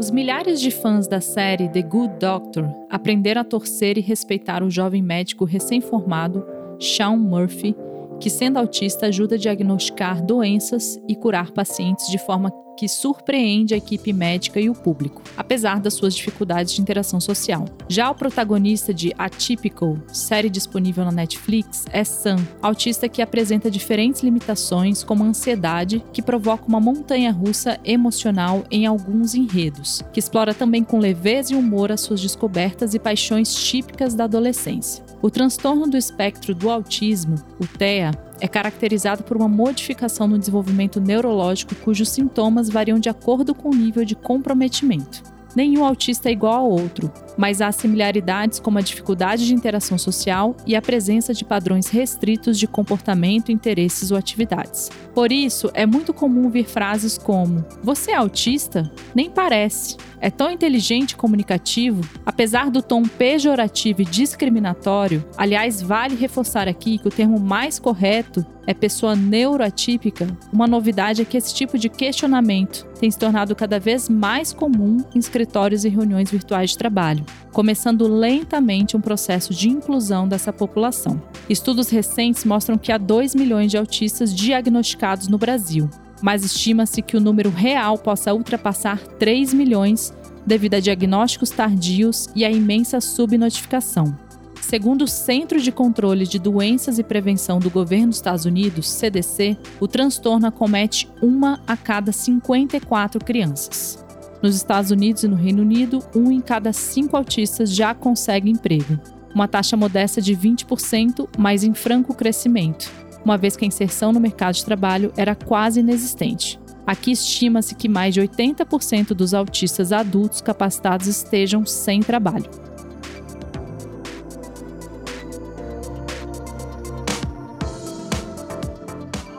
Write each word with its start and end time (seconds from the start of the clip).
Os 0.00 0.10
milhares 0.10 0.62
de 0.62 0.70
fãs 0.70 1.06
da 1.06 1.20
série 1.20 1.68
The 1.68 1.82
Good 1.82 2.14
Doctor 2.18 2.66
aprenderam 2.88 3.42
a 3.42 3.44
torcer 3.44 3.98
e 3.98 4.00
respeitar 4.00 4.62
o 4.62 4.70
jovem 4.70 5.02
médico 5.02 5.44
recém-formado 5.44 6.42
Sean 6.80 7.18
Murphy, 7.18 7.76
que, 8.18 8.30
sendo 8.30 8.58
autista, 8.58 9.08
ajuda 9.08 9.34
a 9.34 9.38
diagnosticar 9.38 10.24
doenças 10.24 10.98
e 11.06 11.14
curar 11.14 11.50
pacientes 11.50 12.08
de 12.08 12.16
forma 12.16 12.50
que 12.80 12.88
surpreende 12.88 13.74
a 13.74 13.76
equipe 13.76 14.10
médica 14.10 14.58
e 14.58 14.70
o 14.70 14.74
público, 14.74 15.22
apesar 15.36 15.78
das 15.80 15.92
suas 15.92 16.14
dificuldades 16.14 16.72
de 16.72 16.80
interação 16.80 17.20
social. 17.20 17.66
Já 17.86 18.10
o 18.10 18.14
protagonista 18.14 18.94
de 18.94 19.12
Atypical, 19.18 19.98
série 20.10 20.48
disponível 20.48 21.04
na 21.04 21.12
Netflix, 21.12 21.84
é 21.92 22.02
Sam, 22.04 22.38
autista 22.62 23.06
que 23.06 23.20
apresenta 23.20 23.70
diferentes 23.70 24.22
limitações, 24.22 25.04
como 25.04 25.22
ansiedade, 25.22 26.02
que 26.10 26.22
provoca 26.22 26.64
uma 26.66 26.80
montanha 26.80 27.30
russa 27.30 27.78
emocional 27.84 28.64
em 28.70 28.86
alguns 28.86 29.34
enredos, 29.34 30.00
que 30.10 30.18
explora 30.18 30.54
também 30.54 30.82
com 30.82 30.98
leveza 30.98 31.52
e 31.52 31.56
humor 31.56 31.92
as 31.92 32.00
suas 32.00 32.22
descobertas 32.22 32.94
e 32.94 32.98
paixões 32.98 33.54
típicas 33.54 34.14
da 34.14 34.24
adolescência. 34.24 35.04
O 35.20 35.28
transtorno 35.28 35.86
do 35.86 35.98
espectro 35.98 36.54
do 36.54 36.70
autismo, 36.70 37.34
o 37.60 37.66
TEA, 37.66 38.12
é 38.40 38.48
caracterizado 38.48 39.22
por 39.22 39.36
uma 39.36 39.48
modificação 39.48 40.26
no 40.26 40.38
desenvolvimento 40.38 41.00
neurológico 41.00 41.74
cujos 41.76 42.08
sintomas 42.08 42.68
variam 42.68 42.98
de 42.98 43.08
acordo 43.08 43.54
com 43.54 43.70
o 43.70 43.74
nível 43.74 44.04
de 44.04 44.14
comprometimento. 44.14 45.22
Nenhum 45.54 45.84
autista 45.84 46.28
é 46.28 46.32
igual 46.32 46.64
ao 46.64 46.70
outro, 46.70 47.12
mas 47.36 47.60
há 47.60 47.72
similaridades 47.72 48.60
como 48.60 48.78
a 48.78 48.82
dificuldade 48.82 49.46
de 49.46 49.54
interação 49.54 49.98
social 49.98 50.56
e 50.66 50.76
a 50.76 50.82
presença 50.82 51.34
de 51.34 51.44
padrões 51.44 51.88
restritos 51.88 52.58
de 52.58 52.66
comportamento, 52.66 53.50
interesses 53.50 54.10
ou 54.10 54.16
atividades. 54.16 54.90
Por 55.14 55.32
isso, 55.32 55.70
é 55.74 55.84
muito 55.86 56.14
comum 56.14 56.44
ouvir 56.44 56.64
frases 56.64 57.18
como: 57.18 57.64
Você 57.82 58.12
é 58.12 58.16
autista? 58.16 58.90
Nem 59.14 59.30
parece. 59.30 59.96
É 60.20 60.30
tão 60.30 60.50
inteligente 60.50 61.12
e 61.12 61.16
comunicativo, 61.16 62.02
apesar 62.26 62.70
do 62.70 62.82
tom 62.82 63.04
pejorativo 63.04 64.02
e 64.02 64.04
discriminatório. 64.04 65.24
Aliás, 65.36 65.80
vale 65.80 66.14
reforçar 66.14 66.68
aqui 66.68 66.98
que 66.98 67.08
o 67.08 67.10
termo 67.10 67.40
mais 67.40 67.78
correto 67.78 68.44
é 68.66 68.74
pessoa 68.74 69.16
neuroatípica. 69.16 70.26
Uma 70.52 70.66
novidade 70.66 71.22
é 71.22 71.24
que 71.24 71.36
esse 71.36 71.54
tipo 71.54 71.78
de 71.78 71.88
questionamento 71.88 72.86
tem 72.98 73.10
se 73.10 73.18
tornado 73.18 73.54
cada 73.54 73.80
vez 73.80 74.08
mais 74.08 74.52
comum 74.52 74.98
em 75.14 75.18
escritórios 75.18 75.84
e 75.84 75.88
reuniões 75.88 76.30
virtuais 76.30 76.70
de 76.70 76.78
trabalho, 76.78 77.24
começando 77.52 78.06
lentamente 78.06 78.96
um 78.96 79.00
processo 79.00 79.54
de 79.54 79.68
inclusão 79.68 80.28
dessa 80.28 80.52
população. 80.52 81.20
Estudos 81.48 81.88
recentes 81.88 82.44
mostram 82.44 82.78
que 82.78 82.92
há 82.92 82.98
2 82.98 83.34
milhões 83.34 83.70
de 83.70 83.76
autistas 83.76 84.34
diagnosticados 84.34 85.28
no 85.28 85.38
Brasil, 85.38 85.88
mas 86.22 86.44
estima-se 86.44 87.02
que 87.02 87.16
o 87.16 87.20
número 87.20 87.50
real 87.50 87.96
possa 87.98 88.32
ultrapassar 88.34 88.98
3 89.18 89.54
milhões 89.54 90.12
devido 90.46 90.74
a 90.74 90.80
diagnósticos 90.80 91.50
tardios 91.50 92.28
e 92.34 92.44
à 92.44 92.50
imensa 92.50 93.00
subnotificação. 93.00 94.14
Segundo 94.60 95.02
o 95.02 95.08
Centro 95.08 95.60
de 95.60 95.72
Controle 95.72 96.26
de 96.26 96.38
Doenças 96.38 96.98
e 96.98 97.02
Prevenção 97.02 97.58
do 97.58 97.70
Governo 97.70 98.08
dos 98.08 98.16
Estados 98.16 98.44
Unidos, 98.44 98.88
CDC, 98.88 99.56
o 99.80 99.88
transtorno 99.88 100.46
acomete 100.46 101.08
uma 101.20 101.60
a 101.66 101.76
cada 101.76 102.12
54 102.12 103.24
crianças. 103.24 104.04
Nos 104.42 104.54
Estados 104.54 104.90
Unidos 104.90 105.24
e 105.24 105.28
no 105.28 105.36
Reino 105.36 105.62
Unido, 105.62 106.02
um 106.14 106.30
em 106.30 106.40
cada 106.40 106.72
cinco 106.72 107.16
autistas 107.16 107.74
já 107.74 107.94
consegue 107.94 108.50
emprego, 108.50 108.98
uma 109.34 109.48
taxa 109.48 109.76
modesta 109.76 110.20
de 110.20 110.36
20%, 110.36 111.28
mas 111.36 111.64
em 111.64 111.74
franco 111.74 112.14
crescimento, 112.14 112.90
uma 113.24 113.36
vez 113.36 113.56
que 113.56 113.64
a 113.64 113.68
inserção 113.68 114.12
no 114.12 114.20
mercado 114.20 114.54
de 114.54 114.64
trabalho 114.64 115.12
era 115.16 115.34
quase 115.34 115.80
inexistente. 115.80 116.60
Aqui 116.86 117.12
estima-se 117.12 117.74
que 117.74 117.88
mais 117.88 118.14
de 118.14 118.20
80% 118.20 119.08
dos 119.08 119.34
autistas 119.34 119.92
adultos 119.92 120.40
capacitados 120.40 121.06
estejam 121.06 121.66
sem 121.66 122.00
trabalho. 122.00 122.69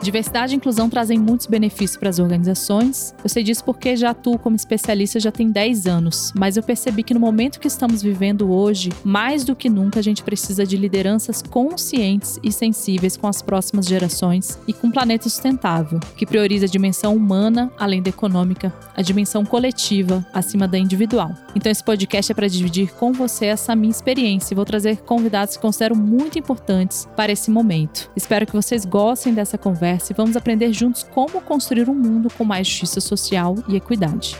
Diversidade 0.02 0.52
e 0.52 0.56
inclusão 0.56 0.90
trazem 0.90 1.16
muitos 1.16 1.46
benefícios 1.46 1.96
para 1.96 2.08
as 2.08 2.18
organizações. 2.18 3.14
Eu 3.22 3.28
sei 3.28 3.44
disso 3.44 3.62
porque 3.62 3.96
já 3.96 4.10
atuo 4.10 4.36
como 4.36 4.56
especialista 4.56 5.20
já 5.20 5.30
tem 5.30 5.48
10 5.48 5.86
anos, 5.86 6.32
mas 6.34 6.56
eu 6.56 6.62
percebi 6.62 7.04
que 7.04 7.14
no 7.14 7.20
momento 7.20 7.60
que 7.60 7.68
estamos 7.68 8.02
vivendo 8.02 8.50
hoje, 8.50 8.90
mais 9.04 9.44
do 9.44 9.54
que 9.54 9.70
nunca 9.70 10.00
a 10.00 10.02
gente 10.02 10.24
precisa 10.24 10.66
de 10.66 10.76
lideranças 10.76 11.40
conscientes 11.40 12.40
e 12.42 12.50
sensíveis 12.50 13.16
com 13.16 13.28
as 13.28 13.40
próximas 13.40 13.86
gerações 13.86 14.58
e 14.66 14.72
com 14.72 14.88
um 14.88 14.90
planeta 14.90 15.28
sustentável, 15.28 16.00
que 16.16 16.26
prioriza 16.26 16.66
a 16.66 16.68
dimensão 16.68 17.14
humana 17.14 17.70
além 17.78 18.02
da 18.02 18.10
econômica, 18.10 18.74
a 18.96 19.02
dimensão 19.02 19.44
coletiva 19.44 20.26
acima 20.34 20.66
da 20.66 20.78
individual. 20.78 21.30
Então 21.54 21.70
esse 21.70 21.84
podcast 21.84 22.32
é 22.32 22.34
para 22.34 22.48
dividir 22.48 22.92
com 22.94 23.12
você 23.12 23.46
essa 23.46 23.76
minha 23.76 23.92
experiência 23.92 24.52
e 24.52 24.56
vou 24.56 24.64
trazer 24.64 24.96
convidados 25.02 25.56
que 25.56 25.62
considero 25.62 25.94
muito 25.94 26.40
importantes 26.40 27.06
para 27.16 27.30
esse 27.30 27.52
momento. 27.52 28.10
Espero 28.16 28.44
que 28.44 28.52
vocês 28.52 28.84
gostem 28.84 29.32
dessa 29.32 29.56
conversa 29.56 29.91
conversa 29.92 30.12
e 30.12 30.16
vamos 30.16 30.36
aprender 30.36 30.72
juntos 30.72 31.02
como 31.02 31.40
construir 31.42 31.88
um 31.88 31.94
mundo 31.94 32.28
com 32.36 32.44
mais 32.44 32.66
justiça 32.66 33.00
social 33.00 33.56
e 33.68 33.76
equidade. 33.76 34.36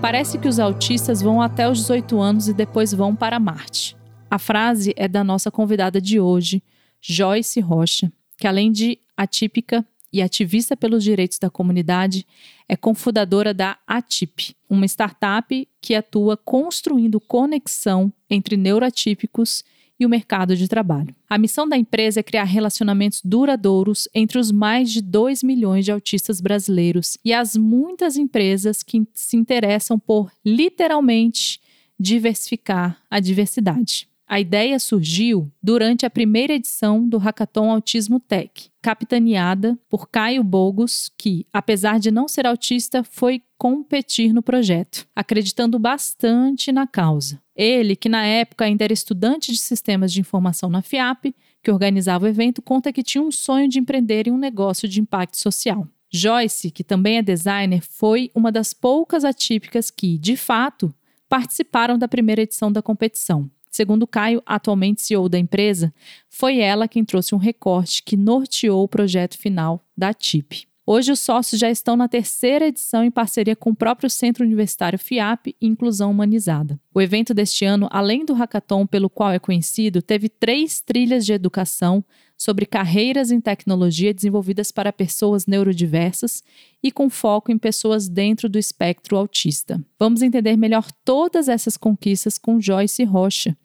Parece 0.00 0.38
que 0.38 0.48
os 0.48 0.58
autistas 0.58 1.20
vão 1.20 1.40
até 1.40 1.68
os 1.68 1.78
18 1.78 2.20
anos 2.20 2.48
e 2.48 2.54
depois 2.54 2.92
vão 2.92 3.14
para 3.14 3.38
Marte. 3.38 3.96
A 4.30 4.38
frase 4.38 4.92
é 4.96 5.06
da 5.06 5.22
nossa 5.22 5.50
convidada 5.50 6.00
de 6.00 6.18
hoje, 6.18 6.62
Joyce 7.00 7.60
Rocha, 7.60 8.12
que 8.38 8.46
além 8.46 8.72
de 8.72 8.98
atípica 9.16 9.84
e 10.12 10.22
ativista 10.22 10.76
pelos 10.76 11.02
direitos 11.02 11.38
da 11.38 11.50
comunidade, 11.50 12.26
é 12.68 12.76
cofundadora 12.76 13.52
da 13.52 13.76
ATIP, 13.86 14.56
uma 14.68 14.86
startup 14.86 15.68
que 15.80 15.94
atua 15.94 16.36
construindo 16.36 17.20
conexão 17.20 18.12
entre 18.30 18.56
neuroatípicos 18.56 19.64
e 19.98 20.04
o 20.04 20.08
mercado 20.08 20.56
de 20.56 20.68
trabalho. 20.68 21.14
A 21.28 21.38
missão 21.38 21.68
da 21.68 21.76
empresa 21.76 22.20
é 22.20 22.22
criar 22.22 22.44
relacionamentos 22.44 23.20
duradouros 23.24 24.08
entre 24.14 24.38
os 24.38 24.50
mais 24.50 24.90
de 24.90 25.00
2 25.00 25.42
milhões 25.42 25.84
de 25.84 25.92
autistas 25.92 26.40
brasileiros 26.40 27.16
e 27.24 27.32
as 27.32 27.56
muitas 27.56 28.16
empresas 28.16 28.82
que 28.82 29.06
se 29.12 29.36
interessam 29.36 29.98
por 29.98 30.30
literalmente 30.44 31.60
diversificar 31.98 32.98
a 33.10 33.20
diversidade. 33.20 34.08
A 34.26 34.40
ideia 34.40 34.78
surgiu 34.78 35.52
durante 35.62 36.06
a 36.06 36.10
primeira 36.10 36.54
edição 36.54 37.06
do 37.06 37.18
Hackathon 37.18 37.70
Autismo 37.70 38.18
Tech, 38.18 38.70
capitaneada 38.80 39.78
por 39.88 40.08
Caio 40.08 40.42
Bogos, 40.42 41.10
que, 41.18 41.46
apesar 41.52 42.00
de 42.00 42.10
não 42.10 42.26
ser 42.26 42.46
autista, 42.46 43.04
foi 43.04 43.42
competir 43.58 44.32
no 44.32 44.42
projeto, 44.42 45.06
acreditando 45.14 45.78
bastante 45.78 46.72
na 46.72 46.86
causa. 46.86 47.40
Ele, 47.54 47.94
que 47.94 48.08
na 48.08 48.24
época 48.24 48.64
ainda 48.64 48.84
era 48.84 48.92
estudante 48.92 49.52
de 49.52 49.58
sistemas 49.58 50.10
de 50.12 50.20
informação 50.20 50.70
na 50.70 50.80
FIAP, 50.80 51.34
que 51.62 51.70
organizava 51.70 52.24
o 52.24 52.28
evento, 52.28 52.62
conta 52.62 52.92
que 52.92 53.02
tinha 53.02 53.22
um 53.22 53.30
sonho 53.30 53.68
de 53.68 53.78
empreender 53.78 54.26
em 54.26 54.32
um 54.32 54.38
negócio 54.38 54.88
de 54.88 55.00
impacto 55.00 55.38
social. 55.38 55.86
Joyce, 56.10 56.70
que 56.70 56.82
também 56.82 57.18
é 57.18 57.22
designer, 57.22 57.82
foi 57.82 58.30
uma 58.34 58.50
das 58.50 58.72
poucas 58.72 59.24
atípicas 59.24 59.90
que, 59.90 60.16
de 60.16 60.36
fato, 60.36 60.94
participaram 61.28 61.98
da 61.98 62.06
primeira 62.06 62.42
edição 62.42 62.70
da 62.70 62.80
competição. 62.80 63.50
Segundo 63.74 64.06
Caio, 64.06 64.40
atualmente 64.46 65.02
CEO 65.02 65.28
da 65.28 65.36
empresa, 65.36 65.92
foi 66.30 66.60
ela 66.60 66.86
quem 66.86 67.04
trouxe 67.04 67.34
um 67.34 67.38
recorte 67.38 68.04
que 68.04 68.16
norteou 68.16 68.84
o 68.84 68.88
projeto 68.88 69.36
final 69.36 69.84
da 69.96 70.14
TIP. 70.14 70.68
Hoje, 70.86 71.12
os 71.12 71.20
sócios 71.20 71.58
já 71.58 71.70
estão 71.70 71.96
na 71.96 72.06
terceira 72.06 72.66
edição 72.66 73.02
em 73.02 73.10
parceria 73.10 73.56
com 73.56 73.70
o 73.70 73.74
próprio 73.74 74.10
Centro 74.10 74.44
Universitário 74.44 74.98
FIAP 74.98 75.56
Inclusão 75.58 76.10
Humanizada. 76.10 76.78
O 76.92 77.00
evento 77.00 77.32
deste 77.32 77.64
ano, 77.64 77.88
além 77.90 78.22
do 78.22 78.34
hackathon 78.34 78.86
pelo 78.86 79.08
qual 79.08 79.30
é 79.30 79.38
conhecido, 79.38 80.02
teve 80.02 80.28
três 80.28 80.82
trilhas 80.82 81.24
de 81.24 81.32
educação 81.32 82.04
sobre 82.36 82.66
carreiras 82.66 83.30
em 83.30 83.40
tecnologia 83.40 84.12
desenvolvidas 84.12 84.70
para 84.70 84.92
pessoas 84.92 85.46
neurodiversas 85.46 86.42
e 86.82 86.92
com 86.92 87.08
foco 87.08 87.50
em 87.50 87.56
pessoas 87.56 88.06
dentro 88.06 88.46
do 88.46 88.58
espectro 88.58 89.16
autista. 89.16 89.82
Vamos 89.98 90.20
entender 90.20 90.54
melhor 90.54 90.86
todas 91.02 91.48
essas 91.48 91.78
conquistas 91.78 92.36
com 92.36 92.60
Joyce 92.60 93.04
Rocha, 93.04 93.56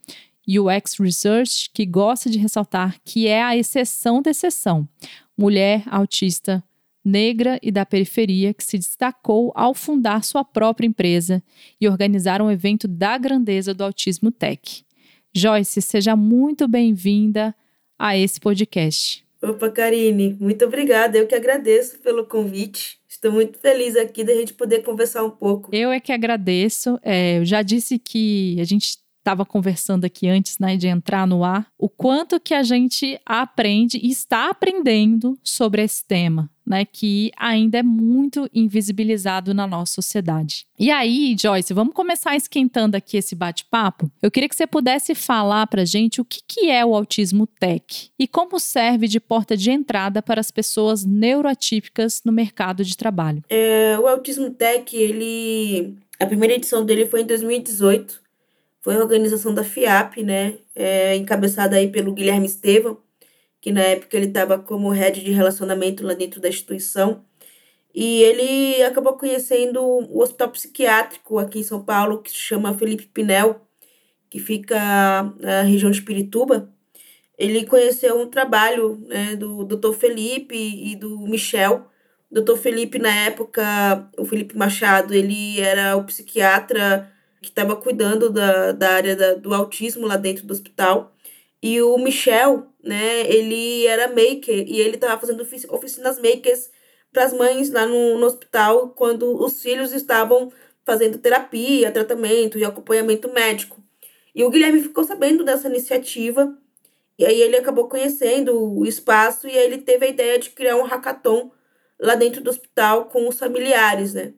UX 0.48 0.98
Research, 0.98 1.70
que 1.74 1.86
gosta 1.86 2.30
de 2.30 2.40
ressaltar 2.40 2.96
que 3.04 3.28
é 3.28 3.44
a 3.44 3.58
exceção 3.58 4.22
da 4.22 4.32
exceção. 4.32 4.88
Mulher 5.38 5.84
autista 5.88 6.64
negra 7.04 7.60
e 7.62 7.72
da 7.72 7.86
periferia 7.86 8.54
que 8.54 8.64
se 8.64 8.78
destacou 8.78 9.52
ao 9.56 9.74
fundar 9.74 10.24
sua 10.24 10.44
própria 10.44 10.88
empresa 10.88 11.42
e 11.80 11.88
organizar 11.88 12.42
um 12.42 12.52
evento 12.52 12.88
da 12.88 13.18
grandeza 13.18 13.74
do 13.74 13.84
Autismo 13.84 14.32
Tech. 14.32 14.84
Joyce, 15.34 15.82
seja 15.82 16.16
muito 16.16 16.68
bem-vinda 16.68 17.56
a 17.98 18.18
esse 18.18 18.40
podcast. 18.40 19.24
Opa, 19.42 19.70
Karine, 19.70 20.36
muito 20.40 20.66
obrigada. 20.66 21.18
Eu 21.18 21.28
que 21.28 21.36
agradeço 21.36 22.00
pelo 22.00 22.26
convite. 22.26 22.98
Estou 23.08 23.32
muito 23.32 23.58
feliz 23.58 23.96
aqui 23.96 24.24
da 24.24 24.34
gente 24.34 24.54
poder 24.54 24.84
conversar 24.84 25.24
um 25.24 25.30
pouco. 25.30 25.74
Eu 25.74 25.92
é 25.92 26.00
que 26.00 26.12
agradeço. 26.12 27.00
É, 27.02 27.38
eu 27.38 27.46
já 27.46 27.62
disse 27.62 27.98
que 27.98 28.58
a 28.60 28.64
gente 28.64 28.98
estava 29.20 29.46
conversando 29.46 30.06
aqui 30.06 30.28
antes 30.28 30.58
né, 30.60 30.76
de 30.76 30.88
entrar 30.88 31.28
no 31.28 31.44
ar, 31.44 31.68
o 31.78 31.88
quanto 31.88 32.40
que 32.40 32.54
a 32.54 32.64
gente 32.64 33.20
aprende 33.26 34.00
e 34.02 34.10
está 34.10 34.50
aprendendo 34.50 35.38
sobre 35.44 35.84
esse 35.84 36.06
tema 36.06 36.50
né, 36.70 36.86
que 36.86 37.32
ainda 37.36 37.80
é 37.80 37.84
muito 37.84 38.48
invisibilizado 38.54 39.56
na 39.56 39.66
nossa 39.66 39.94
sociedade. 39.94 40.68
E 40.78 40.92
aí, 40.92 41.36
Joyce, 41.38 41.74
vamos 41.74 41.96
começar 41.96 42.36
esquentando 42.36 42.96
aqui 42.96 43.18
esse 43.18 43.34
bate-papo? 43.34 44.10
Eu 44.22 44.30
queria 44.30 44.48
que 44.48 44.56
você 44.56 44.68
pudesse 44.68 45.16
falar 45.16 45.66
para 45.66 45.84
gente 45.84 46.22
o 46.22 46.26
que, 46.26 46.42
que 46.48 46.70
é 46.70 46.86
o 46.86 46.96
autismo 46.96 47.48
tech 47.48 48.12
e 48.20 48.28
como 48.28 48.60
serve 48.60 49.08
de 49.08 49.20
porta 49.20 49.58
de 49.58 49.72
entrada 49.72 50.22
para 50.22 50.40
as 50.40 50.52
pessoas 50.52 51.04
neuroatípicas 51.04 52.22
no 52.24 52.32
mercado 52.32 52.86
de 52.86 52.96
trabalho. 52.96 53.44
É, 53.50 53.98
o 54.00 54.08
autismo 54.08 54.52
tech, 54.52 54.96
ele, 54.96 55.96
a 56.20 56.26
primeira 56.28 56.54
edição 56.54 56.86
dele 56.86 57.08
foi 57.08 57.22
em 57.22 57.26
2018, 57.26 58.22
foi 58.82 58.96
a 58.96 59.00
organização 59.00 59.54
da 59.54 59.64
FIAP, 59.64 60.22
né, 60.22 60.54
é, 60.76 61.16
encabeçada 61.16 61.78
aí 61.78 61.88
pelo 61.88 62.14
Guilherme 62.14 62.46
Estevam, 62.46 62.98
que 63.62 63.72
na 63.72 63.82
época 63.82 64.16
ele 64.16 64.28
estava 64.28 64.58
como 64.60 64.90
head 64.90 65.24
de 65.24 65.32
relacionamento 65.32 66.06
lá 66.06 66.14
dentro 66.14 66.40
da 66.40 66.50
instituição. 66.50 67.24
E 67.94 68.22
ele 68.24 68.84
acabou 68.84 69.14
conhecendo 69.18 69.82
o 69.82 70.22
hospital 70.22 70.50
psiquiátrico 70.50 71.40
aqui 71.40 71.60
em 71.60 71.64
São 71.64 71.84
Paulo, 71.84 72.22
que 72.22 72.30
se 72.30 72.38
chama 72.38 72.78
Felipe 72.78 73.08
Pinel, 73.08 73.62
que 74.30 74.40
fica 74.40 74.78
na 75.40 75.64
região 75.64 75.92
de 75.92 76.02
Pirituba. 76.02 76.72
Ele 77.38 77.66
conheceu 77.66 78.20
um 78.22 78.30
trabalho 78.30 78.98
né, 79.08 79.36
do 79.36 79.64
Dr. 79.64 79.94
Felipe 79.94 80.56
e 80.56 80.96
do 80.96 81.20
Michel. 81.22 81.88
O 82.30 82.42
Dr. 82.42 82.58
Felipe, 82.58 83.00
na 83.00 83.14
época, 83.26 84.10
o 84.18 84.26
Felipe 84.26 84.58
Machado, 84.58 85.14
ele 85.14 85.60
era 85.60 85.96
o 85.96 86.04
psiquiatra 86.04 87.12
que 87.42 87.50
estava 87.50 87.76
cuidando 87.76 88.30
da, 88.30 88.72
da 88.74 88.92
área 88.92 89.16
da, 89.16 89.34
do 89.36 89.54
autismo 89.54 90.06
lá 90.06 90.18
dentro 90.18 90.46
do 90.46 90.52
hospital. 90.52 91.16
E 91.62 91.82
o 91.82 91.98
Michel, 91.98 92.69
né, 92.84 93.30
ele 93.30 93.86
era 93.86 94.08
maker 94.08 94.68
e 94.68 94.80
ele 94.80 94.96
estava 94.96 95.20
fazendo 95.20 95.42
oficinas 95.70 96.20
makers 96.20 96.70
para 97.12 97.26
as 97.26 97.34
mães 97.34 97.70
lá 97.72 97.86
no, 97.86 98.18
no 98.18 98.26
hospital 98.26 98.90
quando 98.90 99.42
os 99.44 99.62
filhos 99.62 99.92
estavam 99.92 100.52
fazendo 100.86 101.18
terapia, 101.18 101.92
tratamento 101.92 102.58
e 102.58 102.66
acompanhamento 102.66 103.32
médico. 103.32 103.84
E 104.34 104.44
o 104.44 104.50
Guilherme 104.50 104.82
ficou 104.82 105.04
sabendo 105.04 105.44
dessa 105.44 105.68
iniciativa 105.68 106.58
e 107.18 107.26
aí 107.26 107.42
ele 107.42 107.58
acabou 107.58 107.90
conhecendo 107.90 108.58
o 108.58 108.86
espaço 108.86 109.48
e 109.48 109.52
aí 109.52 109.66
ele 109.66 109.80
teve 109.80 110.06
a 110.06 110.10
ideia 110.10 110.40
de 110.40 110.52
criar 110.52 110.78
um 110.78 110.84
hackathon 110.84 111.52
lá 112.00 112.16
dentro 112.16 112.42
do 112.42 112.50
hospital 112.50 113.06
com 113.06 113.28
os 113.28 113.38
familiares, 113.38 114.14
né? 114.14 114.34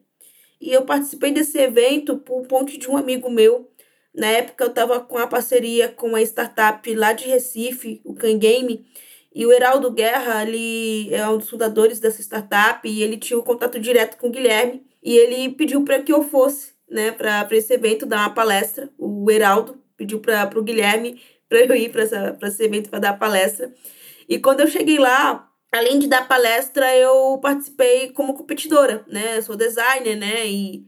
E 0.60 0.72
eu 0.72 0.84
participei 0.84 1.32
desse 1.32 1.58
evento 1.58 2.18
por 2.18 2.46
ponto 2.46 2.76
de 2.76 2.88
um 2.88 2.96
amigo 2.96 3.30
meu 3.30 3.71
na 4.14 4.26
época 4.26 4.64
eu 4.64 4.68
estava 4.68 5.00
com 5.00 5.18
a 5.18 5.26
parceria 5.26 5.88
com 5.88 6.08
uma 6.08 6.22
startup 6.22 6.94
lá 6.94 7.12
de 7.12 7.26
Recife, 7.26 8.00
o 8.04 8.14
Can 8.14 8.38
Game, 8.38 8.84
e 9.34 9.46
o 9.46 9.52
Heraldo 9.52 9.90
Guerra, 9.90 10.42
ele 10.42 11.12
é 11.14 11.26
um 11.28 11.38
dos 11.38 11.48
fundadores 11.48 11.98
dessa 11.98 12.20
startup 12.20 12.86
e 12.86 13.02
ele 13.02 13.16
tinha 13.16 13.38
um 13.38 13.42
contato 13.42 13.80
direto 13.80 14.18
com 14.18 14.28
o 14.28 14.30
Guilherme 14.30 14.84
e 15.02 15.16
ele 15.16 15.48
pediu 15.50 15.82
para 15.84 16.02
que 16.02 16.12
eu 16.12 16.22
fosse, 16.22 16.72
né, 16.88 17.10
para 17.12 17.48
esse 17.52 17.72
evento 17.72 18.04
dar 18.04 18.18
uma 18.18 18.34
palestra. 18.34 18.90
O 18.98 19.30
Heraldo 19.30 19.82
pediu 19.96 20.20
para 20.20 20.58
o 20.58 20.62
Guilherme 20.62 21.20
para 21.48 21.60
eu 21.60 21.74
ir 21.74 21.90
para 21.90 22.48
esse 22.48 22.62
evento 22.62 22.90
para 22.90 22.98
dar 22.98 23.18
palestra. 23.18 23.72
E 24.28 24.38
quando 24.38 24.60
eu 24.60 24.66
cheguei 24.66 24.98
lá, 24.98 25.50
além 25.70 25.98
de 25.98 26.06
dar 26.06 26.28
palestra, 26.28 26.94
eu 26.96 27.38
participei 27.42 28.10
como 28.10 28.34
competidora, 28.34 29.04
né? 29.06 29.38
Eu 29.38 29.42
sou 29.42 29.56
designer, 29.56 30.16
né? 30.16 30.46
E 30.46 30.86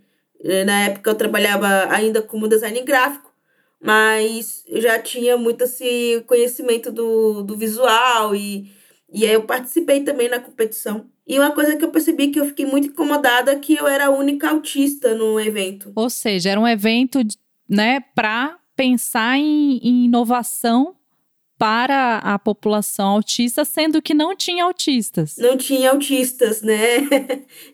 na 0.67 0.85
época 0.85 1.11
eu 1.11 1.15
trabalhava 1.15 1.87
ainda 1.91 2.21
como 2.21 2.49
design 2.49 2.81
gráfico, 2.83 3.33
mas 3.81 4.63
eu 4.67 4.81
já 4.81 4.99
tinha 4.99 5.37
muito 5.37 5.65
esse 5.65 6.23
conhecimento 6.27 6.93
do, 6.93 7.43
do 7.43 7.57
visual 7.57 8.35
e, 8.35 8.71
e 9.13 9.27
aí 9.27 9.33
eu 9.33 9.43
participei 9.45 10.03
também 10.03 10.29
na 10.29 10.39
competição. 10.39 11.07
E 11.27 11.39
uma 11.39 11.53
coisa 11.53 11.77
que 11.77 11.85
eu 11.85 11.91
percebi 11.91 12.29
que 12.29 12.39
eu 12.39 12.47
fiquei 12.47 12.67
muito 12.67 12.89
incomodada 12.89 13.53
é 13.53 13.59
que 13.59 13.75
eu 13.75 13.87
era 13.87 14.07
a 14.07 14.11
única 14.11 14.51
autista 14.51 15.15
no 15.15 15.41
evento. 15.41 15.93
Ou 15.97 16.11
seja, 16.11 16.51
era 16.51 16.61
um 16.61 16.69
evento, 16.69 17.21
né, 17.69 18.01
para 18.15 18.59
pensar 18.77 19.39
em, 19.39 19.79
em 19.79 20.05
inovação 20.05 20.95
para 21.59 22.19
a 22.19 22.39
população 22.39 23.07
autista, 23.09 23.65
sendo 23.65 24.03
que 24.03 24.13
não 24.13 24.35
tinha 24.37 24.65
autistas. 24.65 25.37
Não 25.39 25.57
tinha 25.57 25.91
autistas, 25.91 26.63
né? 26.63 27.09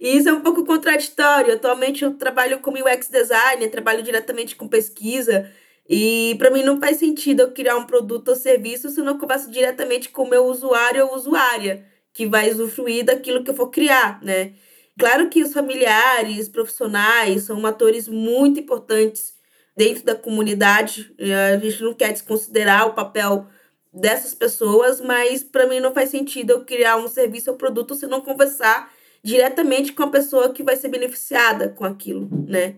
e 0.01 0.17
isso 0.17 0.29
é 0.29 0.33
um 0.33 0.41
pouco 0.41 0.65
contraditório. 0.65 1.55
Atualmente 1.55 2.05
eu 2.05 2.15
trabalho 2.15 2.61
como 2.61 2.79
UX 2.79 3.09
designer, 3.09 3.71
trabalho 3.71 4.03
diretamente 4.03 4.55
com 4.55 4.69
pesquisa, 4.69 5.51
e 5.89 6.37
para 6.39 6.51
mim 6.51 6.63
não 6.63 6.79
faz 6.79 6.99
sentido 6.99 7.41
eu 7.41 7.53
criar 7.53 7.77
um 7.77 7.87
produto 7.87 8.29
ou 8.29 8.37
serviço 8.37 8.91
se 8.91 9.01
eu 9.01 9.05
não 9.05 9.19
converso 9.19 9.51
diretamente 9.51 10.11
com 10.11 10.23
o 10.23 10.31
meu 10.31 10.45
usuário 10.47 11.07
ou 11.07 11.17
usuária, 11.17 11.85
que 12.13 12.27
vai 12.27 12.51
usufruir 12.51 13.05
daquilo 13.05 13.43
que 13.43 13.51
eu 13.51 13.55
for 13.55 13.71
criar, 13.71 14.23
né? 14.23 14.53
Claro 14.99 15.31
que 15.31 15.43
os 15.43 15.53
familiares, 15.53 16.49
profissionais 16.49 17.45
são 17.45 17.65
atores 17.67 18.07
muito 18.07 18.61
importantes 18.61 19.33
dentro 19.77 20.05
da 20.05 20.15
comunidade. 20.15 21.11
A 21.55 21.57
gente 21.57 21.83
não 21.83 21.95
quer 21.95 22.13
desconsiderar 22.13 22.87
o 22.87 22.93
papel 22.93 23.47
dessas 23.93 24.35
pessoas, 24.35 25.01
mas 25.01 25.43
para 25.43 25.67
mim 25.67 25.81
não 25.81 25.93
faz 25.93 26.11
sentido 26.11 26.51
eu 26.51 26.65
criar 26.65 26.97
um 26.97 27.09
serviço 27.09 27.51
ou 27.51 27.57
produto 27.57 27.95
se 27.95 28.07
não 28.07 28.21
conversar 28.21 28.93
diretamente 29.23 29.93
com 29.93 30.05
a 30.05 30.11
pessoa 30.11 30.53
que 30.53 30.63
vai 30.63 30.77
ser 30.77 30.89
beneficiada 30.89 31.69
com 31.69 31.85
aquilo, 31.85 32.29
né? 32.47 32.77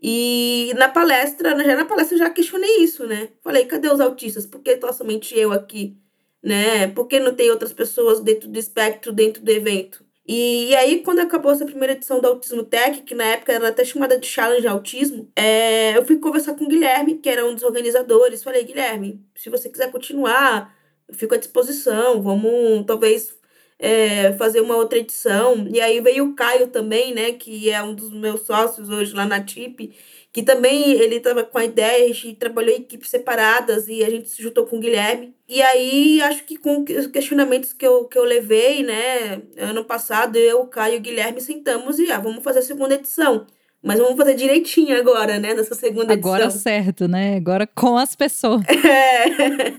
E 0.00 0.72
na 0.76 0.88
palestra, 0.88 1.50
já 1.64 1.76
na 1.76 1.84
palestra 1.86 2.14
eu 2.14 2.18
já 2.18 2.30
questionei 2.30 2.78
isso, 2.78 3.06
né? 3.06 3.30
Falei, 3.42 3.64
cadê 3.64 3.88
os 3.88 4.00
autistas? 4.00 4.46
Por 4.46 4.60
que 4.60 4.78
somente 4.92 5.38
eu 5.38 5.52
aqui? 5.52 5.96
Né? 6.42 6.88
Por 6.88 7.06
que 7.06 7.18
não 7.18 7.34
tem 7.34 7.50
outras 7.50 7.72
pessoas 7.72 8.20
dentro 8.20 8.48
do 8.48 8.58
espectro, 8.58 9.12
dentro 9.12 9.42
do 9.42 9.50
evento? 9.50 10.03
E, 10.26 10.70
e, 10.70 10.74
aí, 10.76 11.02
quando 11.02 11.20
acabou 11.20 11.52
essa 11.52 11.66
primeira 11.66 11.92
edição 11.92 12.18
do 12.20 12.26
Autismo 12.26 12.64
Tech, 12.64 13.02
que 13.02 13.14
na 13.14 13.24
época 13.24 13.52
era 13.52 13.68
até 13.68 13.84
chamada 13.84 14.18
de 14.18 14.26
Challenge 14.26 14.66
Autismo, 14.66 15.30
é, 15.36 15.96
eu 15.96 16.04
fui 16.06 16.18
conversar 16.18 16.54
com 16.54 16.64
o 16.64 16.68
Guilherme, 16.68 17.18
que 17.18 17.28
era 17.28 17.44
um 17.46 17.54
dos 17.54 17.62
organizadores. 17.62 18.42
Falei, 18.42 18.64
Guilherme, 18.64 19.22
se 19.34 19.50
você 19.50 19.68
quiser 19.68 19.90
continuar, 19.90 20.74
eu 21.06 21.14
fico 21.14 21.34
à 21.34 21.38
disposição, 21.38 22.22
vamos 22.22 22.86
talvez 22.86 23.36
é, 23.78 24.32
fazer 24.34 24.60
uma 24.62 24.76
outra 24.76 24.98
edição. 24.98 25.68
E 25.68 25.80
aí 25.80 26.00
veio 26.00 26.24
o 26.30 26.34
Caio 26.34 26.68
também, 26.68 27.14
né, 27.14 27.32
que 27.32 27.70
é 27.70 27.82
um 27.82 27.94
dos 27.94 28.10
meus 28.10 28.42
sócios 28.42 28.88
hoje 28.88 29.14
lá 29.14 29.26
na 29.26 29.42
TIP, 29.44 29.94
que 30.34 30.42
também 30.42 30.90
ele 30.90 31.14
estava 31.14 31.44
com 31.44 31.56
a 31.56 31.64
ideia, 31.64 32.06
a 32.06 32.08
gente 32.08 32.34
trabalhou 32.34 32.74
em 32.74 32.80
equipes 32.80 33.08
separadas 33.08 33.86
e 33.86 34.02
a 34.02 34.10
gente 34.10 34.28
se 34.28 34.42
juntou 34.42 34.66
com 34.66 34.78
o 34.78 34.80
Guilherme. 34.80 35.32
E 35.48 35.62
aí, 35.62 36.20
acho 36.22 36.42
que 36.42 36.56
com 36.56 36.82
os 36.82 37.06
questionamentos 37.06 37.72
que 37.72 37.86
eu, 37.86 38.06
que 38.06 38.18
eu 38.18 38.24
levei, 38.24 38.82
né, 38.82 39.40
ano 39.56 39.84
passado, 39.84 40.34
eu, 40.34 40.62
o 40.62 40.66
Caio 40.66 40.96
e 40.96 40.98
o 40.98 41.00
Guilherme 41.00 41.40
sentamos 41.40 42.00
e, 42.00 42.10
ah, 42.10 42.18
vamos 42.18 42.42
fazer 42.42 42.58
a 42.58 42.62
segunda 42.62 42.96
edição. 42.96 43.46
Mas 43.80 44.00
vamos 44.00 44.16
fazer 44.16 44.34
direitinho 44.34 44.98
agora, 44.98 45.38
né, 45.38 45.54
nessa 45.54 45.76
segunda 45.76 46.12
agora 46.12 46.46
edição. 46.46 46.72
Agora 46.72 46.82
certo, 46.82 47.06
né? 47.06 47.36
Agora 47.36 47.64
com 47.68 47.96
as 47.96 48.16
pessoas. 48.16 48.62
É, 48.84 49.30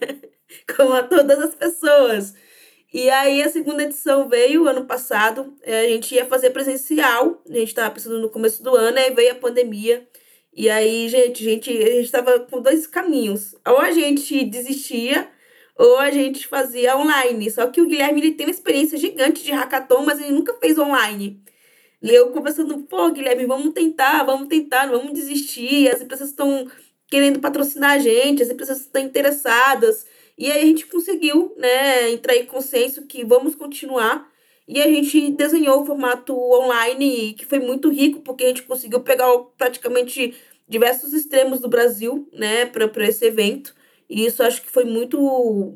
com 0.74 0.94
a 0.94 1.04
todas 1.04 1.38
as 1.38 1.54
pessoas. 1.54 2.34
E 2.94 3.10
aí 3.10 3.44
a 3.44 3.50
segunda 3.50 3.84
edição 3.84 4.30
veio 4.30 4.70
ano 4.70 4.86
passado, 4.86 5.54
é, 5.64 5.82
a 5.82 5.90
gente 5.90 6.16
ia 6.16 6.26
fazer 6.26 6.52
presencial, 6.52 7.42
a 7.46 7.54
gente 7.54 7.68
estava 7.68 7.94
pensando 7.94 8.22
no 8.22 8.30
começo 8.30 8.64
do 8.64 8.74
ano, 8.74 8.98
aí 8.98 9.14
veio 9.14 9.34
a 9.34 9.36
pandemia. 9.36 10.08
E 10.56 10.70
aí, 10.70 11.10
gente, 11.10 11.44
gente, 11.44 11.70
a 11.70 11.92
gente 11.92 12.10
tava 12.10 12.40
com 12.40 12.62
dois 12.62 12.88
caminhos. 12.88 13.54
Ou 13.68 13.78
a 13.78 13.92
gente 13.92 14.46
desistia, 14.46 15.30
ou 15.78 15.98
a 15.98 16.10
gente 16.10 16.48
fazia 16.48 16.98
online. 16.98 17.52
Só 17.52 17.68
que 17.68 17.82
o 17.82 17.88
Guilherme 17.88 18.22
ele 18.22 18.32
tem 18.32 18.48
uma 18.48 18.52
experiência 18.52 18.98
gigante 18.98 19.44
de 19.44 19.52
hackathon, 19.52 20.06
mas 20.06 20.20
ele 20.22 20.32
nunca 20.32 20.54
fez 20.54 20.78
online. 20.80 21.44
E 22.02 22.10
eu 22.14 22.32
conversando, 22.32 22.78
pô, 22.84 23.12
Guilherme, 23.12 23.46
vamos 23.46 23.74
tentar, 23.74 24.24
vamos 24.24 24.48
tentar, 24.48 24.88
não 24.88 25.00
vamos 25.00 25.14
desistir. 25.14 25.90
As 25.90 26.02
empresas 26.02 26.30
estão 26.30 26.70
querendo 27.08 27.40
patrocinar 27.40 27.92
a 27.92 28.00
gente, 28.00 28.42
as 28.42 28.50
empresas 28.50 28.82
estão 28.82 29.02
interessadas. 29.02 30.06
E 30.38 30.52
aí 30.52 30.62
a 30.62 30.66
gente 30.66 30.86
conseguiu, 30.88 31.54
né, 31.58 32.12
entrar 32.12 32.36
em 32.36 32.46
consenso 32.46 33.06
que 33.08 33.26
vamos 33.26 33.56
continuar. 33.56 34.30
E 34.68 34.82
a 34.82 34.88
gente 34.88 35.32
desenhou 35.32 35.82
o 35.82 35.86
formato 35.86 36.36
online, 36.36 37.34
que 37.34 37.46
foi 37.46 37.60
muito 37.60 37.90
rico, 37.90 38.22
porque 38.22 38.44
a 38.44 38.48
gente 38.48 38.64
conseguiu 38.64 39.02
pegar 39.02 39.28
praticamente 39.58 40.34
diversos 40.68 41.14
extremos 41.14 41.60
do 41.60 41.70
Brasil, 41.70 42.28
né, 42.34 42.66
para 42.66 43.08
esse 43.08 43.26
evento. 43.26 43.76
E 44.10 44.26
isso 44.26 44.42
acho 44.44 44.62
que 44.62 44.72
foi 44.72 44.84
muito, 44.84 45.20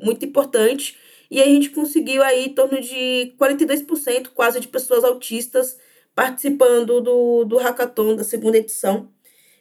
muito 0.02 0.24
importante. 0.24 0.96
E 1.30 1.40
a 1.40 1.44
gente 1.46 1.70
conseguiu 1.70 2.22
aí 2.22 2.46
em 2.46 2.54
torno 2.54 2.80
de 2.80 3.32
42% 3.38 4.30
quase 4.34 4.58
de 4.60 4.66
pessoas 4.68 5.04
autistas 5.04 5.78
participando 6.14 7.00
do, 7.00 7.44
do 7.44 7.56
hackathon 7.58 8.16
da 8.16 8.24
segunda 8.24 8.58
edição. 8.58 9.08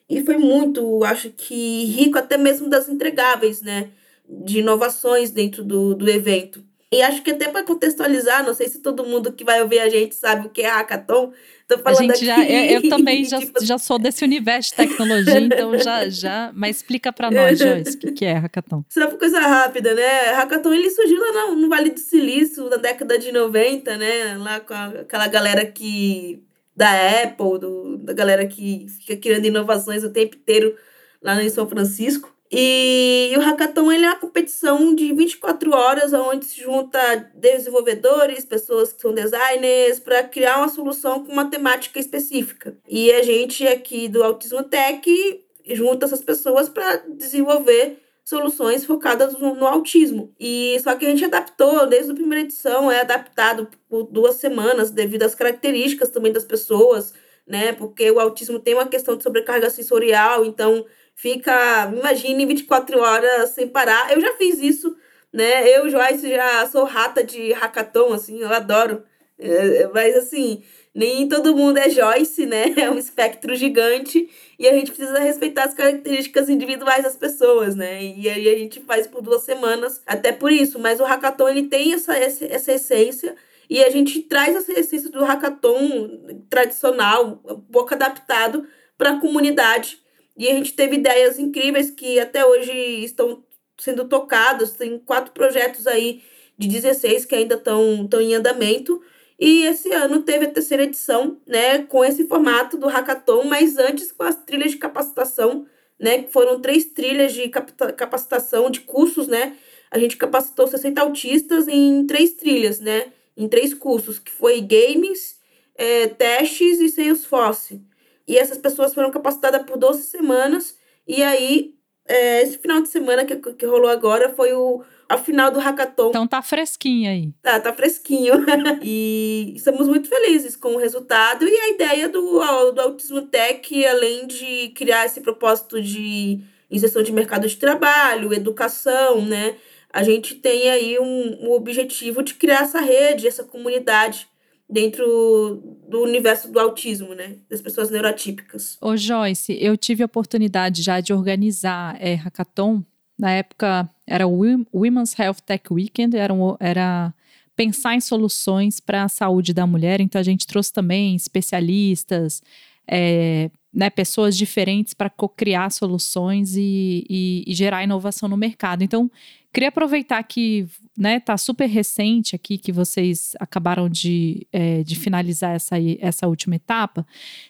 E 0.09 0.23
foi 0.23 0.37
muito, 0.37 1.03
acho 1.03 1.29
que 1.31 1.85
rico 1.85 2.17
até 2.17 2.37
mesmo 2.37 2.67
das 2.67 2.89
entregáveis, 2.89 3.61
né? 3.61 3.91
De 4.27 4.59
inovações 4.59 5.29
dentro 5.29 5.63
do, 5.63 5.93
do 5.93 6.09
evento. 6.09 6.63
E 6.91 7.03
acho 7.03 7.21
que 7.21 7.29
até 7.29 7.47
para 7.47 7.63
contextualizar, 7.63 8.43
não 8.43 8.53
sei 8.53 8.67
se 8.67 8.79
todo 8.79 9.05
mundo 9.05 9.31
que 9.31 9.43
vai 9.43 9.61
ouvir 9.61 9.77
a 9.77 9.89
gente 9.89 10.15
sabe 10.15 10.47
o 10.47 10.49
que 10.49 10.63
é 10.63 10.69
hackathon. 10.69 11.31
Tô 11.67 11.77
falando 11.77 11.99
a 11.99 12.15
gente 12.15 12.31
aqui, 12.31 12.47
já, 12.47 12.49
eu, 12.49 12.81
eu 12.81 12.89
também 12.89 13.25
já, 13.29 13.37
tipo... 13.37 13.63
já 13.63 13.77
sou 13.77 13.99
desse 13.99 14.23
universo 14.23 14.71
de 14.71 14.77
tecnologia, 14.77 15.39
então 15.39 15.77
já, 15.77 16.09
já. 16.09 16.51
Mas 16.55 16.77
explica 16.77 17.13
para 17.13 17.29
nós, 17.29 17.59
Joyce, 17.59 17.95
o 17.95 17.99
que, 17.99 18.11
que 18.11 18.25
é 18.25 18.33
hackathon. 18.33 18.83
Só 18.89 19.01
uma 19.01 19.17
coisa 19.19 19.39
rápida, 19.39 19.93
né? 19.93 20.31
Hackathon 20.31 20.73
ele 20.73 20.89
surgiu 20.89 21.19
lá 21.19 21.31
no, 21.31 21.57
no 21.57 21.69
Vale 21.69 21.91
do 21.91 21.99
Silício, 21.99 22.67
na 22.67 22.77
década 22.77 23.19
de 23.19 23.31
90, 23.31 23.95
né? 23.95 24.37
Lá 24.37 24.59
com 24.59 24.73
a, 24.73 24.85
aquela 25.01 25.27
galera 25.27 25.63
que. 25.67 26.43
da 26.75 26.89
Apple, 27.21 27.59
do, 27.59 27.97
da 27.99 28.13
galera 28.13 28.47
que 28.47 28.87
fica 29.01 29.15
criando 29.15 29.45
inovações 29.45 30.03
o 30.03 30.09
tempo 30.09 30.37
inteiro 30.37 30.75
lá 31.21 31.39
em 31.43 31.49
São 31.49 31.69
Francisco. 31.69 32.35
E, 32.51 33.31
o 33.37 33.41
Hackathon 33.41 33.91
ele 33.91 34.05
é 34.05 34.09
uma 34.09 34.19
competição 34.19 34.95
de 34.95 35.13
24 35.13 35.71
horas, 35.71 36.13
onde 36.13 36.45
se 36.45 36.61
junta 36.61 37.29
desenvolvedores, 37.35 38.43
pessoas 38.43 38.91
que 38.91 39.01
são 39.01 39.13
designers, 39.13 39.99
para 39.99 40.23
criar 40.23 40.57
uma 40.57 40.69
solução 40.69 41.23
com 41.23 41.31
uma 41.31 41.49
temática 41.49 41.99
específica. 41.99 42.75
E 42.87 43.11
a 43.11 43.21
gente 43.21 43.67
aqui 43.67 44.07
do 44.07 44.23
Autismo 44.23 44.63
Tech 44.63 45.45
junta 45.75 46.07
essas 46.07 46.21
pessoas 46.21 46.67
para 46.67 47.03
desenvolver 47.07 47.99
soluções 48.23 48.85
focadas 48.85 49.33
no, 49.33 49.55
no, 49.55 49.65
autismo. 49.65 50.33
E 50.39 50.79
só 50.83 50.95
que 50.95 51.05
a 51.05 51.09
gente 51.09 51.25
adaptou 51.25 51.87
desde 51.87 52.11
a 52.11 52.15
primeira 52.15 52.43
edição, 52.43 52.91
é 52.91 53.01
adaptado 53.01 53.67
por 53.87 54.03
duas 54.03 54.35
semanas 54.35 54.91
devido 54.91 55.23
às 55.23 55.33
características 55.33 56.09
também 56.09 56.31
das 56.31 56.45
pessoas, 56.45 57.13
né? 57.47 57.73
Porque 57.73 58.09
o 58.11 58.19
autismo 58.19 58.59
tem 58.59 58.75
uma 58.75 58.87
questão 58.87 59.15
de 59.15 59.23
sobrecarga 59.23 59.69
sensorial, 59.71 60.45
então 60.45 60.85
fica, 61.19 61.91
imagine, 61.93 62.45
24 62.45 62.97
horas 62.97 63.49
sem 63.49 63.67
parar. 63.67 64.11
Eu 64.13 64.21
já 64.21 64.33
fiz 64.37 64.57
isso, 64.59 64.95
né? 65.33 65.67
Eu, 65.67 65.89
Joyce, 65.89 66.29
já 66.29 66.65
sou 66.67 66.85
rata 66.85 67.21
de 67.23 67.51
hackathon, 67.51 68.13
assim, 68.13 68.39
eu 68.39 68.47
adoro. 68.53 69.03
É, 69.37 69.87
mas, 69.93 70.15
assim, 70.15 70.63
nem 70.95 71.27
todo 71.27 71.55
mundo 71.55 71.77
é 71.77 71.89
Joyce, 71.89 72.45
né? 72.45 72.73
É 72.79 72.89
um 72.89 72.97
espectro 72.97 73.53
gigante 73.53 74.29
e 74.57 74.65
a 74.65 74.73
gente 74.73 74.91
precisa 74.91 75.19
respeitar 75.19 75.65
as 75.65 75.73
características 75.73 76.47
individuais 76.47 77.03
das 77.03 77.17
pessoas, 77.17 77.75
né? 77.75 78.01
E 78.01 78.29
aí 78.29 78.47
a 78.47 78.57
gente 78.57 78.79
faz 78.81 79.05
por 79.05 79.21
duas 79.21 79.43
semanas, 79.43 80.01
até 80.07 80.31
por 80.31 80.53
isso. 80.53 80.79
Mas 80.79 81.01
o 81.01 81.03
hackathon, 81.03 81.49
ele 81.49 81.63
tem 81.63 81.93
essa, 81.93 82.15
essa, 82.17 82.71
essência 82.71 83.35
e 83.69 83.83
a 83.83 83.89
gente 83.89 84.21
traz 84.21 84.55
essa 84.55 84.71
essência 84.71 85.09
do 85.11 85.25
hackathon 85.25 86.45
tradicional, 86.49 87.41
um 87.45 87.59
pouco 87.59 87.93
adaptado 87.93 88.65
para 88.97 89.11
a 89.11 89.19
comunidade 89.19 89.99
e 90.39 90.47
a 90.47 90.53
gente 90.53 90.71
teve 90.71 90.95
ideias 90.95 91.37
incríveis 91.37 91.91
que 91.91 92.17
até 92.17 92.45
hoje 92.45 92.71
estão 93.03 93.43
sendo 93.77 94.05
tocadas. 94.05 94.71
Tem 94.71 94.97
quatro 94.97 95.33
projetos 95.33 95.85
aí 95.85 96.23
de 96.57 96.65
16 96.69 97.25
que 97.25 97.35
ainda 97.35 97.55
estão, 97.55 98.07
em 98.21 98.33
andamento. 98.33 99.01
E 99.37 99.63
esse 99.65 99.91
ano 99.91 100.21
teve 100.21 100.45
a 100.45 100.49
terceira 100.51 100.83
edição, 100.83 101.41
né, 101.45 101.79
com 101.79 102.05
esse 102.05 102.25
formato 102.25 102.77
do 102.77 102.87
hackathon, 102.87 103.43
mas 103.43 103.77
antes 103.77 104.13
com 104.13 104.23
as 104.23 104.35
trilhas 104.37 104.71
de 104.71 104.77
capacitação, 104.77 105.65
né, 105.99 106.23
que 106.23 106.31
foram 106.31 106.61
três 106.61 106.85
trilhas 106.85 107.33
de 107.33 107.49
capacitação 107.49 108.71
de 108.71 108.81
cursos, 108.81 109.27
né? 109.27 109.57
A 109.91 109.99
gente 109.99 110.15
capacitou 110.15 110.67
60 110.67 111.01
autistas 111.01 111.67
em 111.67 112.05
três 112.05 112.31
trilhas, 112.31 112.79
né, 112.79 113.11
em 113.35 113.47
três 113.49 113.73
cursos, 113.73 114.19
que 114.19 114.31
foi 114.31 114.61
games, 114.61 115.37
é, 115.75 116.07
testes 116.07 116.79
e 116.79 116.87
Salesforce. 116.87 117.88
E 118.29 118.37
essas 118.37 118.59
pessoas 118.59 118.93
foram 118.93 119.09
capacitadas 119.09 119.63
por 119.63 119.75
12 119.75 120.03
semanas. 120.03 120.77
E 121.07 121.23
aí, 121.23 121.73
é, 122.07 122.43
esse 122.43 122.59
final 122.59 122.79
de 122.79 122.87
semana 122.87 123.25
que, 123.25 123.35
que 123.35 123.65
rolou 123.65 123.89
agora 123.89 124.29
foi 124.29 124.53
o, 124.53 124.83
a 125.09 125.17
final 125.17 125.49
do 125.49 125.59
hackathon. 125.59 126.09
Então 126.09 126.27
tá 126.27 126.39
fresquinho 126.43 127.09
aí. 127.09 127.33
Tá, 127.41 127.59
tá 127.59 127.73
fresquinho. 127.73 128.35
e 128.83 129.53
estamos 129.55 129.87
muito 129.87 130.07
felizes 130.07 130.55
com 130.55 130.75
o 130.75 130.77
resultado 130.77 131.43
e 131.47 131.55
a 131.55 131.69
ideia 131.69 132.07
do, 132.07 132.39
do 132.71 132.81
Autismo 132.81 133.23
Tech, 133.23 133.85
além 133.87 134.27
de 134.27 134.69
criar 134.75 135.07
esse 135.07 135.21
propósito 135.21 135.81
de 135.81 136.39
inserção 136.69 137.01
de 137.01 137.11
mercado 137.11 137.47
de 137.47 137.57
trabalho, 137.57 138.31
educação, 138.31 139.25
né? 139.25 139.55
A 139.91 140.03
gente 140.03 140.35
tem 140.35 140.69
aí 140.69 140.99
um, 140.99 141.47
um 141.47 141.51
objetivo 141.51 142.21
de 142.21 142.35
criar 142.35 142.61
essa 142.61 142.79
rede, 142.79 143.27
essa 143.27 143.43
comunidade 143.43 144.27
dentro 144.69 145.61
do 145.87 146.03
universo 146.03 146.51
do 146.51 146.59
autismo, 146.59 147.15
né? 147.15 147.37
Das 147.49 147.61
pessoas 147.61 147.89
neurotípicas. 147.89 148.77
Ô 148.79 148.95
Joyce, 148.95 149.57
eu 149.59 149.75
tive 149.75 150.03
a 150.03 150.05
oportunidade 150.05 150.83
já 150.83 150.99
de 151.01 151.11
organizar 151.11 151.97
é, 151.99 152.13
hackathon. 152.13 152.83
Na 153.17 153.31
época 153.31 153.89
era 154.05 154.27
o 154.27 154.65
Women's 154.73 155.17
Health 155.17 155.41
Tech 155.45 155.63
Weekend, 155.71 156.15
era, 156.15 156.33
um, 156.33 156.55
era 156.59 157.13
pensar 157.55 157.95
em 157.95 157.99
soluções 157.99 158.79
para 158.79 159.03
a 159.03 159.09
saúde 159.09 159.53
da 159.53 159.65
mulher. 159.65 159.99
Então 159.99 160.21
a 160.21 160.23
gente 160.23 160.45
trouxe 160.45 160.71
também 160.71 161.15
especialistas, 161.15 162.41
é, 162.87 163.49
né, 163.73 163.89
pessoas 163.89 164.35
diferentes 164.35 164.93
para 164.93 165.09
co-criar 165.09 165.69
soluções 165.69 166.55
e, 166.55 167.05
e, 167.09 167.43
e, 167.47 167.53
gerar 167.53 167.83
inovação 167.83 168.27
no 168.27 168.35
mercado. 168.35 168.83
Então, 168.83 169.11
queria 169.53 169.69
aproveitar 169.69 170.21
que 170.23 170.67
né, 170.97 171.19
tá 171.19 171.37
super 171.37 171.67
recente 171.67 172.35
aqui, 172.35 172.57
que 172.57 172.71
vocês 172.71 173.33
acabaram 173.39 173.87
de, 173.87 174.45
é, 174.51 174.83
de 174.83 174.95
finalizar 174.95 175.55
essa, 175.55 175.75
essa 175.99 176.27
última 176.27 176.55
etapa. 176.55 177.05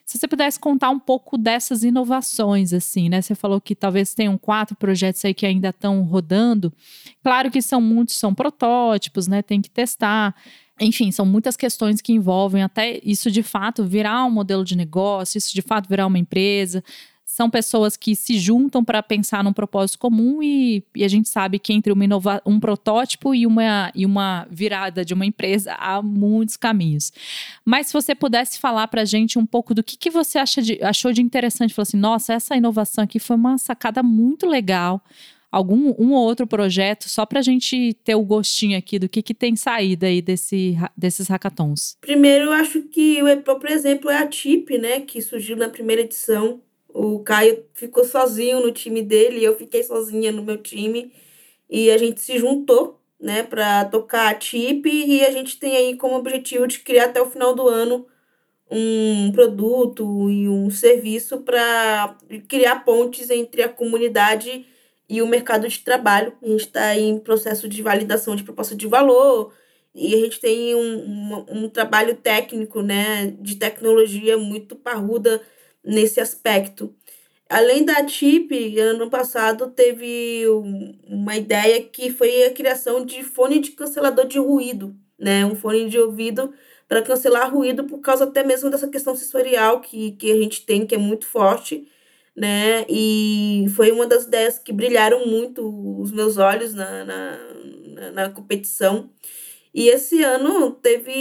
Se 0.05 0.17
você 0.17 0.27
pudesse 0.27 0.59
contar 0.59 0.89
um 0.89 0.99
pouco 0.99 1.37
dessas 1.37 1.83
inovações, 1.83 2.73
assim, 2.73 3.09
né? 3.09 3.21
Você 3.21 3.33
falou 3.33 3.59
que 3.59 3.73
talvez 3.73 4.13
tenham 4.13 4.37
quatro 4.37 4.75
projetos 4.75 5.23
aí 5.25 5.33
que 5.33 5.45
ainda 5.45 5.69
estão 5.69 6.03
rodando. 6.03 6.71
Claro 7.23 7.49
que 7.49 7.61
são 7.61 7.81
muitos, 7.81 8.15
são 8.15 8.35
protótipos, 8.35 9.25
né? 9.25 9.41
Tem 9.41 9.61
que 9.61 9.69
testar. 9.69 10.35
Enfim, 10.79 11.11
são 11.11 11.25
muitas 11.25 11.57
questões 11.57 12.01
que 12.01 12.13
envolvem 12.13 12.63
até 12.63 12.99
isso 13.03 13.29
de 13.29 13.43
fato 13.43 13.83
virar 13.83 14.25
um 14.25 14.31
modelo 14.31 14.63
de 14.63 14.75
negócio, 14.75 15.37
isso 15.37 15.53
de 15.53 15.61
fato 15.61 15.89
virar 15.89 16.07
uma 16.07 16.19
empresa. 16.19 16.83
São 17.25 17.49
pessoas 17.49 17.95
que 17.95 18.15
se 18.15 18.39
juntam 18.39 18.83
para 18.83 19.03
pensar 19.03 19.43
num 19.43 19.53
propósito 19.53 19.99
comum 19.99 20.41
e, 20.41 20.83
e, 20.95 21.03
a 21.03 21.07
gente 21.07 21.29
sabe 21.29 21.59
que 21.59 21.71
entre 21.71 21.93
inova 21.93 22.41
um 22.45 22.59
protótipo 22.59 23.35
e 23.35 23.45
uma, 23.45 23.91
e 23.93 24.05
uma 24.05 24.47
virada 24.49 25.05
de 25.05 25.13
uma 25.13 25.25
empresa 25.25 25.73
há 25.75 26.01
muitos 26.01 26.57
caminhos. 26.57 27.13
Mas 27.63 27.87
se 27.87 27.93
você 27.93 28.15
pudesse 28.15 28.59
falar 28.59 28.87
para 28.87 29.03
a 29.03 29.05
gente 29.05 29.37
um 29.37 29.45
pouco 29.45 29.75
do 29.75 29.83
que, 29.83 29.95
que 29.95 30.09
você 30.09 30.39
acha 30.39 30.61
de, 30.61 30.83
achou 30.83 31.13
de 31.13 31.21
interessante, 31.21 31.73
falou 31.73 31.83
assim, 31.83 31.97
nossa, 31.97 32.33
essa 32.33 32.57
inovação 32.57 33.03
aqui 33.03 33.19
foi 33.19 33.35
uma 33.35 33.57
sacada 33.57 34.01
muito 34.01 34.47
legal 34.47 35.01
algum 35.51 35.95
um 35.97 36.13
ou 36.13 36.23
outro 36.23 36.45
projeto 36.45 37.09
só 37.09 37.25
para 37.25 37.39
a 37.39 37.43
gente 37.43 37.93
ter 38.03 38.15
o 38.15 38.23
gostinho 38.23 38.77
aqui 38.77 38.99
do 38.99 39.09
que, 39.09 39.21
que 39.21 39.33
tem 39.33 39.55
saído 39.55 40.05
aí 40.05 40.21
desse, 40.21 40.77
desses 40.95 41.27
hackathons? 41.27 41.97
Primeiro, 42.01 42.45
eu 42.45 42.51
acho 42.51 42.83
que 42.83 43.21
o 43.21 43.41
próprio 43.41 43.73
exemplo 43.73 44.09
é 44.09 44.17
a 44.17 44.27
TIP, 44.27 44.77
né, 44.77 45.01
que 45.01 45.21
surgiu 45.21 45.57
na 45.57 45.69
primeira 45.69 46.01
edição. 46.01 46.61
O 46.87 47.19
Caio 47.19 47.65
ficou 47.73 48.03
sozinho 48.03 48.59
no 48.59 48.71
time 48.71 49.01
dele, 49.01 49.43
eu 49.43 49.57
fiquei 49.57 49.83
sozinha 49.83 50.31
no 50.31 50.43
meu 50.43 50.57
time 50.57 51.11
e 51.69 51.91
a 51.91 51.97
gente 51.97 52.21
se 52.21 52.37
juntou, 52.37 52.99
né, 53.19 53.43
para 53.43 53.85
tocar 53.85 54.29
a 54.29 54.33
TIP 54.33 54.87
e 54.87 55.25
a 55.25 55.31
gente 55.31 55.59
tem 55.59 55.75
aí 55.75 55.97
como 55.97 56.15
objetivo 56.15 56.67
de 56.67 56.79
criar 56.79 57.05
até 57.05 57.21
o 57.21 57.29
final 57.29 57.53
do 57.53 57.67
ano 57.67 58.05
um 58.71 59.31
produto 59.31 60.29
e 60.29 60.47
um 60.47 60.69
serviço 60.69 61.41
para 61.41 62.15
criar 62.47 62.85
pontes 62.85 63.29
entre 63.31 63.63
a 63.63 63.69
comunidade 63.69 64.65
e 65.09 65.21
o 65.21 65.27
mercado 65.27 65.67
de 65.67 65.79
trabalho. 65.79 66.33
A 66.41 66.47
gente 66.47 66.61
está 66.67 66.95
em 66.95 67.19
processo 67.19 67.67
de 67.67 67.81
validação 67.81 68.35
de 68.35 68.43
proposta 68.43 68.75
de 68.75 68.87
valor 68.87 69.51
e 69.93 70.13
a 70.13 70.17
gente 70.19 70.39
tem 70.39 70.75
um, 70.75 70.81
um, 70.81 71.45
um 71.63 71.69
trabalho 71.69 72.15
técnico, 72.15 72.81
né, 72.81 73.33
de 73.39 73.55
tecnologia 73.55 74.37
muito 74.37 74.75
parruda 74.75 75.41
nesse 75.83 76.21
aspecto. 76.21 76.93
Além 77.49 77.83
da 77.83 78.05
TIP, 78.05 78.79
ano 78.79 79.09
passado 79.09 79.71
teve 79.71 80.45
uma 81.07 81.35
ideia 81.35 81.81
que 81.81 82.11
foi 82.11 82.43
a 82.43 82.53
criação 82.53 83.03
de 83.03 83.23
fone 83.23 83.59
de 83.59 83.71
cancelador 83.71 84.27
de 84.27 84.37
ruído, 84.37 84.95
né? 85.17 85.43
Um 85.45 85.55
fone 85.55 85.89
de 85.89 85.97
ouvido 85.97 86.53
para 86.87 87.01
cancelar 87.01 87.51
ruído 87.51 87.85
por 87.85 87.99
causa 88.01 88.25
até 88.25 88.43
mesmo 88.43 88.69
dessa 88.69 88.87
questão 88.87 89.15
sensorial 89.15 89.81
que, 89.81 90.11
que 90.11 90.31
a 90.31 90.35
gente 90.35 90.63
tem, 90.63 90.85
que 90.85 90.93
é 90.93 90.97
muito 90.97 91.25
forte 91.25 91.87
né? 92.39 92.85
E 92.87 93.65
foi 93.75 93.91
uma 93.91 94.07
das 94.07 94.23
ideias 94.23 94.57
que 94.57 94.71
brilharam 94.71 95.25
muito 95.27 95.61
os 95.99 96.09
meus 96.09 96.37
olhos 96.37 96.73
na, 96.73 97.03
na, 97.03 98.11
na, 98.13 98.29
competição. 98.29 99.09
E 99.73 99.89
esse 99.89 100.23
ano 100.23 100.71
teve 100.71 101.11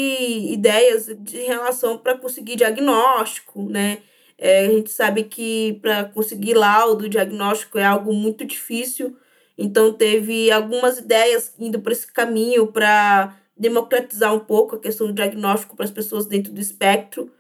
ideias 0.53 1.07
de 1.07 1.39
relação 1.39 1.99
para 1.99 2.17
conseguir 2.17 2.55
diagnóstico, 2.55 3.69
né? 3.69 3.99
É, 4.39 4.67
a 4.67 4.71
gente 4.71 4.91
sabe 4.93 5.25
que 5.25 5.81
para 5.83 6.05
conseguir 6.05 6.55
laudo 6.55 7.09
diagnóstico 7.09 7.79
é 7.79 7.85
algo 7.85 8.15
muito 8.15 8.45
difícil, 8.45 9.17
então 9.59 9.93
teve 9.93 10.53
algumas 10.53 10.99
ideias 10.99 11.53
indo 11.59 11.81
para 11.81 11.93
esse 11.93 12.07
caminho 12.13 12.69
para 12.69 13.37
democratizar 13.57 14.33
um 14.33 14.39
pouco 14.39 14.77
a 14.77 14.81
questão 14.81 15.09
do 15.09 15.13
diagnóstico 15.13 15.75
para 15.75 15.85
as 15.85 15.91
pessoas 15.91 16.27
dentro 16.27 16.53
do 16.53 16.61
espectro 16.61 17.33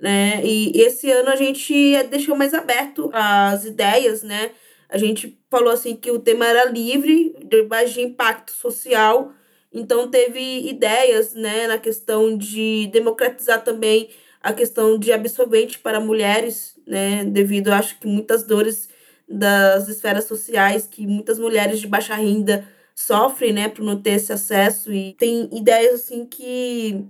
né? 0.00 0.44
E 0.44 0.72
esse 0.80 1.10
ano 1.10 1.30
a 1.30 1.36
gente 1.36 1.72
deixou 2.10 2.36
mais 2.36 2.54
aberto 2.54 3.10
as 3.12 3.64
ideias, 3.64 4.22
né? 4.22 4.50
A 4.88 4.98
gente 4.98 5.38
falou 5.50 5.72
assim 5.72 5.96
que 5.96 6.10
o 6.10 6.18
tema 6.18 6.46
era 6.46 6.64
livre, 6.70 7.34
de 7.44 8.00
impacto 8.00 8.52
social. 8.52 9.32
Então 9.72 10.08
teve 10.10 10.68
ideias, 10.68 11.34
né, 11.34 11.66
na 11.66 11.76
questão 11.78 12.36
de 12.36 12.88
democratizar 12.92 13.62
também 13.62 14.08
a 14.42 14.52
questão 14.52 14.98
de 14.98 15.12
absorvente 15.12 15.78
para 15.78 16.00
mulheres, 16.00 16.74
né, 16.86 17.24
devido 17.24 17.72
acho 17.72 17.98
que 17.98 18.06
muitas 18.06 18.44
dores 18.44 18.88
das 19.28 19.88
esferas 19.88 20.24
sociais 20.24 20.86
que 20.86 21.06
muitas 21.06 21.38
mulheres 21.38 21.80
de 21.80 21.86
baixa 21.88 22.14
renda 22.14 22.66
sofrem, 22.94 23.52
né, 23.52 23.68
por 23.68 23.84
não 23.84 24.00
ter 24.00 24.12
esse 24.12 24.32
acesso 24.32 24.92
e 24.92 25.12
tem 25.14 25.50
ideias 25.52 25.94
assim 25.94 26.24
que 26.24 27.04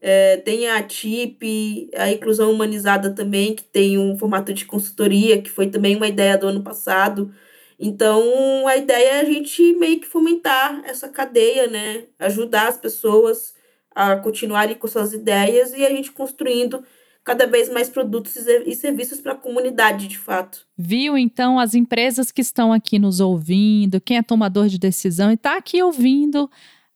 é, 0.00 0.36
tem 0.38 0.68
a 0.68 0.82
TIP, 0.82 1.90
a 1.96 2.10
inclusão 2.10 2.52
humanizada 2.52 3.10
também, 3.14 3.54
que 3.54 3.64
tem 3.64 3.98
um 3.98 4.16
formato 4.16 4.52
de 4.52 4.64
consultoria, 4.64 5.40
que 5.40 5.50
foi 5.50 5.68
também 5.68 5.96
uma 5.96 6.08
ideia 6.08 6.36
do 6.36 6.46
ano 6.46 6.62
passado. 6.62 7.32
Então, 7.78 8.66
a 8.66 8.76
ideia 8.76 9.16
é 9.16 9.20
a 9.20 9.24
gente 9.24 9.74
meio 9.74 10.00
que 10.00 10.06
fomentar 10.06 10.82
essa 10.84 11.08
cadeia, 11.08 11.66
né? 11.66 12.04
Ajudar 12.18 12.68
as 12.68 12.76
pessoas 12.76 13.54
a 13.94 14.16
continuarem 14.16 14.76
com 14.76 14.86
suas 14.86 15.12
ideias 15.12 15.72
e 15.72 15.84
a 15.84 15.90
gente 15.90 16.12
construindo 16.12 16.84
cada 17.24 17.44
vez 17.44 17.68
mais 17.68 17.88
produtos 17.88 18.36
e 18.36 18.74
serviços 18.76 19.20
para 19.20 19.32
a 19.32 19.36
comunidade, 19.36 20.06
de 20.06 20.16
fato. 20.16 20.64
Viu, 20.78 21.18
então, 21.18 21.58
as 21.58 21.74
empresas 21.74 22.30
que 22.30 22.40
estão 22.40 22.72
aqui 22.72 23.00
nos 23.00 23.18
ouvindo, 23.18 24.00
quem 24.00 24.16
é 24.16 24.22
tomador 24.22 24.68
de 24.68 24.78
decisão 24.78 25.32
e 25.32 25.34
está 25.34 25.56
aqui 25.56 25.82
ouvindo 25.82 26.48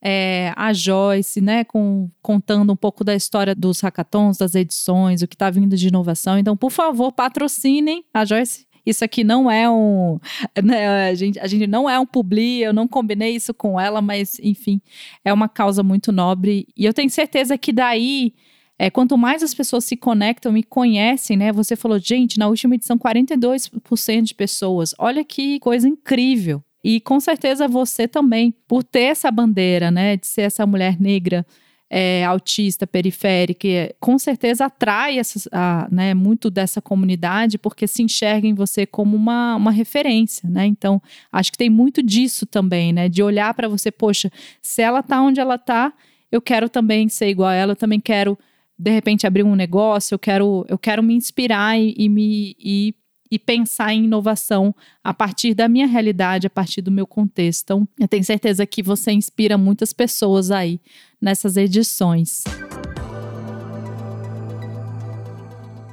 é, 0.02 0.52
a 0.56 0.72
Joyce, 0.72 1.40
né, 1.40 1.64
com, 1.64 2.10
contando 2.22 2.72
um 2.72 2.76
pouco 2.76 3.04
da 3.04 3.14
história 3.14 3.54
dos 3.54 3.80
hackathons, 3.80 4.38
das 4.38 4.54
edições, 4.54 5.22
o 5.22 5.28
que 5.28 5.34
está 5.34 5.50
vindo 5.50 5.76
de 5.76 5.88
inovação. 5.88 6.38
Então, 6.38 6.56
por 6.56 6.70
favor, 6.70 7.12
patrocinem 7.12 8.04
a 8.12 8.24
Joyce. 8.24 8.66
Isso 8.84 9.04
aqui 9.04 9.22
não 9.22 9.50
é 9.50 9.70
um. 9.70 10.18
Né, 10.62 11.08
a, 11.10 11.14
gente, 11.14 11.38
a 11.38 11.46
gente 11.46 11.66
não 11.66 11.88
é 11.88 11.98
um 11.98 12.06
publi, 12.06 12.60
eu 12.60 12.72
não 12.72 12.88
combinei 12.88 13.34
isso 13.34 13.52
com 13.52 13.78
ela, 13.78 14.00
mas, 14.00 14.38
enfim, 14.42 14.80
é 15.24 15.32
uma 15.32 15.48
causa 15.48 15.82
muito 15.82 16.10
nobre. 16.10 16.66
E 16.76 16.84
eu 16.84 16.94
tenho 16.94 17.10
certeza 17.10 17.58
que 17.58 17.72
daí. 17.72 18.34
É, 18.82 18.88
quanto 18.88 19.18
mais 19.18 19.42
as 19.42 19.52
pessoas 19.52 19.84
se 19.84 19.94
conectam 19.94 20.56
e 20.56 20.62
conhecem, 20.62 21.36
né? 21.36 21.52
Você 21.52 21.76
falou, 21.76 21.98
gente, 21.98 22.38
na 22.38 22.48
última 22.48 22.74
edição, 22.74 22.96
42% 22.96 24.22
de 24.22 24.34
pessoas. 24.34 24.94
Olha 24.98 25.22
que 25.22 25.60
coisa 25.60 25.86
incrível. 25.86 26.64
E 26.82 27.00
com 27.00 27.20
certeza 27.20 27.68
você 27.68 28.08
também, 28.08 28.54
por 28.66 28.82
ter 28.82 29.02
essa 29.02 29.30
bandeira, 29.30 29.90
né, 29.90 30.16
de 30.16 30.26
ser 30.26 30.42
essa 30.42 30.66
mulher 30.66 30.98
negra 31.00 31.46
é, 31.90 32.24
autista, 32.24 32.86
periférica, 32.86 33.92
com 33.98 34.16
certeza 34.16 34.66
atrai 34.66 35.18
essa, 35.18 35.48
a, 35.50 35.88
né, 35.90 36.14
muito 36.14 36.48
dessa 36.48 36.80
comunidade, 36.80 37.58
porque 37.58 37.86
se 37.88 38.02
enxerga 38.02 38.46
em 38.46 38.54
você 38.54 38.86
como 38.86 39.16
uma, 39.16 39.56
uma 39.56 39.72
referência, 39.72 40.48
né? 40.48 40.66
Então, 40.66 41.02
acho 41.32 41.50
que 41.50 41.58
tem 41.58 41.68
muito 41.68 42.00
disso 42.00 42.46
também, 42.46 42.92
né? 42.92 43.08
De 43.08 43.24
olhar 43.24 43.52
para 43.54 43.66
você, 43.66 43.90
poxa, 43.90 44.30
se 44.62 44.80
ela 44.80 45.02
tá 45.02 45.20
onde 45.20 45.40
ela 45.40 45.58
tá, 45.58 45.92
eu 46.30 46.40
quero 46.40 46.68
também 46.68 47.08
ser 47.08 47.28
igual 47.28 47.48
a 47.48 47.54
ela, 47.54 47.72
eu 47.72 47.76
também 47.76 47.98
quero, 47.98 48.38
de 48.78 48.90
repente, 48.92 49.26
abrir 49.26 49.42
um 49.42 49.56
negócio, 49.56 50.14
eu 50.14 50.18
quero, 50.18 50.64
eu 50.68 50.78
quero 50.78 51.02
me 51.02 51.14
inspirar 51.14 51.76
e, 51.76 51.92
e 51.98 52.08
me 52.08 52.56
e 52.56 52.94
e 53.30 53.38
pensar 53.38 53.94
em 53.94 54.04
inovação 54.04 54.74
a 55.04 55.14
partir 55.14 55.54
da 55.54 55.68
minha 55.68 55.86
realidade, 55.86 56.46
a 56.46 56.50
partir 56.50 56.82
do 56.82 56.90
meu 56.90 57.06
contexto. 57.06 57.62
Então, 57.62 57.88
eu 57.98 58.08
tenho 58.08 58.24
certeza 58.24 58.66
que 58.66 58.82
você 58.82 59.12
inspira 59.12 59.56
muitas 59.56 59.92
pessoas 59.92 60.50
aí 60.50 60.80
nessas 61.20 61.56
edições. 61.56 62.42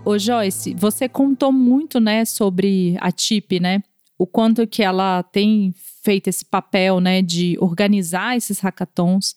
Ô 0.03 0.17
Joyce, 0.17 0.73
você 0.73 1.09
contou 1.09 1.51
muito, 1.51 1.99
né, 1.99 2.23
sobre 2.23 2.95
a 3.01 3.11
TIP, 3.11 3.59
né? 3.59 3.83
O 4.17 4.25
quanto 4.25 4.65
que 4.65 4.81
ela 4.81 5.21
tem 5.21 5.73
feito 6.07 6.29
esse 6.29 6.45
papel, 6.45 7.01
né, 7.01 7.21
de 7.21 7.57
organizar 7.59 8.37
esses 8.37 8.61
hackathons 8.61 9.35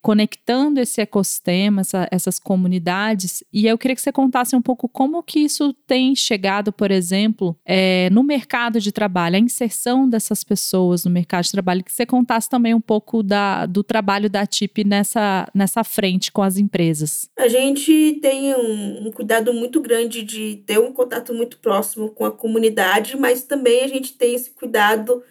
conectando 0.00 0.80
esse 0.80 1.00
ecossistema, 1.00 1.80
essa, 1.80 2.08
essas 2.10 2.38
comunidades. 2.38 3.42
E 3.52 3.66
eu 3.66 3.76
queria 3.76 3.94
que 3.94 4.00
você 4.00 4.12
contasse 4.12 4.54
um 4.54 4.62
pouco 4.62 4.88
como 4.88 5.22
que 5.22 5.40
isso 5.40 5.72
tem 5.86 6.14
chegado, 6.14 6.72
por 6.72 6.90
exemplo, 6.90 7.56
é, 7.64 8.08
no 8.10 8.22
mercado 8.22 8.80
de 8.80 8.92
trabalho, 8.92 9.36
a 9.36 9.40
inserção 9.40 10.08
dessas 10.08 10.44
pessoas 10.44 11.04
no 11.04 11.10
mercado 11.10 11.44
de 11.44 11.52
trabalho, 11.52 11.84
que 11.84 11.92
você 11.92 12.06
contasse 12.06 12.48
também 12.48 12.74
um 12.74 12.80
pouco 12.80 13.22
da, 13.22 13.66
do 13.66 13.82
trabalho 13.82 14.30
da 14.30 14.46
TIP 14.46 14.84
nessa, 14.84 15.48
nessa 15.52 15.82
frente 15.82 16.30
com 16.30 16.42
as 16.42 16.56
empresas. 16.56 17.28
A 17.36 17.48
gente 17.48 18.18
tem 18.22 18.54
um, 18.54 19.08
um 19.08 19.10
cuidado 19.10 19.52
muito 19.52 19.80
grande 19.80 20.22
de 20.22 20.62
ter 20.64 20.78
um 20.78 20.92
contato 20.92 21.34
muito 21.34 21.58
próximo 21.58 22.10
com 22.10 22.24
a 22.24 22.30
comunidade, 22.30 23.16
mas 23.16 23.42
também 23.42 23.82
a 23.82 23.88
gente 23.88 24.12
tem 24.14 24.34
esse 24.34 24.50
cuidado 24.50 25.22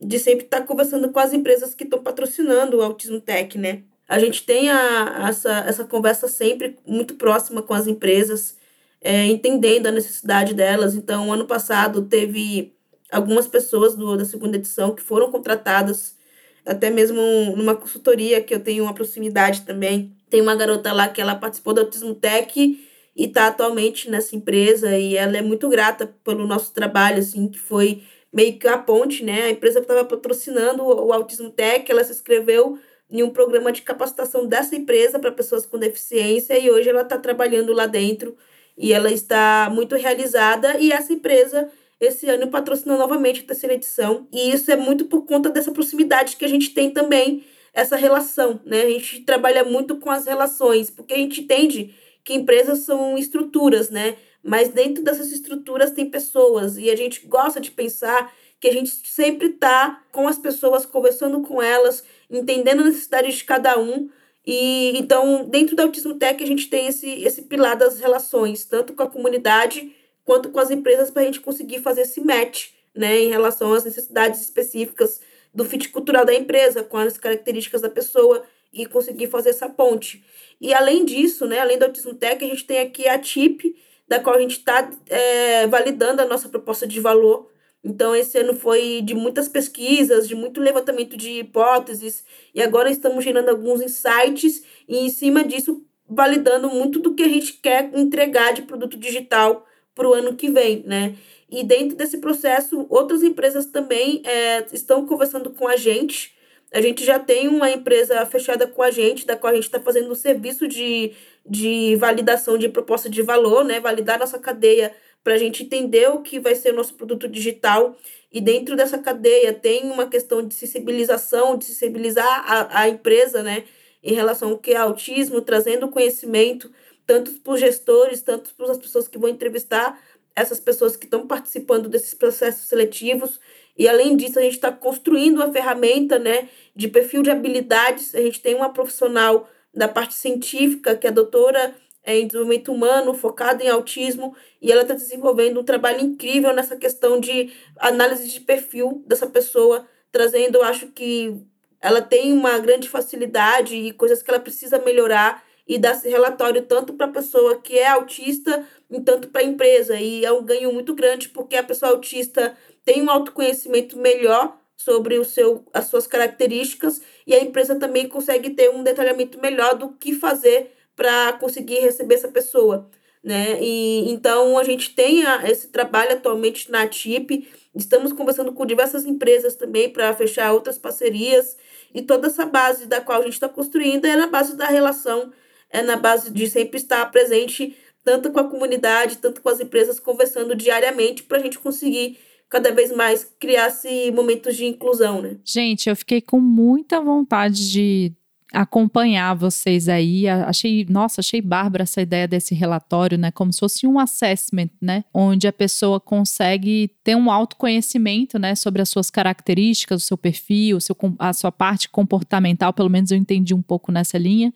de 0.00 0.18
sempre 0.18 0.44
estar 0.44 0.62
conversando 0.62 1.10
com 1.10 1.18
as 1.18 1.32
empresas 1.32 1.74
que 1.74 1.84
estão 1.84 2.02
patrocinando 2.02 2.78
o 2.78 2.82
Autismo 2.82 3.20
Tech, 3.20 3.56
né? 3.56 3.82
A 4.08 4.18
gente 4.18 4.44
tem 4.44 4.68
a, 4.70 5.26
essa, 5.28 5.64
essa 5.66 5.84
conversa 5.84 6.28
sempre 6.28 6.76
muito 6.86 7.14
próxima 7.14 7.62
com 7.62 7.74
as 7.74 7.86
empresas, 7.86 8.56
é, 9.00 9.26
entendendo 9.26 9.86
a 9.86 9.90
necessidade 9.90 10.54
delas. 10.54 10.94
Então, 10.94 11.32
ano 11.32 11.46
passado 11.46 12.02
teve 12.02 12.74
algumas 13.10 13.46
pessoas 13.46 13.96
do, 13.96 14.16
da 14.16 14.24
segunda 14.24 14.56
edição 14.56 14.94
que 14.94 15.02
foram 15.02 15.30
contratadas, 15.30 16.16
até 16.64 16.90
mesmo 16.90 17.20
numa 17.56 17.74
consultoria 17.74 18.42
que 18.42 18.54
eu 18.54 18.60
tenho 18.60 18.84
uma 18.84 18.94
proximidade 18.94 19.62
também. 19.62 20.16
Tem 20.30 20.40
uma 20.40 20.54
garota 20.54 20.92
lá 20.92 21.08
que 21.08 21.20
ela 21.20 21.34
participou 21.34 21.72
do 21.74 21.80
Autismo 21.80 22.14
Tech 22.14 22.58
e 22.58 23.24
está 23.24 23.48
atualmente 23.48 24.10
nessa 24.10 24.36
empresa 24.36 24.96
e 24.96 25.16
ela 25.16 25.36
é 25.36 25.42
muito 25.42 25.68
grata 25.68 26.14
pelo 26.22 26.46
nosso 26.46 26.72
trabalho, 26.72 27.18
assim, 27.18 27.48
que 27.48 27.58
foi 27.58 28.02
meio 28.36 28.58
que 28.58 28.68
a 28.68 28.76
ponte, 28.76 29.24
né? 29.24 29.44
A 29.44 29.50
empresa 29.50 29.78
estava 29.78 30.04
patrocinando 30.04 30.82
o 30.82 31.10
Autismo 31.10 31.48
Tech, 31.48 31.90
ela 31.90 32.04
se 32.04 32.12
inscreveu 32.12 32.78
em 33.10 33.22
um 33.22 33.30
programa 33.30 33.72
de 33.72 33.80
capacitação 33.80 34.46
dessa 34.46 34.76
empresa 34.76 35.18
para 35.18 35.32
pessoas 35.32 35.64
com 35.64 35.78
deficiência 35.78 36.58
e 36.58 36.70
hoje 36.70 36.90
ela 36.90 37.00
está 37.00 37.16
trabalhando 37.16 37.72
lá 37.72 37.86
dentro 37.86 38.36
e 38.76 38.92
ela 38.92 39.10
está 39.10 39.70
muito 39.72 39.96
realizada 39.96 40.78
e 40.78 40.92
essa 40.92 41.14
empresa 41.14 41.70
esse 41.98 42.28
ano 42.28 42.48
patrocinou 42.48 42.98
novamente 42.98 43.40
a 43.40 43.46
terceira 43.46 43.74
edição 43.74 44.28
e 44.30 44.50
isso 44.50 44.70
é 44.70 44.76
muito 44.76 45.06
por 45.06 45.24
conta 45.24 45.48
dessa 45.48 45.72
proximidade 45.72 46.36
que 46.36 46.44
a 46.44 46.48
gente 46.48 46.74
tem 46.74 46.90
também 46.90 47.42
essa 47.72 47.96
relação, 47.96 48.60
né? 48.66 48.82
A 48.82 48.90
gente 48.90 49.20
trabalha 49.20 49.64
muito 49.64 49.96
com 49.96 50.10
as 50.10 50.26
relações, 50.26 50.90
porque 50.90 51.14
a 51.14 51.18
gente 51.18 51.40
entende 51.40 51.94
que 52.22 52.34
empresas 52.34 52.80
são 52.80 53.16
estruturas, 53.16 53.88
né? 53.88 54.16
Mas 54.46 54.68
dentro 54.68 55.02
dessas 55.02 55.32
estruturas 55.32 55.90
tem 55.90 56.08
pessoas 56.08 56.78
e 56.78 56.88
a 56.88 56.94
gente 56.94 57.26
gosta 57.26 57.60
de 57.60 57.72
pensar 57.72 58.32
que 58.60 58.68
a 58.68 58.72
gente 58.72 58.90
sempre 59.04 59.48
está 59.48 60.04
com 60.12 60.28
as 60.28 60.38
pessoas, 60.38 60.86
conversando 60.86 61.40
com 61.42 61.60
elas, 61.60 62.04
entendendo 62.30 62.80
a 62.80 62.84
necessidade 62.84 63.32
de 63.32 63.44
cada 63.44 63.78
um. 63.78 64.08
E 64.46 64.96
então, 64.96 65.44
dentro 65.48 65.74
da 65.74 65.82
Autismo 65.82 66.14
Tech, 66.14 66.42
a 66.42 66.46
gente 66.46 66.70
tem 66.70 66.86
esse, 66.86 67.10
esse 67.24 67.42
pilar 67.42 67.76
das 67.76 67.98
relações, 67.98 68.64
tanto 68.64 68.92
com 68.92 69.02
a 69.02 69.10
comunidade 69.10 69.92
quanto 70.24 70.48
com 70.50 70.60
as 70.60 70.70
empresas, 70.70 71.10
para 71.10 71.22
a 71.22 71.24
gente 71.24 71.40
conseguir 71.40 71.80
fazer 71.80 72.02
esse 72.02 72.20
match 72.20 72.68
né, 72.94 73.18
em 73.18 73.28
relação 73.28 73.72
às 73.74 73.84
necessidades 73.84 74.40
específicas 74.40 75.20
do 75.52 75.64
fit 75.64 75.88
cultural 75.88 76.24
da 76.24 76.34
empresa, 76.34 76.84
com 76.84 76.96
as 76.96 77.18
características 77.18 77.80
da 77.80 77.90
pessoa 77.90 78.44
e 78.72 78.86
conseguir 78.86 79.26
fazer 79.26 79.50
essa 79.50 79.68
ponte. 79.68 80.24
E 80.60 80.72
além 80.72 81.04
disso, 81.04 81.46
né, 81.46 81.58
além 81.58 81.78
do 81.78 81.84
Autismo 81.84 82.14
Tech, 82.14 82.44
a 82.44 82.48
gente 82.48 82.64
tem 82.64 82.78
aqui 82.78 83.08
a 83.08 83.18
TIP, 83.18 83.74
da 84.08 84.20
qual 84.20 84.36
a 84.36 84.40
gente 84.40 84.58
está 84.58 84.90
é, 85.08 85.66
validando 85.66 86.22
a 86.22 86.26
nossa 86.26 86.48
proposta 86.48 86.86
de 86.86 87.00
valor 87.00 87.50
então, 87.86 88.16
esse 88.16 88.36
ano 88.36 88.52
foi 88.52 89.00
de 89.00 89.14
muitas 89.14 89.48
pesquisas, 89.48 90.26
de 90.26 90.34
muito 90.34 90.60
levantamento 90.60 91.16
de 91.16 91.38
hipóteses, 91.38 92.24
e 92.52 92.60
agora 92.60 92.90
estamos 92.90 93.24
gerando 93.24 93.48
alguns 93.48 93.80
insights 93.80 94.64
e, 94.88 94.98
em 94.98 95.08
cima 95.08 95.44
disso, 95.44 95.86
validando 96.08 96.68
muito 96.68 96.98
do 96.98 97.14
que 97.14 97.22
a 97.22 97.28
gente 97.28 97.52
quer 97.54 97.90
entregar 97.94 98.52
de 98.52 98.62
produto 98.62 98.96
digital 98.96 99.64
para 99.94 100.08
o 100.08 100.12
ano 100.12 100.34
que 100.34 100.50
vem, 100.50 100.82
né? 100.84 101.14
E 101.48 101.62
dentro 101.62 101.96
desse 101.96 102.18
processo, 102.18 102.86
outras 102.88 103.22
empresas 103.22 103.66
também 103.66 104.20
é, 104.24 104.66
estão 104.72 105.06
conversando 105.06 105.50
com 105.50 105.68
a 105.68 105.76
gente. 105.76 106.34
A 106.72 106.80
gente 106.80 107.04
já 107.04 107.18
tem 107.18 107.48
uma 107.48 107.70
empresa 107.70 108.24
fechada 108.26 108.66
com 108.66 108.82
a 108.82 108.90
gente, 108.90 109.26
da 109.26 109.36
qual 109.36 109.52
a 109.52 109.56
gente 109.56 109.64
está 109.64 109.80
fazendo 109.80 110.10
um 110.10 110.14
serviço 110.14 110.66
de, 110.66 111.12
de 111.44 111.96
validação 111.96 112.58
de 112.58 112.68
proposta 112.68 113.08
de 113.08 113.22
valor, 113.22 113.64
né? 113.64 113.80
Validar 113.80 114.18
nossa 114.18 114.38
cadeia 114.38 114.94
para 115.22 115.34
a 115.34 115.38
gente 115.38 115.64
entender 115.64 116.08
o 116.08 116.22
que 116.22 116.38
vai 116.38 116.54
ser 116.54 116.72
o 116.72 116.76
nosso 116.76 116.94
produto 116.94 117.28
digital. 117.28 117.96
E 118.32 118.40
dentro 118.40 118.76
dessa 118.76 118.98
cadeia 118.98 119.52
tem 119.52 119.90
uma 119.90 120.08
questão 120.08 120.46
de 120.46 120.54
sensibilização, 120.54 121.56
de 121.56 121.64
sensibilizar 121.64 122.26
a, 122.26 122.82
a 122.82 122.88
empresa, 122.88 123.42
né, 123.42 123.64
em 124.02 124.14
relação 124.14 124.50
ao 124.50 124.58
que 124.58 124.72
é 124.72 124.76
autismo, 124.76 125.40
trazendo 125.40 125.88
conhecimento, 125.88 126.70
tanto 127.06 127.32
para 127.40 127.52
os 127.54 127.60
gestores, 127.60 128.22
tanto 128.22 128.54
para 128.54 128.70
as 128.70 128.78
pessoas 128.78 129.08
que 129.08 129.18
vão 129.18 129.30
entrevistar 129.30 130.00
essas 130.34 130.60
pessoas 130.60 130.96
que 130.96 131.06
estão 131.06 131.26
participando 131.26 131.88
desses 131.88 132.12
processos 132.12 132.68
seletivos. 132.68 133.40
E 133.76 133.88
além 133.88 134.16
disso, 134.16 134.38
a 134.38 134.42
gente 134.42 134.54
está 134.54 134.72
construindo 134.72 135.36
uma 135.36 135.52
ferramenta 135.52 136.18
né, 136.18 136.48
de 136.74 136.88
perfil 136.88 137.22
de 137.22 137.30
habilidades. 137.30 138.14
A 138.14 138.20
gente 138.20 138.40
tem 138.40 138.54
uma 138.54 138.72
profissional 138.72 139.48
da 139.74 139.86
parte 139.86 140.14
científica, 140.14 140.96
que 140.96 141.06
é 141.06 141.10
doutora 141.10 141.74
é, 142.02 142.18
em 142.18 142.26
desenvolvimento 142.26 142.72
humano, 142.72 143.12
focada 143.12 143.62
em 143.62 143.68
autismo, 143.68 144.34
e 144.62 144.72
ela 144.72 144.82
está 144.82 144.94
desenvolvendo 144.94 145.60
um 145.60 145.64
trabalho 145.64 146.00
incrível 146.00 146.54
nessa 146.54 146.76
questão 146.76 147.20
de 147.20 147.52
análise 147.78 148.28
de 148.28 148.40
perfil 148.40 149.02
dessa 149.06 149.26
pessoa, 149.26 149.86
trazendo, 150.10 150.62
acho 150.62 150.86
que 150.88 151.36
ela 151.80 152.00
tem 152.00 152.32
uma 152.32 152.58
grande 152.58 152.88
facilidade 152.88 153.76
e 153.76 153.92
coisas 153.92 154.22
que 154.22 154.30
ela 154.30 154.40
precisa 154.40 154.78
melhorar 154.78 155.44
e 155.66 155.78
dar 155.78 155.92
esse 155.92 156.08
relatório 156.08 156.62
tanto 156.62 156.94
para 156.94 157.06
a 157.06 157.12
pessoa 157.12 157.60
que 157.60 157.76
é 157.76 157.88
autista, 157.88 158.64
tanto 159.04 159.28
para 159.28 159.42
a 159.42 159.44
empresa. 159.44 159.98
E 159.98 160.24
é 160.24 160.32
um 160.32 160.44
ganho 160.44 160.72
muito 160.72 160.94
grande 160.94 161.28
porque 161.28 161.56
a 161.56 161.62
pessoa 161.62 161.90
autista 161.90 162.56
tem 162.86 163.02
um 163.02 163.10
autoconhecimento 163.10 163.98
melhor 163.98 164.56
sobre 164.76 165.18
o 165.18 165.24
seu, 165.24 165.66
as 165.74 165.86
suas 165.86 166.06
características 166.06 167.02
e 167.26 167.34
a 167.34 167.42
empresa 167.42 167.74
também 167.74 168.08
consegue 168.08 168.50
ter 168.50 168.70
um 168.70 168.84
detalhamento 168.84 169.40
melhor 169.40 169.74
do 169.74 169.88
que 169.88 170.14
fazer 170.14 170.72
para 170.94 171.32
conseguir 171.34 171.80
receber 171.80 172.14
essa 172.14 172.28
pessoa. 172.28 172.88
Né? 173.24 173.60
E 173.60 174.08
então 174.08 174.56
a 174.56 174.62
gente 174.62 174.94
tem 174.94 175.26
a, 175.26 175.50
esse 175.50 175.66
trabalho 175.68 176.12
atualmente 176.12 176.70
na 176.70 176.86
TIP, 176.86 177.48
estamos 177.74 178.12
conversando 178.12 178.52
com 178.52 178.64
diversas 178.64 179.04
empresas 179.04 179.56
também 179.56 179.90
para 179.90 180.14
fechar 180.14 180.52
outras 180.52 180.78
parcerias, 180.78 181.56
e 181.92 182.02
toda 182.02 182.28
essa 182.28 182.46
base 182.46 182.86
da 182.86 183.00
qual 183.00 183.20
a 183.20 183.24
gente 183.24 183.32
está 183.32 183.48
construindo 183.48 184.04
é 184.04 184.14
na 184.14 184.28
base 184.28 184.56
da 184.56 184.66
relação, 184.66 185.32
é 185.70 185.82
na 185.82 185.96
base 185.96 186.30
de 186.30 186.48
sempre 186.48 186.76
estar 186.76 187.04
presente 187.10 187.76
tanto 188.04 188.30
com 188.30 188.38
a 188.38 188.48
comunidade, 188.48 189.18
tanto 189.18 189.42
com 189.42 189.48
as 189.48 189.58
empresas, 189.58 189.98
conversando 189.98 190.54
diariamente 190.54 191.24
para 191.24 191.38
a 191.38 191.40
gente 191.40 191.58
conseguir 191.58 192.16
cada 192.48 192.72
vez 192.72 192.94
mais 192.94 193.24
criar-se 193.38 194.10
momentos 194.12 194.56
de 194.56 194.64
inclusão, 194.64 195.20
né? 195.20 195.36
Gente, 195.44 195.88
eu 195.88 195.96
fiquei 195.96 196.20
com 196.20 196.40
muita 196.40 197.00
vontade 197.00 197.70
de 197.70 198.12
acompanhar 198.52 199.34
vocês 199.34 199.88
aí. 199.88 200.28
Achei, 200.28 200.86
nossa, 200.88 201.20
achei 201.20 201.40
bárbara 201.42 201.82
essa 201.82 202.00
ideia 202.00 202.28
desse 202.28 202.54
relatório, 202.54 203.18
né? 203.18 203.30
Como 203.30 203.52
se 203.52 203.60
fosse 203.60 203.86
um 203.86 203.98
assessment, 203.98 204.70
né? 204.80 205.04
Onde 205.12 205.46
a 205.48 205.52
pessoa 205.52 206.00
consegue 206.00 206.90
ter 207.02 207.16
um 207.16 207.30
autoconhecimento, 207.30 208.38
né? 208.38 208.54
Sobre 208.54 208.80
as 208.80 208.88
suas 208.88 209.10
características, 209.10 210.02
o 210.02 210.06
seu 210.06 210.16
perfil, 210.16 210.76
o 210.76 210.80
seu, 210.80 210.96
a 211.18 211.32
sua 211.32 211.52
parte 211.52 211.88
comportamental, 211.88 212.72
pelo 212.72 212.88
menos 212.88 213.10
eu 213.10 213.18
entendi 213.18 213.54
um 213.54 213.62
pouco 213.62 213.90
nessa 213.90 214.16
linha. 214.16 214.52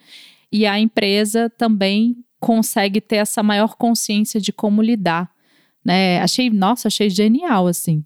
E 0.52 0.66
a 0.66 0.78
empresa 0.78 1.50
também 1.50 2.16
consegue 2.40 3.00
ter 3.00 3.16
essa 3.16 3.42
maior 3.42 3.76
consciência 3.76 4.40
de 4.40 4.52
como 4.52 4.80
lidar, 4.80 5.30
né? 5.84 6.20
Achei, 6.20 6.50
nossa, 6.50 6.88
achei 6.88 7.10
genial, 7.10 7.66
assim. 7.66 8.04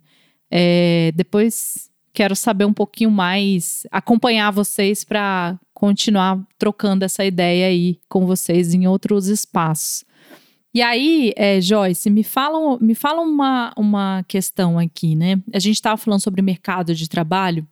É, 0.49 1.11
depois 1.15 1.89
quero 2.13 2.35
saber 2.35 2.65
um 2.65 2.73
pouquinho 2.73 3.11
mais, 3.11 3.85
acompanhar 3.91 4.51
vocês 4.51 5.03
para 5.03 5.59
continuar 5.73 6.41
trocando 6.57 7.03
essa 7.03 7.25
ideia 7.25 7.67
aí 7.67 7.99
com 8.07 8.25
vocês 8.25 8.73
em 8.73 8.87
outros 8.87 9.27
espaços. 9.27 10.05
E 10.73 10.81
aí, 10.81 11.33
é, 11.35 11.59
Joyce, 11.61 12.09
me 12.09 12.23
fala, 12.23 12.77
me 12.79 12.95
fala 12.95 13.21
uma, 13.21 13.73
uma 13.77 14.23
questão 14.27 14.79
aqui, 14.79 15.15
né? 15.15 15.41
A 15.53 15.59
gente 15.59 15.75
estava 15.75 15.97
falando 15.97 16.21
sobre 16.21 16.41
mercado 16.41 16.93
de 16.95 17.07
trabalho 17.07 17.67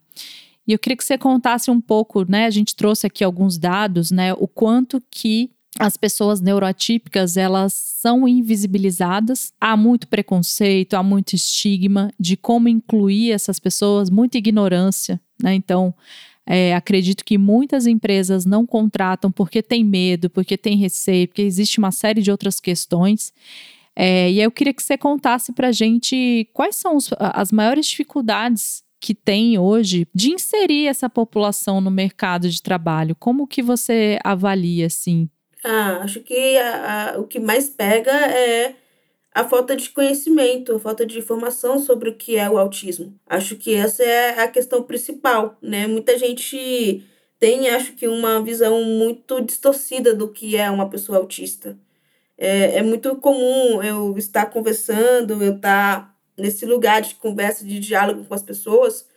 e 0.66 0.72
eu 0.72 0.78
queria 0.78 0.96
que 0.96 1.04
você 1.04 1.18
contasse 1.18 1.70
um 1.70 1.80
pouco, 1.80 2.24
né? 2.30 2.46
A 2.46 2.50
gente 2.50 2.74
trouxe 2.74 3.06
aqui 3.06 3.22
alguns 3.22 3.58
dados, 3.58 4.10
né? 4.10 4.32
O 4.34 4.48
quanto 4.48 5.02
que 5.10 5.50
as 5.78 5.96
pessoas 5.96 6.40
neuroatípicas 6.40 7.36
elas 7.36 7.72
são 7.72 8.28
invisibilizadas. 8.28 9.52
Há 9.60 9.76
muito 9.76 10.06
preconceito, 10.06 10.94
há 10.94 11.02
muito 11.02 11.34
estigma 11.34 12.12
de 12.18 12.36
como 12.36 12.68
incluir 12.68 13.32
essas 13.32 13.58
pessoas, 13.58 14.08
muita 14.08 14.38
ignorância, 14.38 15.20
né? 15.42 15.54
Então, 15.54 15.92
é, 16.46 16.74
acredito 16.74 17.24
que 17.24 17.38
muitas 17.38 17.86
empresas 17.86 18.44
não 18.44 18.66
contratam 18.66 19.32
porque 19.32 19.62
tem 19.62 19.82
medo, 19.82 20.30
porque 20.30 20.56
tem 20.56 20.76
receio, 20.76 21.26
porque 21.26 21.42
existe 21.42 21.78
uma 21.78 21.90
série 21.90 22.22
de 22.22 22.30
outras 22.30 22.60
questões. 22.60 23.32
É, 23.96 24.30
e 24.30 24.40
eu 24.40 24.50
queria 24.50 24.74
que 24.74 24.82
você 24.82 24.98
contasse 24.98 25.52
para 25.52 25.72
gente 25.72 26.48
quais 26.52 26.76
são 26.76 26.96
os, 26.96 27.10
as 27.18 27.50
maiores 27.50 27.86
dificuldades 27.86 28.82
que 29.00 29.14
tem 29.14 29.58
hoje 29.58 30.06
de 30.14 30.32
inserir 30.32 30.86
essa 30.86 31.10
população 31.10 31.80
no 31.80 31.90
mercado 31.90 32.48
de 32.48 32.62
trabalho. 32.62 33.14
Como 33.14 33.46
que 33.46 33.62
você 33.62 34.18
avalia, 34.24 34.86
assim? 34.86 35.28
Ah, 35.64 36.02
acho 36.02 36.20
que 36.20 36.58
a, 36.58 37.14
a, 37.14 37.18
o 37.18 37.26
que 37.26 37.40
mais 37.40 37.70
pega 37.70 38.12
é 38.12 38.76
a 39.32 39.44
falta 39.48 39.74
de 39.74 39.90
conhecimento, 39.90 40.76
a 40.76 40.78
falta 40.78 41.06
de 41.06 41.18
informação 41.18 41.78
sobre 41.78 42.10
o 42.10 42.14
que 42.14 42.36
é 42.36 42.48
o 42.48 42.58
autismo. 42.58 43.18
Acho 43.26 43.56
que 43.56 43.74
essa 43.74 44.02
é 44.04 44.40
a 44.42 44.48
questão 44.48 44.82
principal, 44.82 45.56
né? 45.62 45.86
Muita 45.86 46.18
gente 46.18 47.02
tem, 47.38 47.68
acho 47.70 47.94
que, 47.94 48.06
uma 48.06 48.42
visão 48.42 48.84
muito 48.84 49.40
distorcida 49.40 50.14
do 50.14 50.28
que 50.28 50.56
é 50.56 50.70
uma 50.70 50.88
pessoa 50.90 51.18
autista. 51.18 51.78
É, 52.38 52.78
é 52.78 52.82
muito 52.82 53.16
comum 53.16 53.82
eu 53.82 54.16
estar 54.18 54.46
conversando, 54.46 55.42
eu 55.42 55.56
estar 55.56 56.14
nesse 56.36 56.66
lugar 56.66 57.02
de 57.02 57.14
conversa, 57.16 57.64
de 57.64 57.78
diálogo 57.80 58.24
com 58.24 58.34
as 58.34 58.42
pessoas, 58.42 59.08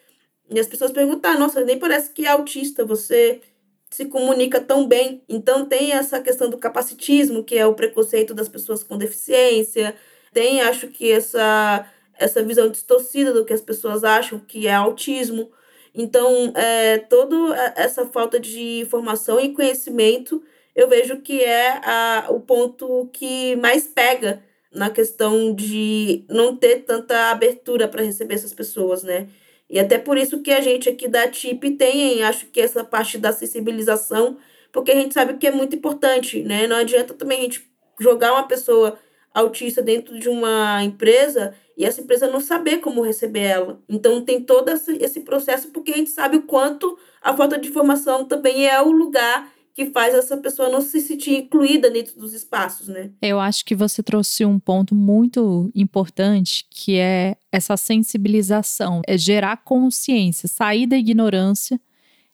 e 0.50 0.60
as 0.60 0.68
pessoas 0.68 0.92
perguntam: 0.92 1.40
nossa, 1.40 1.64
nem 1.64 1.80
parece 1.80 2.12
que 2.12 2.26
é 2.26 2.30
autista, 2.30 2.86
você 2.86 3.42
se 3.89 4.06
comunica 4.06 4.60
tão 4.60 4.88
bem. 4.88 5.23
Então 5.28 5.65
tem 5.65 5.93
essa 5.93 6.21
questão 6.21 6.50
do 6.50 6.58
capacitismo, 6.58 7.43
que 7.43 7.58
é 7.58 7.65
o 7.65 7.73
preconceito 7.73 8.34
das 8.34 8.50
pessoas 8.50 8.84
com 8.84 8.97
deficiência. 8.97 9.95
Tem, 10.34 10.62
acho 10.62 10.88
que 10.88 11.12
essa 11.12 11.89
essa 12.19 12.43
visão 12.43 12.69
distorcida 12.69 13.32
do 13.34 13.45
que 13.45 13.54
as 13.54 13.62
pessoas 13.62 14.04
acham 14.04 14.39
que 14.39 14.67
é 14.67 14.73
autismo. 14.73 15.52
Então, 15.93 16.52
é, 16.56 16.97
toda 17.00 17.56
essa 17.76 18.06
falta 18.06 18.39
de 18.39 18.80
informação 18.82 19.39
e 19.39 19.54
conhecimento, 19.54 20.43
eu 20.76 20.88
vejo 20.88 21.21
que 21.21 21.43
é 21.43 21.80
a, 21.84 22.28
o 22.30 22.39
ponto 22.39 23.10
que 23.13 23.56
mais 23.58 23.88
pega 23.88 24.43
na 24.71 24.89
questão 24.89 25.54
de 25.56 26.26
não 26.30 26.56
ter 26.56 26.84
tanta 26.84 27.32
abertura 27.32 27.88
para 27.88 28.04
receber 28.04 28.36
essas 28.36 28.54
pessoas, 28.54 29.04
né? 29.04 29.28
E 29.70 29.80
até 29.80 29.98
por 29.98 30.18
isso 30.18 30.42
que 30.42 30.52
a 30.52 30.62
gente 30.62 30.88
aqui 30.90 31.08
da 31.08 31.28
TIP 31.28 31.72
tem, 31.72 32.24
acho 32.24 32.48
que 32.48 32.62
essa 32.62 32.84
parte 32.84 33.18
da 33.18 33.32
sensibilização, 33.32 34.38
porque 34.72 34.92
a 34.92 34.96
gente 34.96 35.14
sabe 35.14 35.38
que 35.38 35.48
é 35.48 35.52
muito 35.52 35.76
importante, 35.76 36.42
né? 36.42 36.68
Não 36.68 36.78
adianta 36.78 37.14
também 37.14 37.40
a 37.40 37.42
gente 37.44 37.70
jogar 38.00 38.34
uma 38.34 38.48
pessoa 38.48 38.98
autista 39.34 39.82
dentro 39.82 40.18
de 40.18 40.30
uma 40.30 40.84
empresa 40.84 41.54
e 41.76 41.86
essa 41.86 42.02
empresa 42.02 42.28
não 42.28 42.40
saber 42.40 42.78
como 42.78 43.02
receber 43.02 43.44
ela. 43.44 43.80
Então 43.88 44.24
tem 44.24 44.42
todo 44.42 44.70
esse 44.70 45.22
processo 45.22 45.70
porque 45.70 45.92
a 45.92 45.98
gente 45.98 46.10
sabe 46.10 46.38
o 46.38 46.44
quanto 46.44 46.98
a 47.22 47.36
falta 47.36 47.58
de 47.58 47.70
informação 47.70 48.26
também 48.26 48.68
é 48.68 48.82
o 48.82 48.92
lugar 48.92 49.52
que 49.78 49.92
faz 49.92 50.16
essa 50.16 50.36
pessoa 50.38 50.70
não 50.70 50.82
se 50.82 51.00
sentir 51.00 51.38
incluída 51.38 51.92
dentro 51.92 52.20
dos 52.20 52.34
espaços, 52.34 52.88
né? 52.88 53.12
Eu 53.22 53.40
acho 53.40 53.63
que 53.63 53.76
você 53.76 54.02
trouxe 54.02 54.44
um 54.44 54.58
ponto 54.58 54.96
muito 54.96 55.70
importante, 55.76 56.66
que 56.72 56.96
é 56.96 57.36
essa 57.52 57.78
sensibilização, 57.78 59.04
é 59.06 59.16
gerar 59.16 59.58
consciência, 59.58 60.50
sair 60.50 60.88
da 60.88 60.98
ignorância 60.98 61.80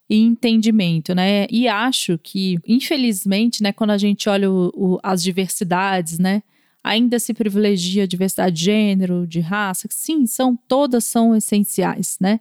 e 0.10 0.22
entendimento, 0.22 1.14
né? 1.14 1.46
E 1.52 1.68
acho 1.68 2.18
que, 2.18 2.60
infelizmente, 2.66 3.62
né, 3.62 3.74
quando 3.74 3.90
a 3.90 3.98
gente 3.98 4.30
olha 4.30 4.50
o, 4.50 4.72
o, 4.74 5.00
as 5.04 5.22
diversidades, 5.22 6.18
né, 6.20 6.44
ainda 6.82 7.20
se 7.20 7.34
privilegia 7.34 8.04
a 8.04 8.08
diversidade 8.08 8.56
de 8.56 8.64
gênero, 8.64 9.28
de 9.28 9.42
raça, 9.42 9.90
sim, 9.92 10.26
são 10.26 10.56
todas 10.56 11.04
são 11.04 11.36
essenciais, 11.36 12.18
né? 12.22 12.40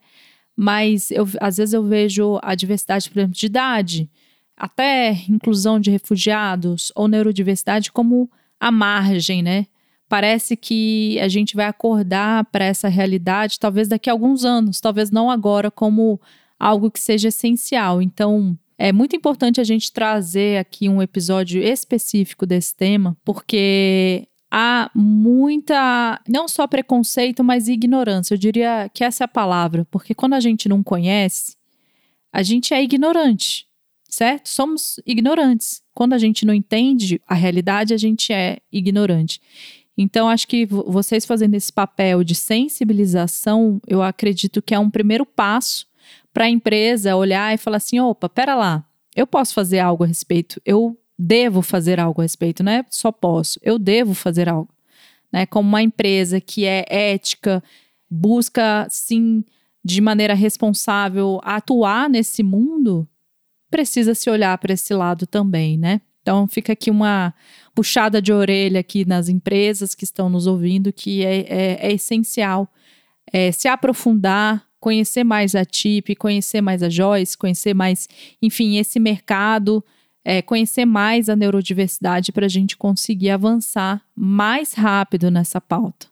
Mas 0.57 1.11
eu, 1.11 1.27
às 1.41 1.57
vezes 1.57 1.73
eu 1.73 1.83
vejo 1.83 2.39
a 2.41 2.55
diversidade, 2.55 3.11
por 3.11 3.19
exemplo, 3.19 3.37
de 3.37 3.47
idade 3.47 4.09
até 4.63 5.11
inclusão 5.29 5.81
de 5.81 5.91
refugiados 5.91 6.93
ou 6.95 7.09
neurodiversidade 7.09 7.91
como 7.91 8.31
a 8.61 8.71
margem, 8.71 9.43
né? 9.43 9.67
Parece 10.09 10.57
que 10.57 11.19
a 11.19 11.27
gente 11.27 11.57
vai 11.57 11.67
acordar 11.67 12.45
para 12.45 12.65
essa 12.65 12.87
realidade 12.87 13.59
talvez 13.59 13.89
daqui 13.89 14.09
a 14.09 14.13
alguns 14.13 14.45
anos, 14.45 14.81
talvez 14.81 15.11
não 15.11 15.29
agora 15.29 15.69
como 15.69 16.21
algo 16.61 16.93
que 16.93 17.01
seja 17.01 17.27
essencial. 17.27 18.01
Então, 18.01 18.57
é 18.79 18.93
muito 18.93 19.17
importante 19.17 19.61
a 19.61 19.65
gente 19.65 19.93
trazer 19.93 20.59
aqui 20.59 20.89
um 20.89 21.03
episódio 21.03 21.61
específico 21.61 22.47
desse 22.47 22.73
tema, 22.77 23.17
porque 23.25 24.29
há 24.49 24.89
muita, 24.95 26.21
não 26.29 26.47
só 26.47 26.69
preconceito, 26.69 27.43
mas 27.43 27.67
ignorância. 27.67 28.35
Eu 28.35 28.39
diria 28.39 28.89
que 28.95 29.03
essa 29.03 29.25
é 29.25 29.27
a 29.27 29.29
palavra, 29.29 29.85
porque 29.91 30.15
quando 30.15 30.35
a 30.35 30.41
gente 30.41 30.69
não 30.69 30.85
conhece, 30.85 31.57
a 32.33 32.45
gente 32.45 32.73
é 32.73 32.81
ignorante 32.81 33.67
certo? 34.13 34.51
Somos 34.51 35.01
ignorantes. 35.07 35.83
Quando 35.95 36.13
a 36.13 36.19
gente 36.19 36.45
não 36.45 36.53
entende 36.53 37.21
a 37.27 37.35
realidade, 37.35 37.95
a 37.95 37.97
gente 37.97 38.31
é 38.31 38.59
ignorante. 38.71 39.41
Então, 39.97 40.29
acho 40.29 40.47
que 40.47 40.67
vocês 40.67 41.25
fazendo 41.25 41.55
esse 41.55 41.73
papel 41.73 42.23
de 42.23 42.35
sensibilização, 42.35 43.81
eu 43.87 44.03
acredito 44.03 44.61
que 44.61 44.75
é 44.75 44.79
um 44.79 44.91
primeiro 44.91 45.25
passo 45.25 45.87
para 46.33 46.45
a 46.45 46.51
empresa 46.51 47.17
olhar 47.17 47.55
e 47.55 47.59
falar 47.59 47.79
assim: 47.79 48.01
opa, 48.01 48.29
pera 48.29 48.55
lá, 48.55 48.85
eu 49.17 49.27
posso 49.27 49.55
fazer 49.55 49.79
algo 49.79 50.05
a 50.05 50.07
respeito, 50.07 50.61
eu 50.65 50.99
devo 51.19 51.63
fazer 51.63 51.99
algo 51.99 52.21
a 52.21 52.25
respeito, 52.25 52.63
não 52.63 52.73
é 52.73 52.85
só 52.91 53.11
posso, 53.11 53.59
eu 53.63 53.79
devo 53.79 54.13
fazer 54.13 54.49
algo. 54.49 54.69
Né? 55.33 55.47
Como 55.47 55.69
uma 55.69 55.83
empresa 55.83 56.39
que 56.41 56.67
é 56.67 56.85
ética, 56.89 57.63
busca, 58.11 58.87
sim, 58.91 59.43
de 59.83 60.01
maneira 60.03 60.35
responsável 60.35 61.41
atuar 61.43 62.09
nesse 62.11 62.43
mundo, 62.43 63.09
precisa 63.73 64.15
se 64.15 64.29
olhar 64.29 64.57
para 64.59 64.75
esse 64.75 64.93
lado 64.93 65.27
também, 65.27 65.79
né? 65.79 66.03
Então 66.21 66.47
fica 66.47 66.75
aqui 66.75 66.91
uma 66.91 67.35
puxada 67.75 68.21
de 68.21 68.33
orelha 68.33 68.79
aqui 68.81 69.05
nas 69.05 69.29
empresas 69.29 69.95
que 69.95 70.05
estão 70.05 70.29
nos 70.29 70.47
ouvindo 70.47 70.93
que 70.93 71.25
é, 71.25 71.41
é, 71.49 71.89
é 71.89 71.93
essencial 71.93 72.71
é, 73.33 73.51
se 73.51 73.67
aprofundar 73.67 74.65
conhecer 74.79 75.23
mais 75.23 75.55
a 75.55 75.65
TIP, 75.65 76.17
conhecer 76.17 76.61
mais 76.61 76.83
a 76.83 76.91
Joyce, 76.91 77.39
conhecer 77.39 77.73
mais, 77.73 78.09
enfim, 78.43 78.79
esse 78.79 78.99
mercado, 78.99 79.83
é, 80.25 80.43
conhecer 80.43 80.85
mais 80.85 81.29
a 81.29 81.37
neurodiversidade 81.37 82.33
para 82.33 82.47
a 82.47 82.49
gente 82.49 82.77
conseguir 82.77 83.31
avançar 83.31 84.03
mais 84.15 84.75
rápido 84.75 85.31
nessa 85.31 85.61
pauta. 85.61 86.09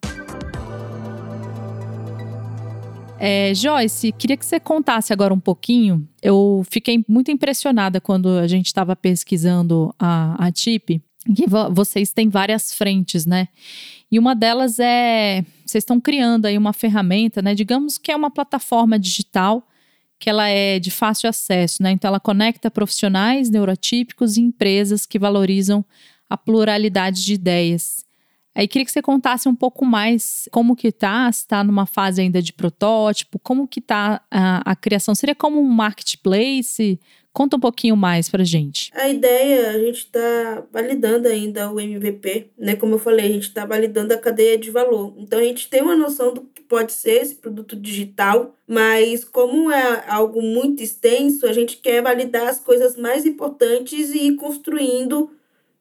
É, 3.23 3.55
Joyce, 3.55 4.13
queria 4.13 4.35
que 4.35 4.47
você 4.47 4.59
contasse 4.59 5.13
agora 5.13 5.35
um 5.35 5.39
pouquinho. 5.39 6.09
Eu 6.23 6.65
fiquei 6.71 7.05
muito 7.07 7.31
impressionada 7.31 8.01
quando 8.01 8.31
a 8.31 8.49
gente 8.49 8.67
estava 8.67 8.97
pesquisando 8.97 9.95
a, 9.99 10.47
a 10.47 10.51
TIP, 10.51 11.03
que 11.37 11.45
vocês 11.71 12.15
têm 12.15 12.31
várias 12.31 12.73
frentes, 12.73 13.27
né? 13.27 13.49
E 14.11 14.19
uma 14.19 14.35
delas 14.35 14.79
é, 14.81 15.45
vocês 15.67 15.83
estão 15.83 16.01
criando 16.01 16.47
aí 16.47 16.57
uma 16.57 16.73
ferramenta, 16.73 17.43
né? 17.43 17.55
Digamos 17.55 17.99
que 17.99 18.11
é 18.11 18.17
uma 18.17 18.31
plataforma 18.31 18.99
digital 18.99 19.67
que 20.19 20.31
ela 20.31 20.49
é 20.49 20.79
de 20.79 20.91
fácil 20.91 21.29
acesso, 21.29 21.83
né? 21.83 21.91
Então 21.93 22.09
ela 22.09 22.21
conecta 22.21 22.71
profissionais 22.71 23.51
neurotípicos 23.51 24.39
e 24.39 24.41
empresas 24.41 25.05
que 25.05 25.19
valorizam 25.19 25.85
a 26.29 26.39
pluralidade 26.39 27.23
de 27.23 27.35
ideias. 27.35 28.05
Aí 28.55 28.67
queria 28.67 28.85
que 28.85 28.93
você 28.93 29.01
contasse 29.01 29.49
um 29.49 29.55
pouco 29.55 29.85
mais 29.85 30.49
como 30.51 30.75
que 30.75 30.91
tá, 30.91 31.31
se 31.31 31.41
está 31.41 31.63
numa 31.63 31.87
fase 31.87 32.21
ainda 32.21 32.43
de 32.43 32.53
protótipo, 32.53 33.39
como 33.39 33.67
que 33.67 33.81
tá 33.81 34.23
a, 34.31 34.73
a 34.73 34.77
criação. 34.77 35.15
Seria 35.15 35.35
como 35.35 35.61
um 35.61 35.69
marketplace? 35.69 36.99
Conta 37.33 37.57
um 37.57 37.61
pouquinho 37.61 37.97
mais 37.97 38.29
pra 38.29 38.43
gente. 38.43 38.91
A 38.93 39.09
ideia, 39.09 39.71
a 39.71 39.79
gente 39.79 39.99
está 39.99 40.67
validando 40.73 41.29
ainda 41.29 41.71
o 41.71 41.79
MVP, 41.79 42.51
né? 42.59 42.75
Como 42.75 42.97
eu 42.97 42.99
falei, 42.99 43.27
a 43.27 43.33
gente 43.33 43.45
está 43.45 43.65
validando 43.65 44.13
a 44.13 44.19
cadeia 44.19 44.59
de 44.59 44.69
valor. 44.69 45.15
Então 45.17 45.39
a 45.39 45.45
gente 45.45 45.69
tem 45.69 45.81
uma 45.81 45.95
noção 45.95 46.35
do 46.35 46.41
que 46.41 46.61
pode 46.63 46.93
ser 46.93 47.23
esse 47.23 47.37
produto 47.37 47.77
digital, 47.77 48.57
mas 48.67 49.25
como 49.25 49.71
é 49.71 50.05
algo 50.09 50.43
muito 50.43 50.83
extenso, 50.83 51.47
a 51.47 51.53
gente 51.53 51.77
quer 51.77 52.03
validar 52.03 52.49
as 52.49 52.59
coisas 52.59 52.97
mais 52.97 53.25
importantes 53.25 54.11
e 54.11 54.27
ir 54.27 54.35
construindo 54.35 55.31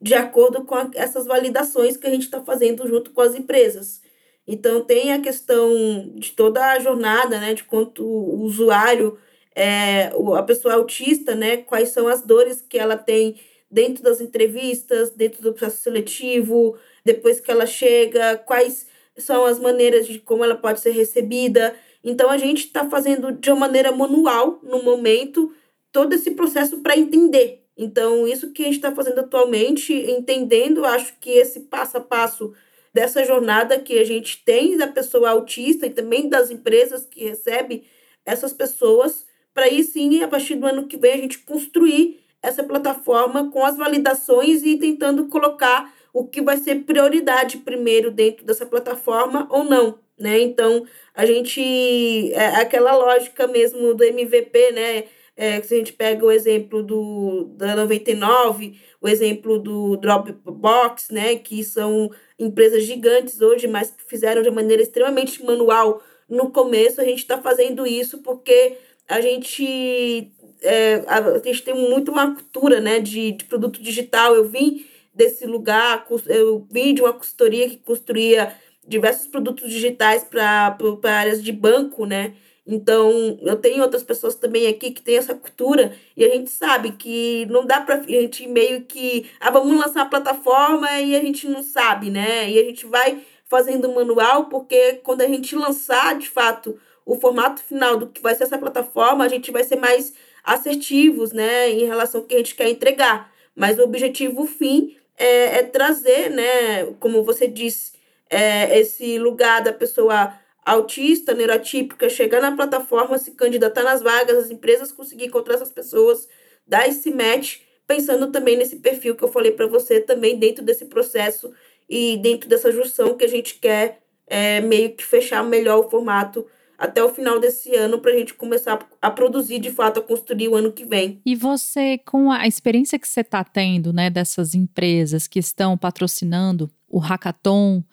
de 0.01 0.13
acordo 0.13 0.63
com 0.65 0.75
a, 0.75 0.89
essas 0.95 1.25
validações 1.25 1.97
que 1.97 2.07
a 2.07 2.09
gente 2.09 2.23
está 2.23 2.41
fazendo 2.41 2.87
junto 2.87 3.11
com 3.11 3.21
as 3.21 3.35
empresas. 3.35 4.01
Então, 4.47 4.81
tem 4.83 5.13
a 5.13 5.21
questão 5.21 6.11
de 6.15 6.31
toda 6.31 6.65
a 6.71 6.79
jornada, 6.79 7.39
né, 7.39 7.53
de 7.53 7.63
quanto 7.63 8.03
o 8.03 8.41
usuário, 8.41 9.17
é, 9.55 10.11
a 10.37 10.43
pessoa 10.43 10.73
autista, 10.75 11.35
né, 11.35 11.57
quais 11.57 11.89
são 11.89 12.07
as 12.07 12.21
dores 12.21 12.61
que 12.61 12.77
ela 12.77 12.97
tem 12.97 13.39
dentro 13.69 14.01
das 14.03 14.19
entrevistas, 14.19 15.11
dentro 15.11 15.43
do 15.43 15.53
processo 15.53 15.83
seletivo, 15.83 16.77
depois 17.05 17.39
que 17.39 17.51
ela 17.51 17.67
chega, 17.67 18.37
quais 18.37 18.87
são 19.17 19.45
as 19.45 19.59
maneiras 19.59 20.07
de 20.07 20.17
como 20.17 20.43
ela 20.43 20.55
pode 20.55 20.79
ser 20.79 20.91
recebida. 20.91 21.75
Então, 22.03 22.29
a 22.31 22.37
gente 22.37 22.65
está 22.65 22.89
fazendo 22.89 23.31
de 23.31 23.51
uma 23.51 23.59
maneira 23.59 23.91
manual, 23.91 24.59
no 24.63 24.81
momento, 24.81 25.53
todo 25.91 26.13
esse 26.13 26.31
processo 26.31 26.79
para 26.79 26.97
entender 26.97 27.65
então, 27.81 28.27
isso 28.27 28.51
que 28.51 28.63
a 28.63 28.65
gente 28.65 28.75
está 28.75 28.93
fazendo 28.93 29.19
atualmente, 29.19 29.93
entendendo, 29.93 30.83
acho 30.83 31.17
que 31.17 31.29
esse 31.29 31.61
passo 31.61 31.95
a 31.95 32.01
passo 32.01 32.53
dessa 32.93 33.23
jornada 33.23 33.79
que 33.79 33.97
a 33.97 34.03
gente 34.03 34.43
tem 34.43 34.75
da 34.75 34.85
pessoa 34.85 35.29
autista 35.29 35.85
e 35.85 35.89
também 35.89 36.27
das 36.27 36.51
empresas 36.51 37.05
que 37.05 37.23
recebem 37.23 37.85
essas 38.25 38.51
pessoas, 38.51 39.25
para 39.53 39.63
aí 39.63 39.81
sim, 39.81 40.21
a 40.21 40.27
partir 40.27 40.55
do 40.55 40.67
ano 40.67 40.87
que 40.87 40.97
vem, 40.97 41.13
a 41.13 41.17
gente 41.17 41.39
construir 41.39 42.19
essa 42.41 42.61
plataforma 42.65 43.49
com 43.49 43.65
as 43.65 43.77
validações 43.77 44.61
e 44.61 44.75
tentando 44.75 45.29
colocar 45.29 45.93
o 46.11 46.27
que 46.27 46.41
vai 46.41 46.57
ser 46.57 46.83
prioridade 46.83 47.59
primeiro 47.59 48.11
dentro 48.11 48.45
dessa 48.45 48.65
plataforma 48.65 49.47
ou 49.49 49.63
não, 49.63 49.99
né? 50.17 50.37
Então, 50.41 50.85
a 51.15 51.25
gente 51.25 52.33
é 52.33 52.57
aquela 52.57 52.93
lógica 52.93 53.47
mesmo 53.47 53.93
do 53.93 54.03
MVP, 54.03 54.71
né? 54.73 55.05
É, 55.41 55.61
se 55.61 55.73
a 55.73 55.77
gente 55.77 55.93
pega 55.93 56.25
o 56.25 56.29
exemplo 56.29 56.83
do, 56.83 57.45
da 57.55 57.73
99, 57.73 58.77
o 58.99 59.07
exemplo 59.07 59.57
do 59.57 59.95
Dropbox, 59.95 61.11
né, 61.11 61.37
que 61.37 61.63
são 61.63 62.11
empresas 62.37 62.83
gigantes 62.83 63.39
hoje, 63.39 63.65
mas 63.65 63.89
que 63.89 64.03
fizeram 64.03 64.41
de 64.41 64.51
maneira 64.51 64.81
extremamente 64.81 65.41
manual 65.41 66.03
no 66.27 66.51
começo, 66.51 66.99
a 66.99 67.05
gente 67.05 67.19
está 67.19 67.41
fazendo 67.41 67.87
isso 67.87 68.17
porque 68.17 68.75
a 69.07 69.21
gente, 69.21 70.29
é, 70.61 71.05
a, 71.07 71.39
gente 71.41 71.63
tem 71.63 71.73
muito 71.73 72.11
uma 72.11 72.35
cultura 72.35 72.81
né, 72.81 72.99
de, 72.99 73.31
de 73.31 73.45
produto 73.45 73.81
digital. 73.81 74.35
Eu 74.35 74.43
vim 74.43 74.85
desse 75.13 75.45
lugar, 75.45 76.05
eu 76.27 76.67
vim 76.69 76.93
de 76.93 77.01
uma 77.01 77.13
consultoria 77.13 77.69
que 77.69 77.77
construía 77.77 78.53
diversos 78.85 79.25
produtos 79.27 79.71
digitais 79.71 80.21
para 80.21 80.77
áreas 81.05 81.41
de 81.41 81.53
banco, 81.53 82.05
né? 82.05 82.33
Então, 82.71 83.39
eu 83.41 83.55
tenho 83.55 83.81
outras 83.81 84.03
pessoas 84.03 84.35
também 84.35 84.67
aqui 84.67 84.91
que 84.91 85.01
têm 85.01 85.17
essa 85.17 85.33
cultura 85.33 85.91
e 86.15 86.23
a 86.23 86.29
gente 86.29 86.51
sabe 86.51 86.91
que 86.91 87.47
não 87.47 87.65
dá 87.65 87.81
para 87.81 87.95
a 87.95 88.01
gente 88.03 88.47
meio 88.47 88.83
que, 88.83 89.27
ah, 89.39 89.49
vamos 89.49 89.75
lançar 89.75 90.03
a 90.03 90.05
plataforma 90.05 91.01
e 91.01 91.15
a 91.15 91.19
gente 91.19 91.49
não 91.49 91.63
sabe, 91.63 92.11
né? 92.11 92.47
E 92.47 92.59
a 92.59 92.63
gente 92.63 92.85
vai 92.85 93.23
fazendo 93.45 93.91
manual, 93.91 94.45
porque 94.45 94.99
quando 95.03 95.21
a 95.21 95.27
gente 95.27 95.55
lançar, 95.55 96.15
de 96.15 96.29
fato, 96.29 96.79
o 97.03 97.19
formato 97.19 97.59
final 97.63 97.97
do 97.97 98.05
que 98.05 98.21
vai 98.21 98.35
ser 98.35 98.43
essa 98.43 98.59
plataforma, 98.59 99.25
a 99.25 99.27
gente 99.27 99.49
vai 99.49 99.63
ser 99.63 99.77
mais 99.77 100.13
assertivos, 100.43 101.31
né, 101.31 101.71
em 101.71 101.85
relação 101.87 102.21
ao 102.21 102.27
que 102.27 102.35
a 102.35 102.37
gente 102.37 102.53
quer 102.53 102.69
entregar. 102.69 103.31
Mas 103.55 103.79
o 103.79 103.83
objetivo 103.83 104.45
fim 104.45 104.95
é, 105.17 105.57
é 105.57 105.63
trazer, 105.63 106.29
né, 106.29 106.85
como 106.99 107.23
você 107.23 107.47
disse, 107.47 107.93
é, 108.29 108.79
esse 108.79 109.17
lugar 109.17 109.63
da 109.63 109.73
pessoa 109.73 110.31
autista, 110.69 111.33
neurotípica, 111.33 112.09
chegar 112.09 112.41
na 112.41 112.55
plataforma, 112.55 113.17
se 113.17 113.31
candidatar 113.31 113.83
nas 113.83 114.01
vagas, 114.01 114.37
as 114.37 114.51
empresas 114.51 114.91
conseguir 114.91 115.25
encontrar 115.25 115.55
essas 115.55 115.71
pessoas, 115.71 116.27
dar 116.67 116.87
esse 116.87 117.11
match, 117.11 117.57
pensando 117.87 118.31
também 118.31 118.55
nesse 118.55 118.75
perfil 118.77 119.15
que 119.15 119.23
eu 119.23 119.27
falei 119.27 119.51
para 119.51 119.65
você, 119.65 119.99
também 119.99 120.37
dentro 120.37 120.63
desse 120.63 120.85
processo 120.85 121.51
e 121.89 122.17
dentro 122.17 122.47
dessa 122.47 122.71
junção 122.71 123.17
que 123.17 123.25
a 123.25 123.27
gente 123.27 123.55
quer 123.55 124.03
é, 124.27 124.61
meio 124.61 124.95
que 124.95 125.03
fechar 125.03 125.43
melhor 125.43 125.79
o 125.79 125.89
formato 125.89 126.45
até 126.77 127.03
o 127.03 127.09
final 127.09 127.39
desse 127.39 127.75
ano 127.75 127.99
para 127.99 128.11
a 128.11 128.17
gente 128.17 128.35
começar 128.35 128.87
a 129.01 129.11
produzir 129.11 129.59
de 129.59 129.71
fato, 129.71 129.99
a 129.99 130.03
construir 130.03 130.47
o 130.47 130.55
ano 130.55 130.71
que 130.71 130.85
vem. 130.85 131.19
E 131.25 131.35
você, 131.35 131.97
com 131.97 132.31
a 132.31 132.47
experiência 132.47 132.97
que 132.99 133.07
você 133.07 133.21
está 133.21 133.43
tendo, 133.43 133.91
né, 133.91 134.09
dessas 134.09 134.53
empresas 134.53 135.27
que 135.27 135.39
estão 135.39 135.77
patrocinando 135.77 136.71
o 136.87 136.99
hackathon, 136.99 137.83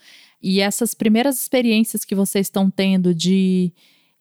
e 0.42 0.60
essas 0.60 0.94
primeiras 0.94 1.40
experiências 1.40 2.04
que 2.04 2.14
vocês 2.14 2.46
estão 2.46 2.70
tendo 2.70 3.14
de 3.14 3.72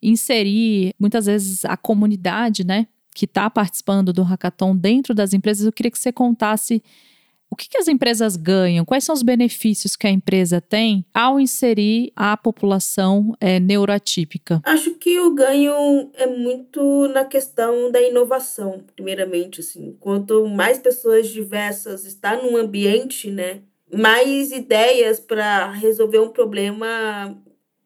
inserir 0.02 0.94
muitas 0.98 1.26
vezes 1.26 1.64
a 1.64 1.76
comunidade, 1.76 2.64
né, 2.64 2.86
que 3.14 3.24
está 3.24 3.48
participando 3.48 4.12
do 4.12 4.22
hackathon 4.22 4.76
dentro 4.76 5.14
das 5.14 5.32
empresas, 5.32 5.64
eu 5.64 5.72
queria 5.72 5.90
que 5.90 5.98
você 5.98 6.12
contasse 6.12 6.82
o 7.50 7.54
que, 7.54 7.68
que, 7.68 7.78
as 7.78 7.88
empresas 7.88 8.36
ganham? 8.36 8.84
Quais 8.84 9.04
são 9.04 9.14
os 9.14 9.22
benefícios 9.22 9.94
que 9.94 10.06
a 10.06 10.10
empresa 10.10 10.60
tem 10.60 11.06
ao 11.14 11.38
inserir 11.38 12.12
a 12.16 12.36
população 12.36 13.34
é, 13.40 13.60
neuroatípica? 13.60 14.60
Acho 14.64 14.94
que 14.94 15.18
o 15.20 15.32
ganho 15.32 16.10
é 16.14 16.26
muito 16.26 17.08
na 17.08 17.24
questão 17.24 17.90
da 17.90 18.02
inovação, 18.02 18.84
primeiramente. 18.94 19.60
Assim. 19.60 19.96
Quanto 20.00 20.46
mais 20.48 20.78
pessoas 20.78 21.28
diversas 21.28 22.04
estão 22.04 22.42
num 22.42 22.56
ambiente, 22.56 23.30
né, 23.30 23.62
mais 23.92 24.52
ideias 24.52 25.20
para 25.20 25.70
resolver 25.72 26.18
um 26.18 26.28
problema 26.30 27.36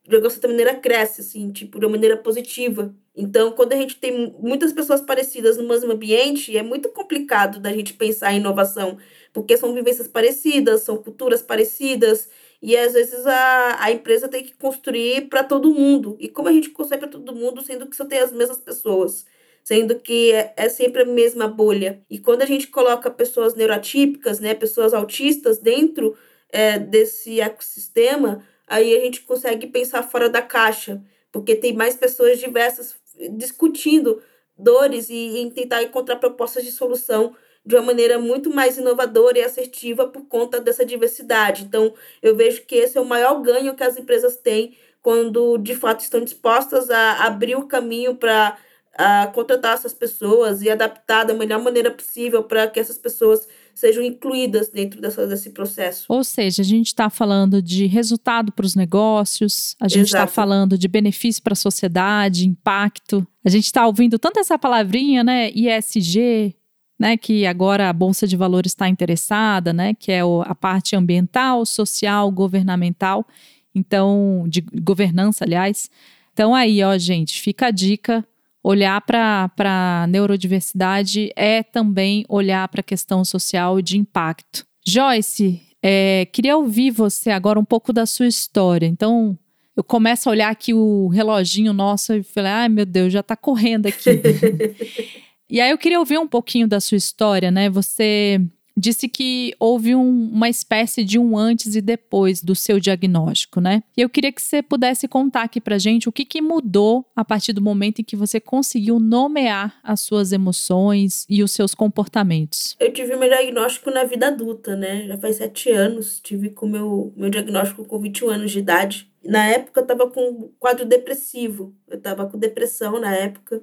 de 0.08 0.16
uma 0.16 0.30
certa 0.30 0.48
maneira 0.48 0.74
cresce, 0.74 1.20
assim, 1.20 1.52
tipo, 1.52 1.78
de 1.78 1.86
uma 1.86 1.92
maneira 1.92 2.16
positiva. 2.16 2.94
Então, 3.14 3.52
quando 3.52 3.72
a 3.72 3.76
gente 3.76 3.96
tem 3.96 4.34
muitas 4.40 4.72
pessoas 4.72 5.00
parecidas 5.00 5.56
no 5.56 5.68
mesmo 5.68 5.92
ambiente, 5.92 6.56
é 6.56 6.62
muito 6.62 6.88
complicado 6.90 7.60
da 7.60 7.72
gente 7.72 7.94
pensar 7.94 8.32
em 8.32 8.38
inovação, 8.38 8.98
porque 9.32 9.56
são 9.56 9.74
vivências 9.74 10.08
parecidas, 10.08 10.82
são 10.82 10.96
culturas 10.96 11.42
parecidas, 11.42 12.28
e 12.62 12.76
às 12.76 12.92
vezes 12.92 13.24
a, 13.26 13.84
a 13.84 13.92
empresa 13.92 14.28
tem 14.28 14.44
que 14.44 14.54
construir 14.56 15.28
para 15.28 15.44
todo 15.44 15.72
mundo. 15.74 16.16
E 16.18 16.28
como 16.28 16.48
a 16.48 16.52
gente 16.52 16.70
constrói 16.70 16.98
para 17.00 17.08
todo 17.08 17.34
mundo, 17.34 17.62
sendo 17.62 17.86
que 17.88 17.96
só 17.96 18.04
tem 18.04 18.18
as 18.20 18.32
mesmas 18.32 18.60
pessoas? 18.60 19.26
Sendo 19.62 19.98
que 19.98 20.32
é, 20.32 20.52
é 20.56 20.68
sempre 20.68 21.02
a 21.02 21.06
mesma 21.06 21.46
bolha. 21.46 22.02
E 22.08 22.18
quando 22.18 22.42
a 22.42 22.46
gente 22.46 22.68
coloca 22.68 23.10
pessoas 23.10 23.54
neurotípicas, 23.54 24.40
né, 24.40 24.54
pessoas 24.54 24.92
autistas 24.92 25.58
dentro 25.58 26.16
é, 26.50 26.78
desse 26.78 27.40
ecossistema, 27.40 28.44
aí 28.66 28.96
a 28.96 29.00
gente 29.00 29.22
consegue 29.22 29.66
pensar 29.66 30.02
fora 30.02 30.28
da 30.28 30.42
caixa, 30.42 31.02
porque 31.30 31.54
tem 31.54 31.72
mais 31.72 31.96
pessoas 31.96 32.38
diversas 32.38 32.96
discutindo 33.32 34.22
dores 34.56 35.08
e, 35.10 35.14
e 35.14 35.50
tentar 35.50 35.82
encontrar 35.82 36.16
propostas 36.16 36.64
de 36.64 36.72
solução 36.72 37.34
de 37.64 37.74
uma 37.76 37.82
maneira 37.82 38.18
muito 38.18 38.50
mais 38.50 38.78
inovadora 38.78 39.38
e 39.38 39.42
assertiva 39.44 40.06
por 40.08 40.26
conta 40.26 40.60
dessa 40.60 40.84
diversidade. 40.84 41.64
Então, 41.64 41.92
eu 42.22 42.34
vejo 42.34 42.62
que 42.62 42.74
esse 42.74 42.96
é 42.96 43.00
o 43.00 43.04
maior 43.04 43.40
ganho 43.42 43.74
que 43.74 43.84
as 43.84 43.98
empresas 43.98 44.36
têm 44.36 44.76
quando 45.02 45.56
de 45.58 45.74
fato 45.74 46.00
estão 46.00 46.20
dispostas 46.22 46.90
a 46.90 47.24
abrir 47.24 47.56
o 47.56 47.66
caminho 47.66 48.16
para 48.16 48.58
a 49.00 49.26
contratar 49.28 49.72
essas 49.72 49.94
pessoas 49.94 50.60
e 50.60 50.68
adaptar 50.68 51.24
da 51.24 51.32
melhor 51.32 51.62
maneira 51.62 51.90
possível 51.90 52.42
para 52.42 52.66
que 52.68 52.78
essas 52.78 52.98
pessoas 52.98 53.48
sejam 53.74 54.02
incluídas 54.02 54.68
dentro 54.68 55.00
dessa, 55.00 55.26
desse 55.26 55.50
processo. 55.50 56.04
Ou 56.06 56.22
seja, 56.22 56.60
a 56.60 56.64
gente 56.64 56.88
está 56.88 57.08
falando 57.08 57.62
de 57.62 57.86
resultado 57.86 58.52
para 58.52 58.66
os 58.66 58.74
negócios, 58.74 59.74
a 59.80 59.88
gente 59.88 60.08
está 60.08 60.26
falando 60.26 60.76
de 60.76 60.86
benefício 60.86 61.42
para 61.42 61.54
a 61.54 61.56
sociedade, 61.56 62.46
impacto. 62.46 63.26
A 63.42 63.48
gente 63.48 63.64
está 63.64 63.86
ouvindo 63.86 64.18
tanto 64.18 64.38
essa 64.38 64.58
palavrinha, 64.58 65.24
né? 65.24 65.50
ISG, 65.54 66.54
né, 66.98 67.16
que 67.16 67.46
agora 67.46 67.88
a 67.88 67.94
Bolsa 67.94 68.26
de 68.26 68.36
Valores 68.36 68.72
está 68.72 68.86
interessada, 68.86 69.72
né, 69.72 69.94
que 69.94 70.12
é 70.12 70.20
a 70.44 70.54
parte 70.54 70.94
ambiental, 70.94 71.64
social, 71.64 72.30
governamental, 72.30 73.26
então, 73.74 74.44
de 74.46 74.60
governança, 74.60 75.44
aliás. 75.44 75.90
Então, 76.34 76.54
aí, 76.54 76.82
ó, 76.82 76.98
gente, 76.98 77.40
fica 77.40 77.68
a 77.68 77.70
dica. 77.70 78.22
Olhar 78.62 79.00
para 79.00 79.50
a 79.56 80.06
neurodiversidade 80.06 81.32
é 81.34 81.62
também 81.62 82.24
olhar 82.28 82.66
para 82.68 82.80
a 82.80 82.84
questão 82.84 83.24
social 83.24 83.80
de 83.80 83.96
impacto. 83.96 84.66
Joyce, 84.86 85.62
é, 85.82 86.26
queria 86.32 86.56
ouvir 86.56 86.90
você 86.90 87.30
agora 87.30 87.58
um 87.58 87.64
pouco 87.64 87.92
da 87.92 88.04
sua 88.04 88.26
história. 88.26 88.86
Então, 88.86 89.38
eu 89.76 89.82
começo 89.82 90.28
a 90.28 90.32
olhar 90.32 90.50
aqui 90.50 90.74
o 90.74 91.08
reloginho 91.08 91.72
nosso 91.72 92.12
e 92.14 92.22
falei, 92.22 92.52
ai 92.52 92.68
meu 92.68 92.84
Deus, 92.84 93.12
já 93.12 93.20
está 93.20 93.36
correndo 93.36 93.86
aqui. 93.86 94.10
E 95.50 95.60
aí 95.60 95.72
eu 95.72 95.78
queria 95.78 95.98
ouvir 95.98 96.16
um 96.16 96.28
pouquinho 96.28 96.68
da 96.68 96.78
sua 96.78 96.96
história, 96.96 97.50
né? 97.50 97.68
Você 97.68 98.40
disse 98.76 99.08
que 99.08 99.54
houve 99.58 99.94
um, 99.94 100.30
uma 100.32 100.48
espécie 100.48 101.04
de 101.04 101.18
um 101.18 101.36
antes 101.36 101.74
e 101.74 101.80
depois 101.80 102.42
do 102.42 102.54
seu 102.54 102.80
diagnóstico, 102.80 103.60
né? 103.60 103.82
E 103.96 104.00
eu 104.00 104.08
queria 104.08 104.32
que 104.32 104.42
você 104.42 104.62
pudesse 104.62 105.06
contar 105.06 105.42
aqui 105.42 105.60
pra 105.60 105.78
gente 105.78 106.08
o 106.08 106.12
que, 106.12 106.24
que 106.24 106.40
mudou 106.40 107.04
a 107.14 107.24
partir 107.24 107.52
do 107.52 107.60
momento 107.60 108.00
em 108.00 108.04
que 108.04 108.16
você 108.16 108.40
conseguiu 108.40 108.98
nomear 108.98 109.78
as 109.82 110.00
suas 110.00 110.32
emoções 110.32 111.26
e 111.28 111.42
os 111.42 111.52
seus 111.52 111.74
comportamentos. 111.74 112.76
Eu 112.80 112.92
tive 112.92 113.16
meu 113.16 113.28
diagnóstico 113.28 113.90
na 113.90 114.04
vida 114.04 114.28
adulta, 114.28 114.76
né? 114.76 115.06
Já 115.06 115.18
faz 115.18 115.36
sete 115.36 115.70
anos. 115.70 116.20
Tive 116.20 116.50
com 116.50 116.66
meu 116.66 117.12
meu 117.16 117.30
diagnóstico 117.30 117.84
com 117.84 117.98
21 117.98 118.30
anos 118.30 118.50
de 118.50 118.58
idade. 118.58 119.10
Na 119.24 119.46
época 119.46 119.80
eu 119.80 119.86
tava 119.86 120.10
com 120.10 120.50
quadro 120.58 120.86
depressivo. 120.86 121.74
Eu 121.88 122.00
tava 122.00 122.26
com 122.26 122.38
depressão 122.38 122.98
na 123.00 123.14
época. 123.14 123.62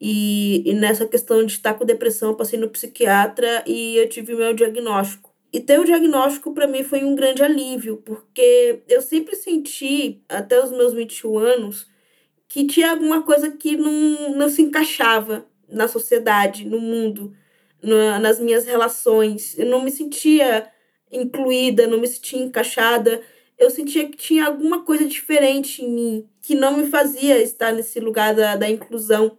E, 0.00 0.62
e 0.64 0.74
nessa 0.74 1.06
questão 1.06 1.44
de 1.44 1.52
estar 1.52 1.74
com 1.74 1.84
depressão, 1.84 2.30
eu 2.30 2.36
passei 2.36 2.58
no 2.58 2.68
psiquiatra 2.68 3.64
e 3.66 3.96
eu 3.96 4.08
tive 4.08 4.34
meu 4.34 4.54
diagnóstico. 4.54 5.28
E 5.52 5.60
ter 5.60 5.80
o 5.80 5.84
diagnóstico 5.84 6.52
para 6.52 6.66
mim 6.66 6.84
foi 6.84 7.02
um 7.04 7.14
grande 7.14 7.42
alívio, 7.42 7.96
porque 8.04 8.82
eu 8.88 9.00
sempre 9.00 9.34
senti, 9.34 10.22
até 10.28 10.62
os 10.62 10.70
meus 10.70 10.92
21 10.92 11.38
anos, 11.38 11.86
que 12.48 12.66
tinha 12.66 12.90
alguma 12.90 13.22
coisa 13.22 13.50
que 13.50 13.76
não, 13.76 14.36
não 14.36 14.48
se 14.48 14.62
encaixava 14.62 15.46
na 15.68 15.88
sociedade, 15.88 16.64
no 16.66 16.78
mundo, 16.78 17.34
na, 17.82 18.18
nas 18.18 18.38
minhas 18.38 18.64
relações. 18.64 19.58
Eu 19.58 19.66
não 19.66 19.82
me 19.82 19.90
sentia 19.90 20.70
incluída, 21.10 21.86
não 21.86 21.98
me 21.98 22.06
sentia 22.06 22.40
encaixada. 22.40 23.22
Eu 23.58 23.70
sentia 23.70 24.08
que 24.08 24.16
tinha 24.16 24.46
alguma 24.46 24.84
coisa 24.84 25.04
diferente 25.06 25.84
em 25.84 25.90
mim, 25.90 26.28
que 26.42 26.54
não 26.54 26.76
me 26.76 26.86
fazia 26.88 27.40
estar 27.42 27.72
nesse 27.72 28.00
lugar 28.00 28.34
da, 28.34 28.56
da 28.56 28.68
inclusão. 28.68 29.36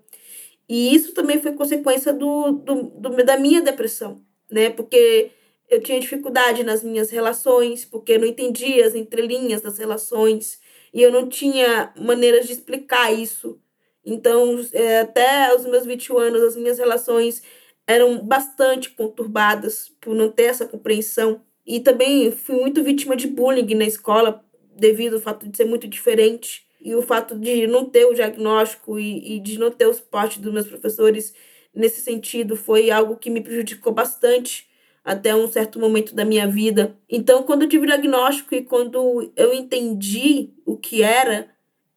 E 0.69 0.93
isso 0.95 1.13
também 1.13 1.41
foi 1.41 1.53
consequência 1.53 2.13
do, 2.13 2.51
do, 2.51 2.83
do, 2.83 3.23
da 3.23 3.37
minha 3.37 3.61
depressão, 3.61 4.23
né? 4.51 4.69
Porque 4.69 5.31
eu 5.67 5.81
tinha 5.81 5.99
dificuldade 5.99 6.63
nas 6.63 6.83
minhas 6.83 7.09
relações, 7.09 7.85
porque 7.85 8.13
eu 8.13 8.19
não 8.19 8.27
entendia 8.27 8.85
as 8.85 8.93
entrelinhas 8.93 9.61
das 9.61 9.79
relações 9.79 10.59
e 10.93 11.01
eu 11.01 11.11
não 11.11 11.27
tinha 11.27 11.91
maneiras 11.97 12.45
de 12.45 12.53
explicar 12.53 13.11
isso. 13.11 13.59
Então, 14.05 14.63
é, 14.71 15.01
até 15.01 15.55
os 15.55 15.65
meus 15.65 15.85
21 15.85 16.17
anos, 16.17 16.43
as 16.43 16.55
minhas 16.55 16.77
relações 16.77 17.41
eram 17.87 18.19
bastante 18.19 18.91
conturbadas 18.91 19.89
por 19.99 20.15
não 20.15 20.31
ter 20.31 20.43
essa 20.43 20.67
compreensão. 20.67 21.41
E 21.65 21.79
também 21.79 22.31
fui 22.31 22.55
muito 22.55 22.83
vítima 22.83 23.15
de 23.15 23.27
bullying 23.27 23.75
na 23.75 23.85
escola, 23.85 24.43
devido 24.75 25.15
ao 25.15 25.19
fato 25.19 25.47
de 25.47 25.57
ser 25.57 25.65
muito 25.65 25.87
diferente. 25.87 26.68
E 26.79 26.95
o 26.95 27.01
fato 27.01 27.37
de 27.37 27.67
não 27.67 27.85
ter 27.85 28.05
o 28.05 28.13
diagnóstico 28.13 28.99
e, 28.99 29.35
e 29.35 29.39
de 29.39 29.59
não 29.59 29.71
ter 29.71 29.87
o 29.87 29.93
suporte 29.93 30.39
dos 30.39 30.53
meus 30.53 30.67
professores 30.67 31.33
nesse 31.73 32.01
sentido 32.01 32.55
foi 32.55 32.89
algo 32.89 33.17
que 33.17 33.29
me 33.29 33.41
prejudicou 33.41 33.93
bastante 33.93 34.67
até 35.03 35.35
um 35.35 35.47
certo 35.47 35.79
momento 35.79 36.13
da 36.13 36.25
minha 36.25 36.47
vida. 36.47 36.95
Então, 37.09 37.43
quando 37.43 37.63
eu 37.63 37.69
tive 37.69 37.83
o 37.85 37.87
diagnóstico 37.87 38.53
e 38.53 38.63
quando 38.63 39.31
eu 39.35 39.53
entendi 39.53 40.51
o 40.65 40.77
que 40.77 41.01
era, 41.01 41.49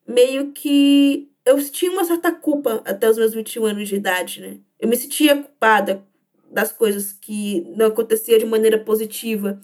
meio 0.07 0.53
que 0.53 1.31
eu 1.45 1.63
tinha 1.71 1.91
uma 1.91 2.05
certa 2.05 2.33
culpa 2.33 2.83
até 2.85 3.09
os 3.09 3.19
meus 3.19 3.35
21 3.35 3.67
anos 3.67 3.89
de 3.89 3.97
idade, 3.97 4.41
né? 4.41 4.59
Eu 4.79 4.89
me 4.89 4.97
sentia 4.97 5.37
culpada 5.37 6.05
das 6.51 6.71
coisas 6.71 7.13
que 7.13 7.67
não 7.77 7.87
aconteciam 7.87 8.39
de 8.39 8.47
maneira 8.47 8.79
positiva. 8.79 9.61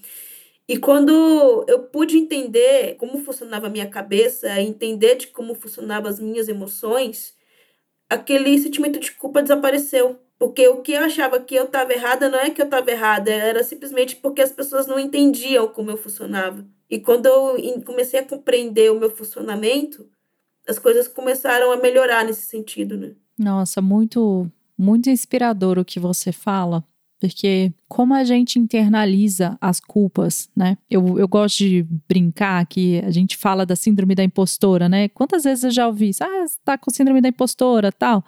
E 0.68 0.76
quando 0.76 1.64
eu 1.66 1.85
pude 1.85 2.18
entender 2.18 2.96
como 2.96 3.24
funcionava 3.24 3.68
a 3.68 3.70
minha 3.70 3.88
cabeça, 3.88 4.61
entender 4.61 5.16
de 5.16 5.28
como 5.28 5.54
funcionavam 5.54 6.11
as 6.11 6.20
minhas 6.20 6.46
emoções, 6.46 7.35
aquele 8.09 8.59
sentimento 8.59 9.00
de 9.00 9.12
culpa 9.12 9.42
desapareceu. 9.42 10.18
Porque 10.38 10.68
o 10.68 10.83
que 10.83 10.92
eu 10.92 11.02
achava 11.02 11.40
que 11.40 11.54
eu 11.54 11.64
estava 11.64 11.92
errada 11.92 12.28
não 12.28 12.38
é 12.38 12.50
que 12.50 12.61
eu 12.61 12.66
estava 12.66 12.90
errada, 12.90 13.33
era 13.33 13.64
simplesmente 13.64 14.14
porque 14.16 14.40
as 14.40 14.52
pessoas 14.52 14.87
não 14.87 14.98
entendiam 14.98 15.66
como 15.68 15.90
eu 15.90 15.96
funcionava. 15.96 16.64
E 16.88 17.00
quando 17.00 17.26
eu 17.26 17.83
comecei 17.85 18.20
a 18.20 18.24
compreender 18.24 18.92
o 18.92 19.00
meu 19.00 19.11
funcionamento, 19.11 20.09
as 20.68 20.78
coisas 20.78 21.09
começaram 21.09 21.72
a 21.72 21.76
melhorar 21.76 22.24
nesse 22.24 22.42
sentido, 22.42 22.96
né? 22.96 23.14
Nossa, 23.37 23.81
muito 23.81 24.48
muito 24.76 25.11
inspirador 25.11 25.76
o 25.76 25.85
que 25.85 25.98
você 25.98 26.31
fala, 26.31 26.85
porque 27.20 27.72
como 27.88 28.14
a 28.14 28.22
gente 28.24 28.59
internaliza 28.59 29.59
as 29.61 29.81
culpas, 29.81 30.48
né? 30.54 30.78
Eu, 30.88 31.18
eu 31.18 31.26
gosto 31.26 31.59
de 31.59 31.85
brincar 32.09 32.64
que 32.66 33.00
a 33.00 33.11
gente 33.11 33.37
fala 33.37 33.66
da 33.66 33.74
síndrome 33.74 34.14
da 34.14 34.22
impostora, 34.22 34.88
né? 34.88 35.09
Quantas 35.09 35.44
vezes 35.44 35.64
eu 35.64 35.70
já 35.70 35.87
ouvi 35.87 36.11
isso? 36.11 36.22
Ah, 36.22 36.46
você 36.46 36.57
tá 36.64 36.78
com 36.78 36.90
síndrome 36.90 37.20
da 37.20 37.28
impostora, 37.28 37.90
tal. 37.90 38.24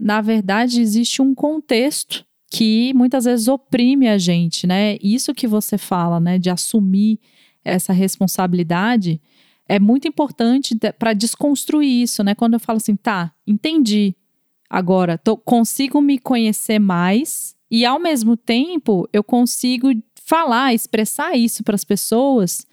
Na 0.00 0.20
verdade, 0.20 0.80
existe 0.80 1.20
um 1.20 1.34
contexto 1.34 2.24
que 2.50 2.94
muitas 2.94 3.24
vezes 3.24 3.46
oprime 3.46 4.08
a 4.08 4.16
gente, 4.16 4.66
né? 4.66 4.96
Isso 5.02 5.34
que 5.34 5.46
você 5.46 5.76
fala, 5.76 6.18
né? 6.18 6.38
De 6.38 6.48
assumir 6.48 7.20
essa 7.62 7.92
responsabilidade 7.92 9.20
é 9.68 9.78
muito 9.78 10.08
importante 10.08 10.74
para 10.98 11.12
desconstruir 11.12 12.02
isso, 12.02 12.24
né? 12.24 12.34
Quando 12.34 12.54
eu 12.54 12.60
falo 12.60 12.78
assim, 12.78 12.96
tá, 12.96 13.34
entendi. 13.46 14.16
Agora, 14.70 15.18
tô, 15.18 15.36
consigo 15.36 16.00
me 16.00 16.18
conhecer 16.18 16.78
mais 16.78 17.54
e 17.70 17.84
ao 17.84 17.98
mesmo 17.98 18.36
tempo, 18.36 19.08
eu 19.12 19.22
consigo 19.22 19.88
falar, 20.24 20.74
expressar 20.74 21.36
isso 21.36 21.62
para 21.62 21.74
as 21.74 21.84
pessoas. 21.84 22.66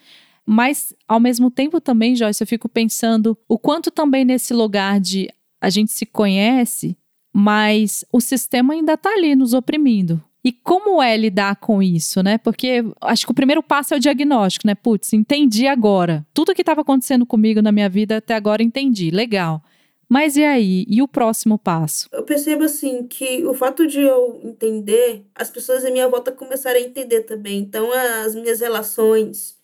Mas, 0.46 0.94
ao 1.08 1.20
mesmo 1.20 1.50
tempo, 1.50 1.82
também, 1.82 2.16
Joyce, 2.16 2.44
eu 2.44 2.48
fico 2.48 2.70
pensando 2.70 3.38
o 3.48 3.58
quanto 3.58 3.90
também 3.90 4.24
nesse 4.24 4.54
lugar 4.54 5.00
de 5.00 5.30
a 5.60 5.70
gente 5.70 5.92
se 5.92 6.06
conhece, 6.06 6.96
mas 7.34 8.06
o 8.12 8.22
sistema 8.22 8.74
ainda 8.74 8.94
está 8.94 9.10
ali 9.10 9.36
nos 9.36 9.54
oprimindo. 9.54 10.22
E 10.44 10.52
como 10.52 11.02
é 11.02 11.18
lidar 11.18 11.56
com 11.56 11.82
isso, 11.82 12.22
né? 12.22 12.38
Porque 12.38 12.86
acho 13.02 13.26
que 13.26 13.32
o 13.32 13.36
primeiro 13.36 13.64
passo 13.64 13.96
é 13.96 13.98
o 13.98 14.00
diagnóstico, 14.00 14.68
né? 14.68 14.76
Putz, 14.76 15.12
entendi 15.12 15.66
agora. 15.66 16.24
Tudo 16.36 16.54
que 16.54 16.62
estava 16.62 16.82
acontecendo 16.82 17.26
comigo 17.26 17.64
na 17.64 17.72
minha 17.72 17.90
vida 17.90 18.18
até 18.18 18.36
agora 18.36 18.62
entendi. 18.62 19.10
Legal. 19.10 19.64
Mas 20.08 20.38
e 20.38 20.44
aí? 20.44 20.86
E 20.88 21.02
o 21.02 21.08
próximo 21.08 21.58
passo? 21.58 22.08
Eu 22.12 22.24
percebo 22.24 22.64
assim 22.64 23.08
que 23.08 23.46
o 23.46 23.54
fato 23.54 23.88
de 23.88 24.02
eu 24.02 24.40
entender, 24.44 25.26
as 25.34 25.50
pessoas 25.50 25.84
à 25.84 25.90
minha 25.90 26.08
volta 26.08 26.32
começaram 26.32 26.80
a 26.80 26.84
entender 26.84 27.22
também. 27.22 27.60
Então 27.60 27.92
as 27.92 28.36
minhas 28.36 28.60
relações 28.60 29.56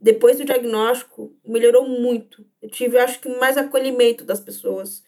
depois 0.00 0.38
do 0.38 0.44
diagnóstico 0.44 1.32
melhorou 1.46 1.88
muito. 1.88 2.44
Eu 2.60 2.68
tive, 2.68 2.98
acho 2.98 3.20
que 3.20 3.28
mais 3.28 3.56
acolhimento 3.56 4.24
das 4.24 4.40
pessoas. 4.40 5.02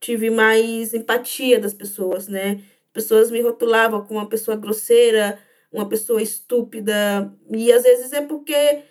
Tive 0.00 0.30
mais 0.30 0.94
empatia 0.94 1.58
das 1.58 1.74
pessoas, 1.74 2.28
né? 2.28 2.62
Pessoas 2.92 3.30
me 3.30 3.40
rotulavam 3.40 4.04
como 4.04 4.20
uma 4.20 4.28
pessoa 4.28 4.56
grosseira, 4.56 5.38
uma 5.72 5.88
pessoa 5.88 6.22
estúpida, 6.22 7.32
e 7.50 7.72
às 7.72 7.82
vezes 7.82 8.12
é 8.12 8.22
porque 8.22 8.82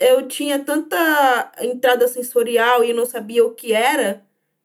eu 0.00 0.26
tinha 0.26 0.58
tanta 0.58 1.52
entrada 1.60 2.08
sensorial 2.08 2.82
e 2.82 2.92
não 2.92 3.06
sabia 3.06 3.44
o 3.44 3.54
que 3.54 3.72
era 3.72 4.24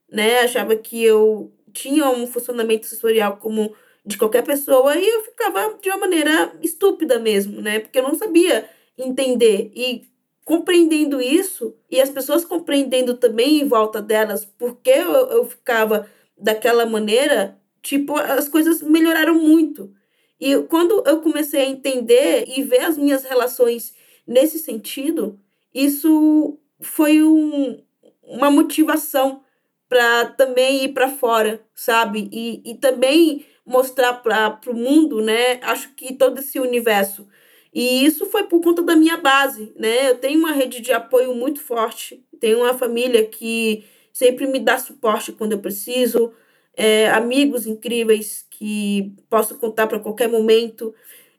né? 0.09 0.39
Achava 0.39 0.75
que 0.75 1.03
eu 1.03 1.51
tinha 1.73 2.09
um 2.09 2.27
funcionamento 2.27 2.85
sensorial 2.85 3.37
como 3.37 3.73
de 4.05 4.17
qualquer 4.17 4.43
pessoa 4.43 4.95
e 4.95 5.05
eu 5.05 5.23
ficava 5.23 5.77
de 5.81 5.89
uma 5.89 5.97
maneira 5.97 6.57
estúpida 6.61 7.19
mesmo, 7.19 7.61
né? 7.61 7.79
Porque 7.79 7.99
eu 7.99 8.03
não 8.03 8.15
sabia 8.15 8.69
entender. 8.97 9.71
E 9.75 10.07
compreendendo 10.45 11.21
isso, 11.21 11.75
e 11.91 11.99
as 11.99 12.09
pessoas 12.09 12.45
compreendendo 12.45 13.15
também 13.17 13.59
em 13.59 13.67
volta 13.67 14.01
delas 14.01 14.45
porque 14.45 14.91
eu, 14.91 15.11
eu 15.11 15.45
ficava 15.45 16.09
daquela 16.37 16.85
maneira, 16.85 17.59
tipo, 17.81 18.15
as 18.15 18.47
coisas 18.47 18.81
melhoraram 18.81 19.35
muito. 19.35 19.91
E 20.39 20.55
quando 20.63 21.03
eu 21.05 21.19
comecei 21.21 21.61
a 21.61 21.69
entender 21.69 22.45
e 22.47 22.63
ver 22.63 22.81
as 22.81 22.97
minhas 22.97 23.23
relações 23.23 23.93
nesse 24.25 24.59
sentido, 24.59 25.39
isso 25.73 26.57
foi 26.79 27.21
um, 27.23 27.81
uma 28.23 28.49
motivação 28.49 29.41
para 29.89 30.25
também 30.25 30.85
ir 30.85 30.93
para 30.93 31.09
fora, 31.09 31.61
sabe? 31.73 32.29
E, 32.31 32.61
e 32.71 32.75
também 32.75 33.45
mostrar 33.65 34.13
para 34.13 34.59
o 34.67 34.73
mundo, 34.73 35.21
né? 35.21 35.59
Acho 35.61 35.93
que 35.95 36.13
todo 36.13 36.39
esse 36.39 36.59
universo. 36.59 37.27
E 37.73 38.05
isso 38.05 38.25
foi 38.25 38.43
por 38.43 38.61
conta 38.61 38.81
da 38.81 38.95
minha 38.95 39.17
base, 39.17 39.73
né? 39.75 40.09
Eu 40.09 40.17
tenho 40.17 40.39
uma 40.39 40.51
rede 40.51 40.81
de 40.81 40.91
apoio 40.93 41.35
muito 41.35 41.61
forte, 41.61 42.25
tenho 42.39 42.59
uma 42.59 42.73
família 42.73 43.25
que 43.25 43.83
sempre 44.11 44.47
me 44.47 44.59
dá 44.59 44.77
suporte 44.77 45.31
quando 45.31 45.51
eu 45.51 45.59
preciso, 45.59 46.33
é, 46.75 47.09
amigos 47.09 47.67
incríveis 47.67 48.45
que 48.49 49.13
posso 49.29 49.57
contar 49.57 49.87
para 49.87 49.99
qualquer 49.99 50.27
momento. 50.27 50.93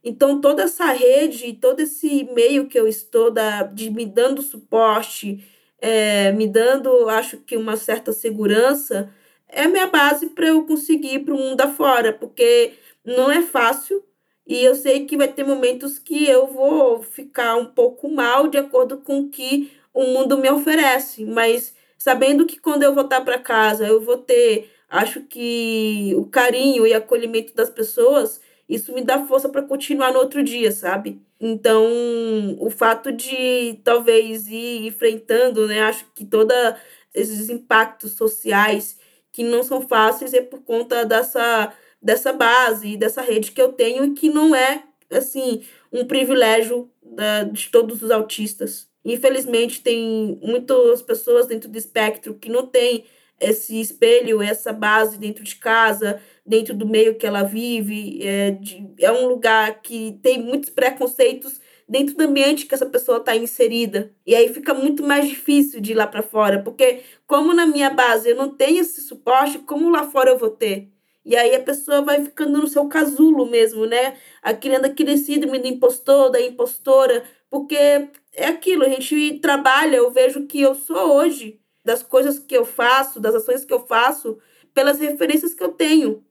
Então, 0.05 0.41
toda 0.41 0.63
essa 0.63 0.87
rede, 0.93 1.55
todo 1.55 1.81
esse 1.81 2.25
meio 2.33 2.69
que 2.69 2.79
eu 2.79 2.87
estou 2.87 3.31
da, 3.31 3.63
de 3.65 3.91
me 3.91 4.07
dando 4.07 4.43
suporte, 4.43 5.45
é, 5.81 6.33
me 6.33 6.47
dando, 6.47 7.09
acho 7.09 7.39
que, 7.39 7.57
uma 7.57 7.77
certa 7.77 8.13
segurança, 8.13 9.13
é 9.49 9.67
minha 9.67 9.87
base 9.87 10.27
para 10.29 10.49
eu 10.49 10.67
conseguir 10.67 11.15
ir 11.15 11.25
para 11.25 11.35
o 11.35 11.39
mundo 11.39 11.61
afora, 11.61 12.13
porque 12.13 12.75
não 13.05 13.31
é 13.31 13.43
fácil 13.43 14.05
e 14.47 14.65
eu 14.65 14.75
sei 14.75 15.05
que 15.07 15.17
vai 15.17 15.29
ter 15.29 15.45
momentos 15.45 15.99
que 15.99 16.27
eu 16.27 16.47
vou 16.47 17.03
ficar 17.03 17.57
um 17.57 17.67
pouco 17.67 18.09
mal 18.11 18.49
de 18.49 18.57
acordo 18.59 18.99
com 18.99 19.21
o 19.21 19.29
que 19.29 19.71
o 19.93 20.05
mundo 20.05 20.39
me 20.39 20.51
oferece, 20.51 21.25
mas 21.25 21.75
sabendo 21.99 22.47
que 22.47 22.59
quando 22.59 22.83
eu 22.83 22.95
voltar 22.95 23.21
para 23.23 23.39
casa 23.39 23.87
eu 23.87 24.01
vou 24.01 24.17
ter, 24.19 24.71
acho 24.89 25.23
que 25.23 26.15
o 26.17 26.25
carinho 26.27 26.87
e 26.87 26.95
acolhimento 26.95 27.55
das 27.55 27.69
pessoas, 27.69 28.41
isso 28.69 28.93
me 28.93 29.03
dá 29.03 29.25
força 29.27 29.49
para 29.49 29.63
continuar 29.63 30.13
no 30.13 30.19
outro 30.19 30.43
dia, 30.43 30.71
sabe? 30.71 31.23
Então, 31.41 31.87
o 32.59 32.69
fato 32.71 33.11
de 33.11 33.81
talvez 33.83 34.47
ir 34.49 34.87
enfrentando, 34.87 35.67
né, 35.67 35.81
acho 35.81 36.05
que 36.15 36.25
todos 36.25 36.55
esses 37.15 37.49
impactos 37.49 38.13
sociais 38.13 38.99
que 39.33 39.43
não 39.43 39.63
são 39.63 39.81
fáceis 39.81 40.35
é 40.35 40.43
por 40.43 40.61
conta 40.63 41.05
dessa, 41.07 41.73
dessa 42.03 42.33
base, 42.33 42.97
dessa 42.97 43.23
rede 43.23 43.53
que 43.53 43.63
eu 43.63 43.73
tenho 43.73 44.05
e 44.05 44.15
que 44.15 44.29
não 44.29 44.55
é, 44.55 44.83
assim, 45.11 45.63
um 45.93 46.05
privilégio 46.05 46.91
da, 47.03 47.45
de 47.45 47.71
todos 47.71 48.03
os 48.03 48.11
autistas. 48.11 48.89
Infelizmente, 49.05 49.81
tem 49.81 50.39
muitas 50.43 51.01
pessoas 51.03 51.47
dentro 51.47 51.69
do 51.69 51.79
espectro 51.79 52.35
que 52.35 52.51
não 52.51 52.67
têm 52.67 53.05
esse 53.41 53.81
espelho, 53.81 54.43
essa 54.43 54.73
base 54.73 55.17
dentro 55.17 55.45
de 55.45 55.57
casa, 55.57 56.21
dentro 56.49 56.75
do 56.75 56.87
meio 56.87 57.17
que 57.17 57.27
ela 57.27 57.43
vive. 57.43 58.21
É, 58.27 58.53
de, 58.53 58.91
é 58.99 59.13
um 59.13 59.29
lugar 59.29 59.83
que 59.83 60.19
tem 60.23 60.43
muitos 60.43 60.71
preconceitos 60.71 61.61
dentro 61.87 62.17
do 62.17 62.25
ambiente 62.25 62.67
que 62.67 62.75
essa 62.75 62.87
pessoa 62.87 63.19
está 63.19 63.37
inserida. 63.37 64.11
E 64.27 64.35
aí 64.35 64.53
fica 64.53 64.73
muito 64.75 65.03
mais 65.03 65.29
difícil 65.29 65.81
de 65.81 65.93
ir 65.93 65.95
lá 65.95 66.07
para 66.07 66.23
fora, 66.23 66.63
porque 66.63 67.03
como 67.27 67.55
na 67.55 67.67
minha 67.67 67.91
base 67.91 68.31
eu 68.31 68.37
não 68.37 68.49
tenho 68.49 68.81
esse 68.81 69.03
suporte, 69.03 69.59
como 69.59 69.91
lá 69.91 70.05
fora 70.05 70.31
eu 70.31 70.39
vou 70.39 70.51
ter? 70.51 70.89
E 71.25 71.37
aí 71.37 71.55
a 71.55 71.61
pessoa 71.61 72.01
vai 72.03 72.25
ficando 72.25 72.59
no 72.59 72.67
seu 72.67 72.89
casulo 72.89 73.45
mesmo, 73.47 73.85
né? 73.85 74.17
Criando 74.61 74.87
aquele 74.87 75.17
síndrome 75.19 75.59
do 75.59 75.67
impostor, 75.67 76.31
da 76.31 76.41
impostora, 76.41 77.23
porque 77.51 77.77
é 77.77 78.47
aquilo, 78.47 78.85
a 78.85 78.89
gente 78.89 79.39
trabalha, 79.41 79.97
eu 79.97 80.11
vejo 80.11 80.47
que 80.47 80.61
eu 80.61 80.75
sou 80.75 81.17
hoje, 81.17 81.61
das 81.85 82.03
coisas 82.03 82.39
que 82.39 82.57
eu 82.57 82.65
faço, 82.65 83.21
das 83.21 83.35
ações 83.35 83.65
que 83.65 83.73
eu 83.73 83.81
faço, 83.81 84.39
pelas 84.73 85.01
referências 85.01 85.55
que 85.55 85.63
eu 85.63 85.73
tenho, 85.73 86.25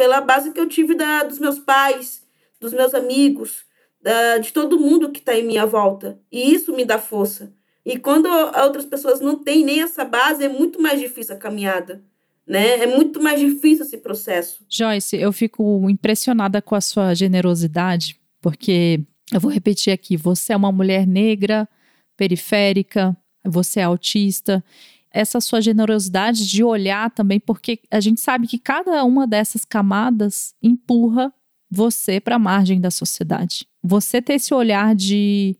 pela 0.00 0.22
base 0.22 0.50
que 0.50 0.58
eu 0.58 0.66
tive 0.66 0.94
da, 0.94 1.24
dos 1.24 1.38
meus 1.38 1.58
pais, 1.58 2.22
dos 2.58 2.72
meus 2.72 2.94
amigos, 2.94 3.64
da, 4.00 4.38
de 4.38 4.50
todo 4.50 4.80
mundo 4.80 5.10
que 5.10 5.18
está 5.18 5.38
em 5.38 5.46
minha 5.46 5.66
volta. 5.66 6.18
E 6.32 6.54
isso 6.54 6.72
me 6.72 6.86
dá 6.86 6.98
força. 6.98 7.52
E 7.84 7.98
quando 7.98 8.26
outras 8.64 8.86
pessoas 8.86 9.20
não 9.20 9.36
têm 9.44 9.62
nem 9.62 9.82
essa 9.82 10.02
base, 10.02 10.42
é 10.42 10.48
muito 10.48 10.80
mais 10.80 10.98
difícil 10.98 11.34
a 11.34 11.38
caminhada. 11.38 12.02
Né? 12.46 12.78
É 12.78 12.86
muito 12.86 13.22
mais 13.22 13.38
difícil 13.38 13.84
esse 13.84 13.98
processo. 13.98 14.64
Joyce, 14.70 15.18
eu 15.18 15.34
fico 15.34 15.90
impressionada 15.90 16.62
com 16.62 16.74
a 16.74 16.80
sua 16.80 17.12
generosidade, 17.12 18.18
porque 18.40 19.00
eu 19.30 19.38
vou 19.38 19.50
repetir 19.50 19.92
aqui: 19.92 20.16
você 20.16 20.54
é 20.54 20.56
uma 20.56 20.72
mulher 20.72 21.06
negra, 21.06 21.68
periférica, 22.16 23.14
você 23.44 23.80
é 23.80 23.82
autista. 23.82 24.64
Essa 25.12 25.40
sua 25.40 25.60
generosidade 25.60 26.48
de 26.48 26.62
olhar 26.62 27.10
também, 27.10 27.40
porque 27.40 27.80
a 27.90 28.00
gente 28.00 28.20
sabe 28.20 28.46
que 28.46 28.58
cada 28.58 29.04
uma 29.04 29.26
dessas 29.26 29.64
camadas 29.64 30.54
empurra 30.62 31.32
você 31.70 32.20
para 32.20 32.36
a 32.36 32.38
margem 32.38 32.80
da 32.80 32.90
sociedade. 32.90 33.66
Você 33.82 34.20
ter 34.20 34.34
esse 34.34 34.52
olhar 34.52 34.94
de, 34.94 35.56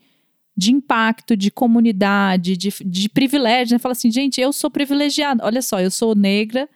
de 0.56 0.72
impacto, 0.72 1.36
de 1.36 1.50
comunidade, 1.50 2.56
de, 2.56 2.70
de 2.84 3.08
privilégio, 3.08 3.74
né? 3.74 3.78
Fala 3.78 3.92
assim, 3.92 4.10
gente, 4.10 4.40
eu 4.40 4.52
sou 4.52 4.70
privilegiada. 4.70 5.44
Olha 5.44 5.62
só, 5.62 5.80
eu 5.80 5.90
sou 5.90 6.14
negra, 6.14 6.68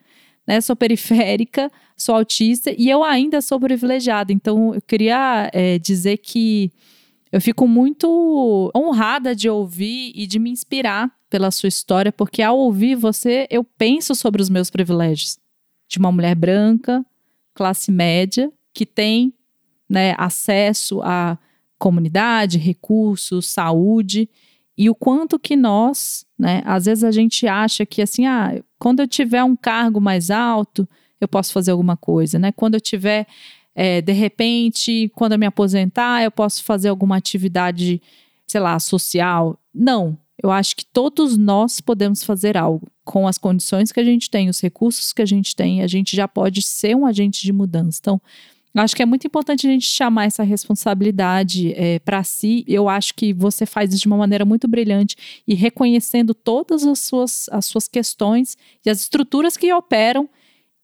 né? 0.47 0.61
Sou 0.61 0.77
periférica, 0.77 1.70
sou 1.97 2.14
autista 2.14 2.72
e 2.77 2.89
eu 2.89 3.03
ainda 3.03 3.41
sou 3.41 3.59
privilegiada. 3.59 4.33
Então, 4.33 4.75
eu 4.75 4.83
queria 4.83 5.51
é, 5.53 5.79
dizer 5.79 6.18
que 6.18 6.72
eu 7.35 7.41
fico 7.41 7.66
muito 7.66 8.70
honrada 8.76 9.35
de 9.35 9.51
ouvir 9.51 10.12
e 10.14 10.24
de 10.24 10.39
me 10.39 10.51
inspirar 10.51 11.11
pela 11.28 11.51
sua 11.51 11.66
história, 11.68 12.12
porque 12.12 12.41
ao 12.41 12.57
ouvir 12.57 12.95
você, 12.95 13.49
eu 13.51 13.64
penso 13.64 14.14
sobre 14.14 14.41
os 14.41 14.49
meus 14.49 14.70
privilégios 14.70 15.37
de 15.89 15.99
uma 15.99 16.12
mulher 16.12 16.37
branca, 16.37 17.05
classe 17.53 17.91
média, 17.91 18.53
que 18.72 18.87
tem 18.87 19.35
né, 19.89 20.14
acesso 20.16 21.03
à 21.03 21.37
comunidade, 21.76 22.57
recursos, 22.57 23.49
saúde, 23.49 24.30
e 24.78 24.89
o 24.89 24.95
quanto 24.95 25.37
que 25.37 25.57
nós, 25.57 26.24
né, 26.39 26.62
às 26.64 26.85
vezes 26.85 27.03
a 27.03 27.11
gente 27.11 27.49
acha 27.49 27.85
que 27.85 28.01
assim, 28.01 28.26
ah, 28.26 28.62
quando 28.78 29.01
eu 29.01 29.09
tiver 29.09 29.43
um 29.43 29.57
cargo 29.57 30.01
mais 30.01 30.30
alto, 30.30 30.89
eu 31.20 31.26
posso 31.26 31.53
fazer 31.53 31.72
alguma 31.72 31.97
coisa, 31.97 32.39
né? 32.39 32.53
Quando 32.53 32.74
eu 32.74 32.80
tiver, 32.80 33.26
é, 33.75 34.01
de 34.01 34.12
repente, 34.12 35.11
quando 35.14 35.33
eu 35.33 35.39
me 35.39 35.47
aposentar, 35.47 36.22
eu 36.22 36.31
posso 36.31 36.62
fazer 36.62 36.89
alguma 36.89 37.16
atividade, 37.16 38.01
sei 38.47 38.61
lá, 38.61 38.79
social. 38.79 39.59
Não, 39.75 40.16
eu 40.43 40.51
acho 40.51 40.77
que 40.77 40.85
todos 40.85 41.37
nós 41.37 41.81
podemos 41.81 42.22
fazer 42.22 42.57
algo 42.57 42.87
com 43.05 43.27
as 43.27 43.39
condições 43.39 43.93
que 43.93 44.01
a 44.01 44.05
gente 44.05 44.31
tem, 44.31 44.49
os 44.49 44.61
recursos 44.61 45.12
que 45.12 45.22
a 45.22 45.27
gente 45.27 45.55
tem, 45.55 45.83
a 45.83 45.87
gente 45.87 46.16
já 46.16 46.29
pode 46.29 46.62
ser 46.62 46.97
um 46.97 47.07
agente 47.07 47.43
de 47.43 47.53
mudança. 47.53 47.99
Então, 48.01 48.20
Acho 48.77 48.97
que 48.97 49.03
é 49.03 49.07
muito 49.07 49.25
importante 49.25 49.68
a 49.68 49.70
gente 49.70 49.87
chamar 49.87 50.25
essa 50.25 50.43
responsabilidade 50.43 51.72
é, 51.75 52.01
para 52.01 52.25
si. 52.25 52.64
Eu 52.66 52.89
acho 52.89 53.14
que 53.14 53.33
você 53.33 53.64
faz 53.64 53.91
isso 53.93 54.03
de 54.03 54.09
uma 54.09 54.16
maneira 54.16 54.45
muito 54.45 54.66
brilhante 54.66 55.16
e 55.47 55.55
reconhecendo 55.55 56.35
todas 56.35 56.85
as 56.85 56.99
suas, 56.99 57.49
as 57.51 57.66
suas 57.66 57.87
questões 57.87 58.57
e 58.85 58.91
as 58.91 59.01
estruturas 59.01 59.57
que 59.57 59.72
operam 59.72 60.29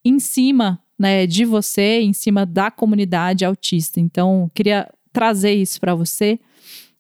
em 0.05 0.21
cima 0.21 0.81
né, 1.01 1.27
de 1.27 1.47
você, 1.47 2.03
em 2.03 2.13
cima 2.13 2.45
da 2.45 2.71
comunidade 2.71 3.43
autista. 3.43 3.99
Então, 3.99 4.51
queria 4.55 4.87
trazer 5.11 5.55
isso 5.55 5.81
para 5.81 5.95
você, 5.95 6.39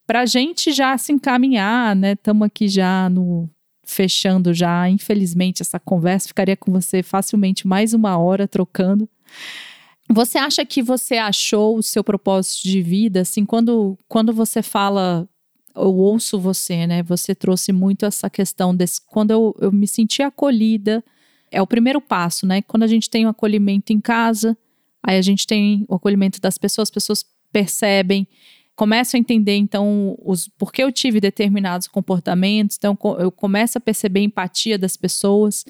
para 0.07 0.22
a 0.22 0.26
gente 0.26 0.72
já 0.72 0.96
se 0.96 1.12
encaminhar, 1.12 1.94
né? 1.94 2.12
Estamos 2.12 2.46
aqui 2.46 2.66
já 2.66 3.11
no 3.11 3.46
fechando 3.84 4.55
já, 4.55 4.88
infelizmente, 4.88 5.61
essa 5.61 5.78
conversa. 5.78 6.28
Ficaria 6.28 6.57
com 6.57 6.72
você 6.72 7.03
facilmente 7.03 7.66
mais 7.66 7.92
uma 7.92 8.16
hora 8.16 8.48
trocando. 8.48 9.07
Você 10.09 10.38
acha 10.38 10.64
que 10.64 10.82
você 10.82 11.16
achou 11.18 11.76
o 11.76 11.82
seu 11.82 12.03
propósito 12.03 12.62
de 12.62 12.80
vida? 12.80 13.20
Assim, 13.20 13.44
quando, 13.44 13.98
quando 14.09 14.32
você 14.32 14.62
fala, 14.62 15.28
eu 15.76 15.94
ouço 15.94 16.40
você, 16.40 16.86
né? 16.86 17.03
Você 17.03 17.34
trouxe 17.34 17.70
muito 17.70 18.07
essa 18.07 18.30
questão 18.30 18.74
desse. 18.74 19.03
Quando 19.07 19.30
eu, 19.30 19.55
eu 19.61 19.70
me 19.70 19.86
senti 19.86 20.22
acolhida, 20.22 21.05
é 21.51 21.61
o 21.61 21.66
primeiro 21.66 22.01
passo, 22.01 22.46
né? 22.46 22.62
Quando 22.62 22.82
a 22.82 22.86
gente 22.86 23.11
tem 23.11 23.24
o 23.24 23.28
um 23.28 23.30
acolhimento 23.30 23.92
em 23.92 24.01
casa, 24.01 24.57
aí 25.03 25.16
a 25.16 25.22
gente 25.22 25.46
tem 25.46 25.84
o 25.88 25.94
acolhimento 25.94 26.40
das 26.40 26.57
pessoas, 26.59 26.88
as 26.88 26.94
pessoas 26.94 27.24
percebem, 27.53 28.26
começam 28.76 29.18
a 29.18 29.20
entender, 29.20 29.57
então, 29.57 30.16
os, 30.22 30.48
por 30.48 30.72
que 30.72 30.82
eu 30.82 30.90
tive 30.90 31.20
determinados 31.20 31.86
comportamentos, 31.86 32.76
então 32.78 32.96
eu 33.18 33.30
começo 33.30 33.76
a 33.76 33.80
perceber 33.80 34.20
a 34.20 34.24
empatia 34.24 34.78
das 34.78 34.96
pessoas. 34.96 35.66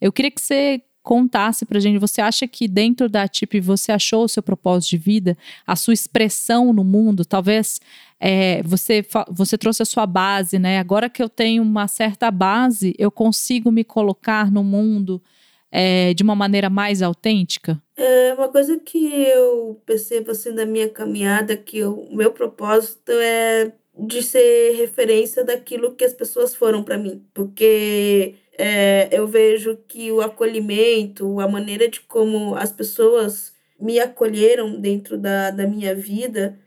Eu 0.00 0.12
queria 0.12 0.30
que 0.30 0.40
você 0.40 0.82
contasse 1.06 1.64
pra 1.64 1.78
gente. 1.78 2.00
Você 2.00 2.20
acha 2.20 2.48
que 2.48 2.66
dentro 2.66 3.08
da 3.08 3.28
TIP 3.28 3.60
você 3.60 3.92
achou 3.92 4.24
o 4.24 4.28
seu 4.28 4.42
propósito 4.42 4.90
de 4.90 4.98
vida, 4.98 5.38
a 5.64 5.76
sua 5.76 5.94
expressão 5.94 6.72
no 6.72 6.82
mundo? 6.82 7.24
Talvez 7.24 7.80
é, 8.18 8.60
você, 8.64 9.06
você 9.30 9.56
trouxe 9.56 9.84
a 9.84 9.86
sua 9.86 10.04
base, 10.04 10.58
né? 10.58 10.80
Agora 10.80 11.08
que 11.08 11.22
eu 11.22 11.28
tenho 11.28 11.62
uma 11.62 11.86
certa 11.86 12.28
base, 12.28 12.92
eu 12.98 13.08
consigo 13.08 13.70
me 13.70 13.84
colocar 13.84 14.50
no 14.50 14.64
mundo 14.64 15.22
é, 15.70 16.12
de 16.12 16.24
uma 16.24 16.34
maneira 16.34 16.68
mais 16.68 17.02
autêntica? 17.02 17.80
É 17.96 18.34
uma 18.34 18.48
coisa 18.48 18.76
que 18.80 19.22
eu 19.22 19.80
percebo 19.86 20.32
assim 20.32 20.50
na 20.50 20.66
minha 20.66 20.88
caminhada, 20.88 21.56
que 21.56 21.84
o 21.84 22.08
meu 22.10 22.32
propósito 22.32 23.12
é 23.12 23.70
de 23.96 24.24
ser 24.24 24.76
referência 24.76 25.44
daquilo 25.44 25.94
que 25.94 26.04
as 26.04 26.12
pessoas 26.12 26.52
foram 26.54 26.82
para 26.82 26.98
mim, 26.98 27.24
porque 27.32 28.34
é, 28.58 29.08
eu 29.12 29.26
vejo 29.26 29.76
que 29.88 30.10
o 30.10 30.20
acolhimento, 30.20 31.40
a 31.40 31.48
maneira 31.48 31.88
de 31.88 32.00
como 32.00 32.54
as 32.54 32.72
pessoas 32.72 33.54
me 33.78 34.00
acolheram 34.00 34.80
dentro 34.80 35.18
da, 35.18 35.50
da 35.50 35.66
minha 35.66 35.94
vida, 35.94 36.58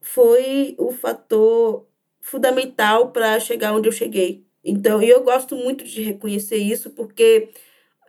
foi 0.00 0.74
o 0.78 0.92
fator 0.92 1.86
fundamental 2.20 3.10
para 3.10 3.40
chegar 3.40 3.74
onde 3.74 3.88
eu 3.88 3.92
cheguei. 3.92 4.46
Então, 4.64 5.02
eu 5.02 5.22
gosto 5.22 5.56
muito 5.56 5.84
de 5.84 6.02
reconhecer 6.02 6.56
isso, 6.56 6.90
porque 6.90 7.50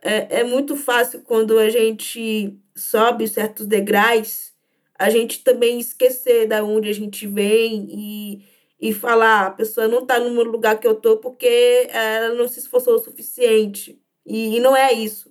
é, 0.02 0.40
é 0.40 0.44
muito 0.44 0.76
fácil 0.76 1.22
quando 1.22 1.58
a 1.58 1.68
gente 1.70 2.58
sobe 2.74 3.26
certos 3.28 3.66
degraus, 3.66 4.52
a 4.98 5.08
gente 5.08 5.42
também 5.42 5.80
esquecer 5.80 6.46
da 6.46 6.62
onde 6.62 6.88
a 6.90 6.92
gente 6.92 7.26
vem 7.26 7.86
e, 7.90 8.44
e 8.80 8.94
falar, 8.94 9.46
a 9.46 9.50
pessoa 9.50 9.86
não 9.86 10.00
está 10.00 10.18
no 10.18 10.42
lugar 10.42 10.80
que 10.80 10.86
eu 10.86 10.94
tô 10.94 11.18
porque 11.18 11.88
ela 11.90 12.34
não 12.34 12.48
se 12.48 12.60
esforçou 12.60 12.94
o 12.94 12.98
suficiente. 12.98 14.00
E, 14.24 14.56
e 14.56 14.60
não 14.60 14.74
é 14.74 14.92
isso. 14.92 15.30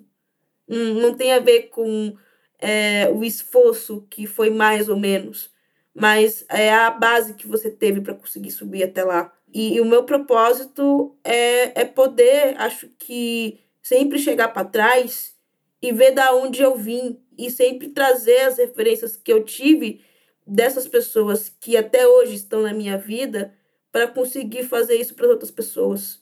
Não, 0.67 0.93
não 0.95 1.13
tem 1.15 1.33
a 1.33 1.39
ver 1.39 1.63
com 1.69 2.15
é, 2.59 3.09
o 3.09 3.23
esforço 3.23 4.05
que 4.09 4.27
foi 4.27 4.51
mais 4.51 4.87
ou 4.87 4.97
menos, 4.97 5.51
mas 5.95 6.45
é 6.49 6.71
a 6.71 6.91
base 6.91 7.33
que 7.33 7.47
você 7.47 7.71
teve 7.71 8.01
para 8.01 8.13
conseguir 8.13 8.51
subir 8.51 8.83
até 8.83 9.03
lá. 9.03 9.33
E, 9.51 9.75
e, 9.75 9.81
o 9.81 9.85
meu 9.85 10.03
propósito 10.03 11.17
é, 11.23 11.81
é 11.81 11.85
poder, 11.85 12.55
acho 12.57 12.87
que, 12.99 13.59
sempre 13.81 14.19
chegar 14.19 14.49
para 14.49 14.67
trás 14.67 15.35
e 15.81 15.91
ver 15.91 16.11
da 16.11 16.35
onde 16.35 16.61
eu 16.61 16.75
vim 16.75 17.19
e 17.35 17.49
sempre 17.49 17.89
trazer 17.89 18.41
as 18.41 18.57
referências 18.59 19.15
que 19.15 19.33
eu 19.33 19.43
tive 19.43 20.01
dessas 20.49 20.87
pessoas 20.87 21.49
que 21.59 21.77
até 21.77 22.07
hoje 22.07 22.35
estão 22.35 22.61
na 22.61 22.73
minha 22.73 22.97
vida 22.97 23.53
para 23.91 24.07
conseguir 24.07 24.63
fazer 24.63 24.95
isso 24.95 25.13
para 25.13 25.27
outras 25.27 25.51
pessoas. 25.51 26.19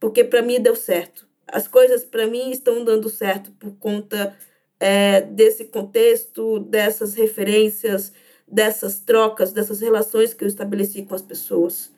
Porque 0.00 0.24
para 0.24 0.42
mim 0.42 0.60
deu 0.60 0.76
certo. 0.76 1.26
As 1.46 1.66
coisas 1.66 2.04
para 2.04 2.26
mim 2.26 2.50
estão 2.50 2.84
dando 2.84 3.08
certo 3.08 3.50
por 3.52 3.76
conta 3.78 4.36
é, 4.78 5.22
desse 5.22 5.66
contexto, 5.66 6.60
dessas 6.60 7.14
referências, 7.14 8.12
dessas 8.46 9.00
trocas, 9.00 9.52
dessas 9.52 9.80
relações 9.80 10.34
que 10.34 10.44
eu 10.44 10.48
estabeleci 10.48 11.02
com 11.02 11.14
as 11.14 11.22
pessoas. 11.22 11.90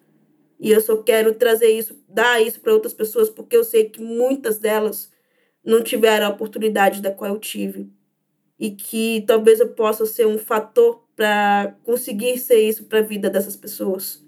E 0.58 0.70
eu 0.70 0.80
só 0.80 0.98
quero 0.98 1.34
trazer 1.34 1.68
isso, 1.68 1.98
dar 2.08 2.40
isso 2.40 2.60
para 2.60 2.74
outras 2.74 2.92
pessoas, 2.92 3.30
porque 3.30 3.56
eu 3.56 3.64
sei 3.64 3.88
que 3.88 4.00
muitas 4.00 4.58
delas 4.58 5.10
não 5.64 5.82
tiveram 5.82 6.26
a 6.26 6.30
oportunidade 6.30 7.00
da 7.00 7.10
qual 7.10 7.32
eu 7.34 7.40
tive. 7.40 7.90
E 8.58 8.70
que 8.70 9.24
talvez 9.26 9.58
eu 9.58 9.70
possa 9.70 10.04
ser 10.04 10.26
um 10.26 10.38
fator 10.38 11.02
para 11.20 11.76
conseguir 11.84 12.38
ser 12.38 12.62
isso 12.62 12.84
para 12.84 13.00
a 13.00 13.02
vida 13.02 13.28
dessas 13.28 13.54
pessoas. 13.54 14.24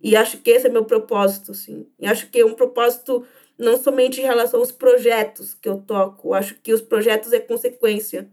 E 0.00 0.14
acho 0.14 0.38
que 0.38 0.50
esse 0.50 0.68
é 0.68 0.70
meu 0.70 0.84
propósito, 0.84 1.50
assim. 1.50 1.84
E 1.98 2.06
acho 2.06 2.30
que 2.30 2.38
é 2.38 2.46
um 2.46 2.54
propósito 2.54 3.26
não 3.58 3.76
somente 3.76 4.20
em 4.20 4.24
relação 4.24 4.60
aos 4.60 4.70
projetos 4.70 5.52
que 5.52 5.68
eu 5.68 5.78
toco, 5.78 6.28
eu 6.28 6.34
acho 6.34 6.54
que 6.62 6.72
os 6.72 6.80
projetos 6.80 7.32
é 7.32 7.40
consequência, 7.40 8.30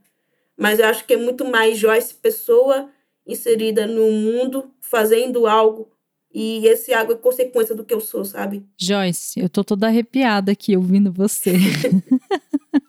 mas 0.55 0.77
eu 0.77 0.85
acho 0.85 1.03
que 1.03 1.15
é 1.15 1.17
muito 1.17 1.43
mais 1.43 1.79
Joyce 1.79 2.13
pessoa 2.13 2.91
inserida 3.25 3.87
no 3.87 4.11
mundo, 4.11 4.69
fazendo 4.79 5.47
algo, 5.47 5.91
e 6.31 6.67
esse 6.67 6.93
algo 6.93 7.13
é 7.13 7.15
consequência 7.15 7.73
do 7.73 7.83
que 7.83 7.93
eu 7.93 8.01
sou, 8.01 8.23
sabe? 8.23 8.67
Joyce, 8.77 9.39
eu 9.39 9.49
tô 9.49 9.63
toda 9.63 9.87
arrepiada 9.87 10.51
aqui 10.51 10.77
ouvindo 10.77 11.11
você. 11.11 11.53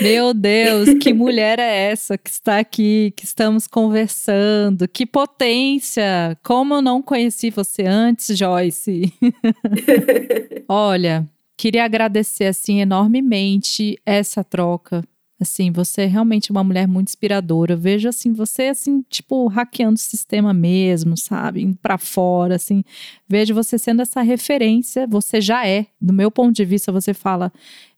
Meu 0.00 0.32
Deus, 0.32 0.94
que 1.00 1.12
mulher 1.14 1.58
é 1.58 1.90
essa 1.90 2.16
que 2.16 2.30
está 2.30 2.58
aqui, 2.58 3.12
que 3.16 3.24
estamos 3.24 3.66
conversando? 3.66 4.88
Que 4.88 5.04
potência! 5.04 6.36
Como 6.42 6.74
eu 6.74 6.82
não 6.82 7.02
conheci 7.02 7.50
você 7.50 7.82
antes, 7.82 8.36
Joyce? 8.36 9.12
Olha, 10.68 11.28
queria 11.56 11.84
agradecer 11.84 12.46
assim 12.46 12.80
enormemente 12.80 13.98
essa 14.06 14.42
troca. 14.42 15.02
Assim, 15.40 15.72
você 15.72 16.02
é 16.02 16.06
realmente 16.06 16.52
uma 16.52 16.62
mulher 16.62 16.86
muito 16.86 17.08
inspiradora. 17.08 17.72
Eu 17.72 17.78
vejo 17.78 18.08
assim 18.08 18.32
você 18.32 18.68
assim, 18.68 19.04
tipo, 19.10 19.48
hackeando 19.48 19.96
o 19.96 19.98
sistema 19.98 20.54
mesmo, 20.54 21.16
sabe? 21.16 21.62
Indo 21.62 21.76
para 21.82 21.98
fora, 21.98 22.54
assim. 22.54 22.84
Vejo 23.28 23.52
você 23.52 23.76
sendo 23.76 24.02
essa 24.02 24.22
referência, 24.22 25.04
você 25.04 25.40
já 25.40 25.66
é. 25.66 25.86
Do 26.00 26.12
meu 26.12 26.30
ponto 26.30 26.54
de 26.54 26.64
vista, 26.64 26.92
você 26.92 27.12
fala, 27.12 27.52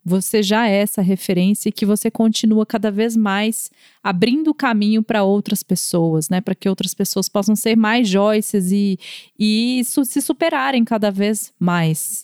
você 0.05 0.43
já 0.43 0.69
é 0.69 0.77
essa 0.77 1.01
referência 1.01 1.69
e 1.69 1.73
que 1.73 1.87
você 1.87 2.11
continua 2.11 2.67
cada 2.67 2.91
vez 2.91 3.17
mais 3.17 3.71
abrindo 4.03 4.49
o 4.49 4.55
caminho 4.55 5.03
para 5.03 5.25
outras 5.25 5.63
pessoas, 5.63 6.29
né? 6.29 6.41
Para 6.41 6.55
que 6.55 6.69
outras 6.69 6.93
pessoas 6.93 7.29
possam 7.29 7.57
ser 7.57 7.75
mais 7.75 8.07
Joyces 8.07 8.71
e, 8.71 8.99
e 9.39 9.81
isso, 9.81 10.05
se 10.05 10.21
superarem 10.21 10.85
cada 10.85 11.11
vez 11.11 11.53
mais. 11.59 12.21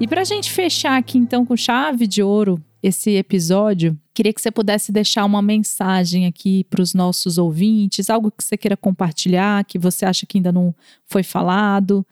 E 0.00 0.08
para 0.08 0.22
a 0.22 0.24
gente 0.24 0.50
fechar 0.50 0.98
aqui 0.98 1.16
então 1.16 1.46
com 1.46 1.56
chave 1.56 2.08
de 2.08 2.24
ouro 2.24 2.60
esse 2.82 3.12
episódio, 3.12 3.96
queria 4.12 4.32
que 4.32 4.42
você 4.42 4.50
pudesse 4.50 4.90
deixar 4.90 5.24
uma 5.24 5.40
mensagem 5.40 6.26
aqui 6.26 6.64
para 6.64 6.82
os 6.82 6.92
nossos 6.92 7.38
ouvintes, 7.38 8.10
algo 8.10 8.32
que 8.32 8.42
você 8.42 8.56
queira 8.56 8.76
compartilhar, 8.76 9.64
que 9.64 9.78
você 9.78 10.04
acha 10.04 10.26
que 10.26 10.38
ainda 10.38 10.50
não 10.50 10.74
foi 11.06 11.22
falado. 11.22 12.04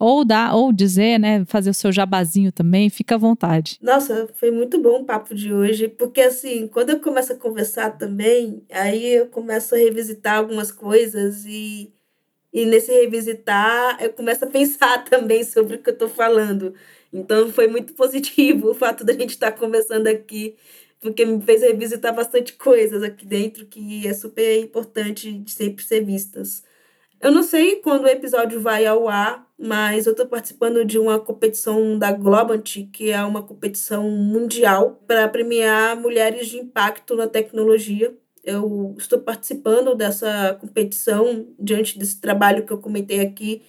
Ou 0.00 0.24
dar, 0.24 0.56
ou 0.56 0.72
dizer, 0.72 1.18
né, 1.18 1.44
fazer 1.44 1.68
o 1.68 1.74
seu 1.74 1.92
jabazinho 1.92 2.50
também, 2.50 2.88
fica 2.88 3.16
à 3.16 3.18
vontade. 3.18 3.78
Nossa, 3.82 4.26
foi 4.34 4.50
muito 4.50 4.80
bom 4.80 5.02
o 5.02 5.04
papo 5.04 5.34
de 5.34 5.52
hoje, 5.52 5.88
porque 5.88 6.22
assim, 6.22 6.66
quando 6.68 6.88
eu 6.88 7.00
começo 7.00 7.34
a 7.34 7.36
conversar 7.36 7.98
também, 7.98 8.64
aí 8.70 9.16
eu 9.16 9.26
começo 9.26 9.74
a 9.74 9.78
revisitar 9.78 10.38
algumas 10.38 10.72
coisas 10.72 11.44
e, 11.44 11.92
e 12.50 12.64
nesse 12.64 12.90
revisitar 12.90 14.02
eu 14.02 14.10
começo 14.14 14.42
a 14.42 14.48
pensar 14.48 15.04
também 15.10 15.44
sobre 15.44 15.76
o 15.76 15.82
que 15.82 15.90
eu 15.90 15.94
estou 15.94 16.08
falando. 16.08 16.74
Então 17.12 17.52
foi 17.52 17.68
muito 17.68 17.92
positivo 17.92 18.70
o 18.70 18.74
fato 18.74 19.04
da 19.04 19.12
gente 19.12 19.30
estar 19.30 19.52
tá 19.52 19.58
conversando 19.58 20.06
aqui, 20.06 20.56
porque 20.98 21.26
me 21.26 21.42
fez 21.42 21.60
revisitar 21.60 22.14
bastante 22.14 22.54
coisas 22.54 23.02
aqui 23.02 23.26
dentro 23.26 23.66
que 23.66 24.06
é 24.06 24.14
super 24.14 24.58
importante 24.60 25.30
de 25.30 25.50
sempre 25.50 25.84
ser 25.84 26.02
vistas. 26.02 26.62
Eu 27.20 27.30
não 27.30 27.42
sei 27.42 27.76
quando 27.76 28.04
o 28.04 28.08
episódio 28.08 28.62
vai 28.62 28.86
ao 28.86 29.06
ar, 29.06 29.46
mas 29.58 30.06
eu 30.06 30.12
estou 30.12 30.26
participando 30.26 30.82
de 30.86 30.98
uma 30.98 31.20
competição 31.20 31.98
da 31.98 32.10
Globant, 32.12 32.88
que 32.90 33.10
é 33.10 33.22
uma 33.22 33.42
competição 33.42 34.10
mundial 34.10 35.02
para 35.06 35.28
premiar 35.28 35.94
mulheres 35.96 36.48
de 36.48 36.56
impacto 36.56 37.14
na 37.14 37.26
tecnologia. 37.28 38.16
Eu 38.42 38.94
estou 38.98 39.18
participando 39.20 39.94
dessa 39.94 40.56
competição 40.58 41.46
diante 41.58 41.98
desse 41.98 42.18
trabalho 42.18 42.64
que 42.64 42.72
eu 42.72 42.78
comentei 42.78 43.20
aqui 43.20 43.62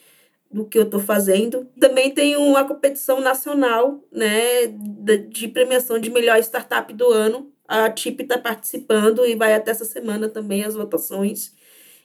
do 0.49 0.65
que 0.65 0.77
eu 0.77 0.83
estou 0.83 1.01
fazendo. 1.01 1.67
Também 1.77 2.09
tem 2.13 2.37
uma 2.37 2.63
competição 2.65 3.19
nacional, 3.19 4.01
né, 4.09 4.67
de 5.29 5.49
premiação 5.49 5.99
de 5.99 6.09
melhor 6.09 6.39
startup 6.39 6.93
do 6.93 7.09
ano. 7.09 7.51
A 7.67 7.89
TIP 7.89 8.23
está 8.23 8.37
participando 8.37 9.25
e 9.25 9.35
vai 9.35 9.53
até 9.53 9.71
essa 9.71 9.85
semana 9.85 10.29
também 10.29 10.63
as 10.63 10.75
votações. 10.75 11.53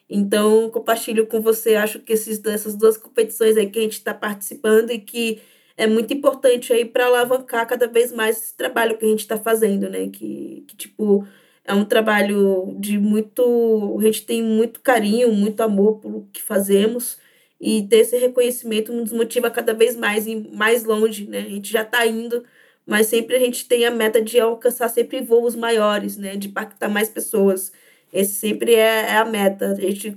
Então, 0.08 0.70
compartilho 0.70 1.26
com 1.26 1.40
você, 1.40 1.74
acho 1.74 2.00
que 2.00 2.12
esses, 2.12 2.42
essas 2.44 2.76
duas 2.76 2.96
competições 2.96 3.56
aí 3.56 3.68
que 3.68 3.78
a 3.78 3.82
gente 3.82 3.94
está 3.94 4.14
participando 4.14 4.90
e 4.90 5.00
que 5.00 5.40
é 5.76 5.86
muito 5.86 6.12
importante 6.14 6.72
aí 6.72 6.84
para 6.84 7.06
alavancar 7.06 7.66
cada 7.66 7.86
vez 7.88 8.12
mais 8.12 8.36
esse 8.38 8.54
trabalho 8.56 8.96
que 8.98 9.04
a 9.04 9.08
gente 9.08 9.20
está 9.20 9.36
fazendo, 9.36 9.90
né? 9.90 10.08
Que, 10.08 10.64
que, 10.68 10.76
tipo, 10.76 11.26
é 11.64 11.74
um 11.74 11.84
trabalho 11.84 12.76
de 12.78 12.98
muito. 12.98 13.96
A 14.00 14.02
gente 14.04 14.24
tem 14.24 14.42
muito 14.42 14.80
carinho, 14.80 15.32
muito 15.32 15.60
amor 15.62 15.98
pelo 16.00 16.28
que 16.32 16.42
fazemos. 16.42 17.18
E 17.60 17.86
ter 17.88 17.98
esse 17.98 18.16
reconhecimento 18.18 18.92
nos 18.92 19.10
motiva 19.12 19.50
cada 19.50 19.72
vez 19.74 19.96
mais 19.96 20.26
e 20.26 20.36
mais 20.36 20.84
longe, 20.84 21.26
né? 21.26 21.38
A 21.40 21.48
gente 21.48 21.72
já 21.72 21.82
está 21.82 22.06
indo, 22.06 22.44
mas 22.86 23.06
sempre 23.06 23.36
a 23.36 23.38
gente 23.38 23.66
tem 23.66 23.84
a 23.86 23.90
meta 23.90 24.20
de 24.22 24.38
alcançar 24.38 24.88
sempre 24.88 25.20
voos 25.22 25.56
maiores, 25.56 26.16
né? 26.16 26.36
De 26.36 26.48
impactar 26.48 26.88
mais 26.88 27.08
pessoas. 27.08 27.72
Esse 28.12 28.34
sempre 28.34 28.74
é, 28.74 29.10
é 29.10 29.16
a 29.16 29.24
meta. 29.24 29.72
A 29.72 29.74
gente 29.74 30.16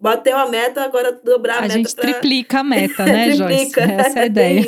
bateu 0.00 0.36
a 0.36 0.48
meta, 0.48 0.82
agora 0.82 1.12
dobrar 1.24 1.56
a, 1.56 1.58
a 1.58 1.62
meta. 1.62 1.74
A 1.74 1.76
gente 1.76 1.94
pra... 1.94 2.04
triplica 2.04 2.60
a 2.60 2.64
meta, 2.64 3.04
né, 3.06 3.32
Joyce? 3.32 3.80
Essa 3.80 4.18
é 4.18 4.22
a 4.22 4.26
ideia. 4.26 4.64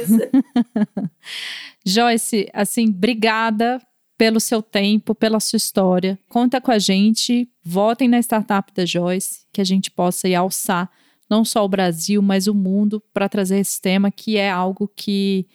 Joyce, 1.85 2.49
assim, 2.53 2.89
obrigada 2.89 3.81
pelo 4.19 4.41
seu 4.41 4.63
tempo, 4.63 5.15
pela 5.15 5.39
sua 5.41 5.57
história. 5.57 6.19
Conta 6.29 6.61
com 6.61 6.71
a 6.71 6.79
gente, 6.79 7.49
votem 7.63 8.09
na 8.09 8.19
startup 8.19 8.73
da 8.75 8.85
Joyce, 8.85 9.47
que 9.53 9.61
a 9.61 9.65
gente 9.65 9.91
possa 9.91 10.29
ir 10.29 10.35
alçar 10.35 10.91
não 11.29 11.45
só 11.45 11.65
o 11.65 11.69
Brasil, 11.69 12.23
mas 12.23 12.47
o 12.47 12.55
mundo 12.55 13.03
para 13.13 13.29
trazer 13.29 13.59
esse 13.59 13.81
tema 13.81 14.11
que 14.11 14.37
é 14.37 14.51
algo 14.51 14.91
que 14.95 15.47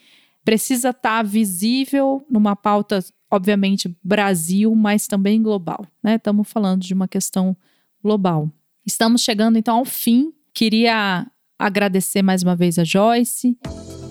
precisa 0.44 0.90
estar 0.90 1.18
tá 1.18 1.24
visível 1.24 2.26
numa 2.30 2.56
pauta 2.56 3.04
obviamente, 3.32 3.96
Brasil, 4.04 4.76
mas 4.76 5.08
também 5.08 5.42
global. 5.42 5.88
Né? 6.04 6.16
Estamos 6.16 6.52
falando 6.52 6.82
de 6.82 6.94
uma 6.94 7.08
questão 7.08 7.56
global. 8.04 8.52
Estamos 8.86 9.22
chegando 9.22 9.58
então 9.58 9.78
ao 9.78 9.86
fim. 9.86 10.34
Queria 10.54 11.26
agradecer 11.58 12.22
mais 12.22 12.44
uma 12.44 12.56
vez 12.56 12.78
a 12.78 12.84
Joyce 12.84 13.58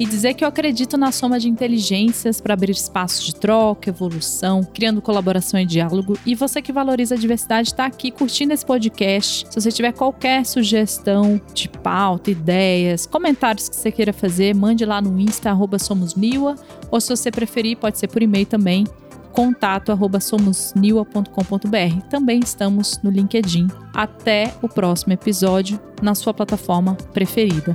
e 0.00 0.06
dizer 0.06 0.32
que 0.32 0.42
eu 0.42 0.48
acredito 0.48 0.96
na 0.96 1.12
soma 1.12 1.38
de 1.38 1.46
inteligências 1.46 2.40
para 2.40 2.54
abrir 2.54 2.72
espaços 2.72 3.22
de 3.22 3.34
troca, 3.34 3.90
evolução, 3.90 4.64
criando 4.64 5.02
colaboração 5.02 5.60
e 5.60 5.66
diálogo. 5.66 6.18
E 6.24 6.34
você 6.34 6.62
que 6.62 6.72
valoriza 6.72 7.14
a 7.14 7.18
diversidade 7.18 7.68
está 7.68 7.84
aqui 7.84 8.10
curtindo 8.10 8.54
esse 8.54 8.64
podcast. 8.64 9.46
Se 9.50 9.60
você 9.60 9.70
tiver 9.70 9.92
qualquer 9.92 10.46
sugestão 10.46 11.38
de 11.52 11.68
pauta, 11.68 12.30
ideias, 12.30 13.04
comentários 13.04 13.68
que 13.68 13.76
você 13.76 13.92
queira 13.92 14.14
fazer, 14.14 14.54
mande 14.54 14.86
lá 14.86 15.02
no 15.02 15.20
Insta, 15.20 15.50
arroba 15.50 15.78
somosniwa, 15.78 16.54
ou 16.90 16.98
se 16.98 17.10
você 17.10 17.30
preferir, 17.30 17.76
pode 17.76 17.98
ser 17.98 18.08
por 18.08 18.22
e-mail 18.22 18.46
também, 18.46 18.86
contato 19.32 19.92
arroba 19.92 20.18
somosniwa.com.br. 20.18 22.08
Também 22.08 22.40
estamos 22.42 22.98
no 23.02 23.10
LinkedIn. 23.10 23.68
Até 23.92 24.54
o 24.62 24.68
próximo 24.68 25.12
episódio 25.12 25.78
na 26.00 26.14
sua 26.14 26.32
plataforma 26.32 26.94
preferida. 27.12 27.74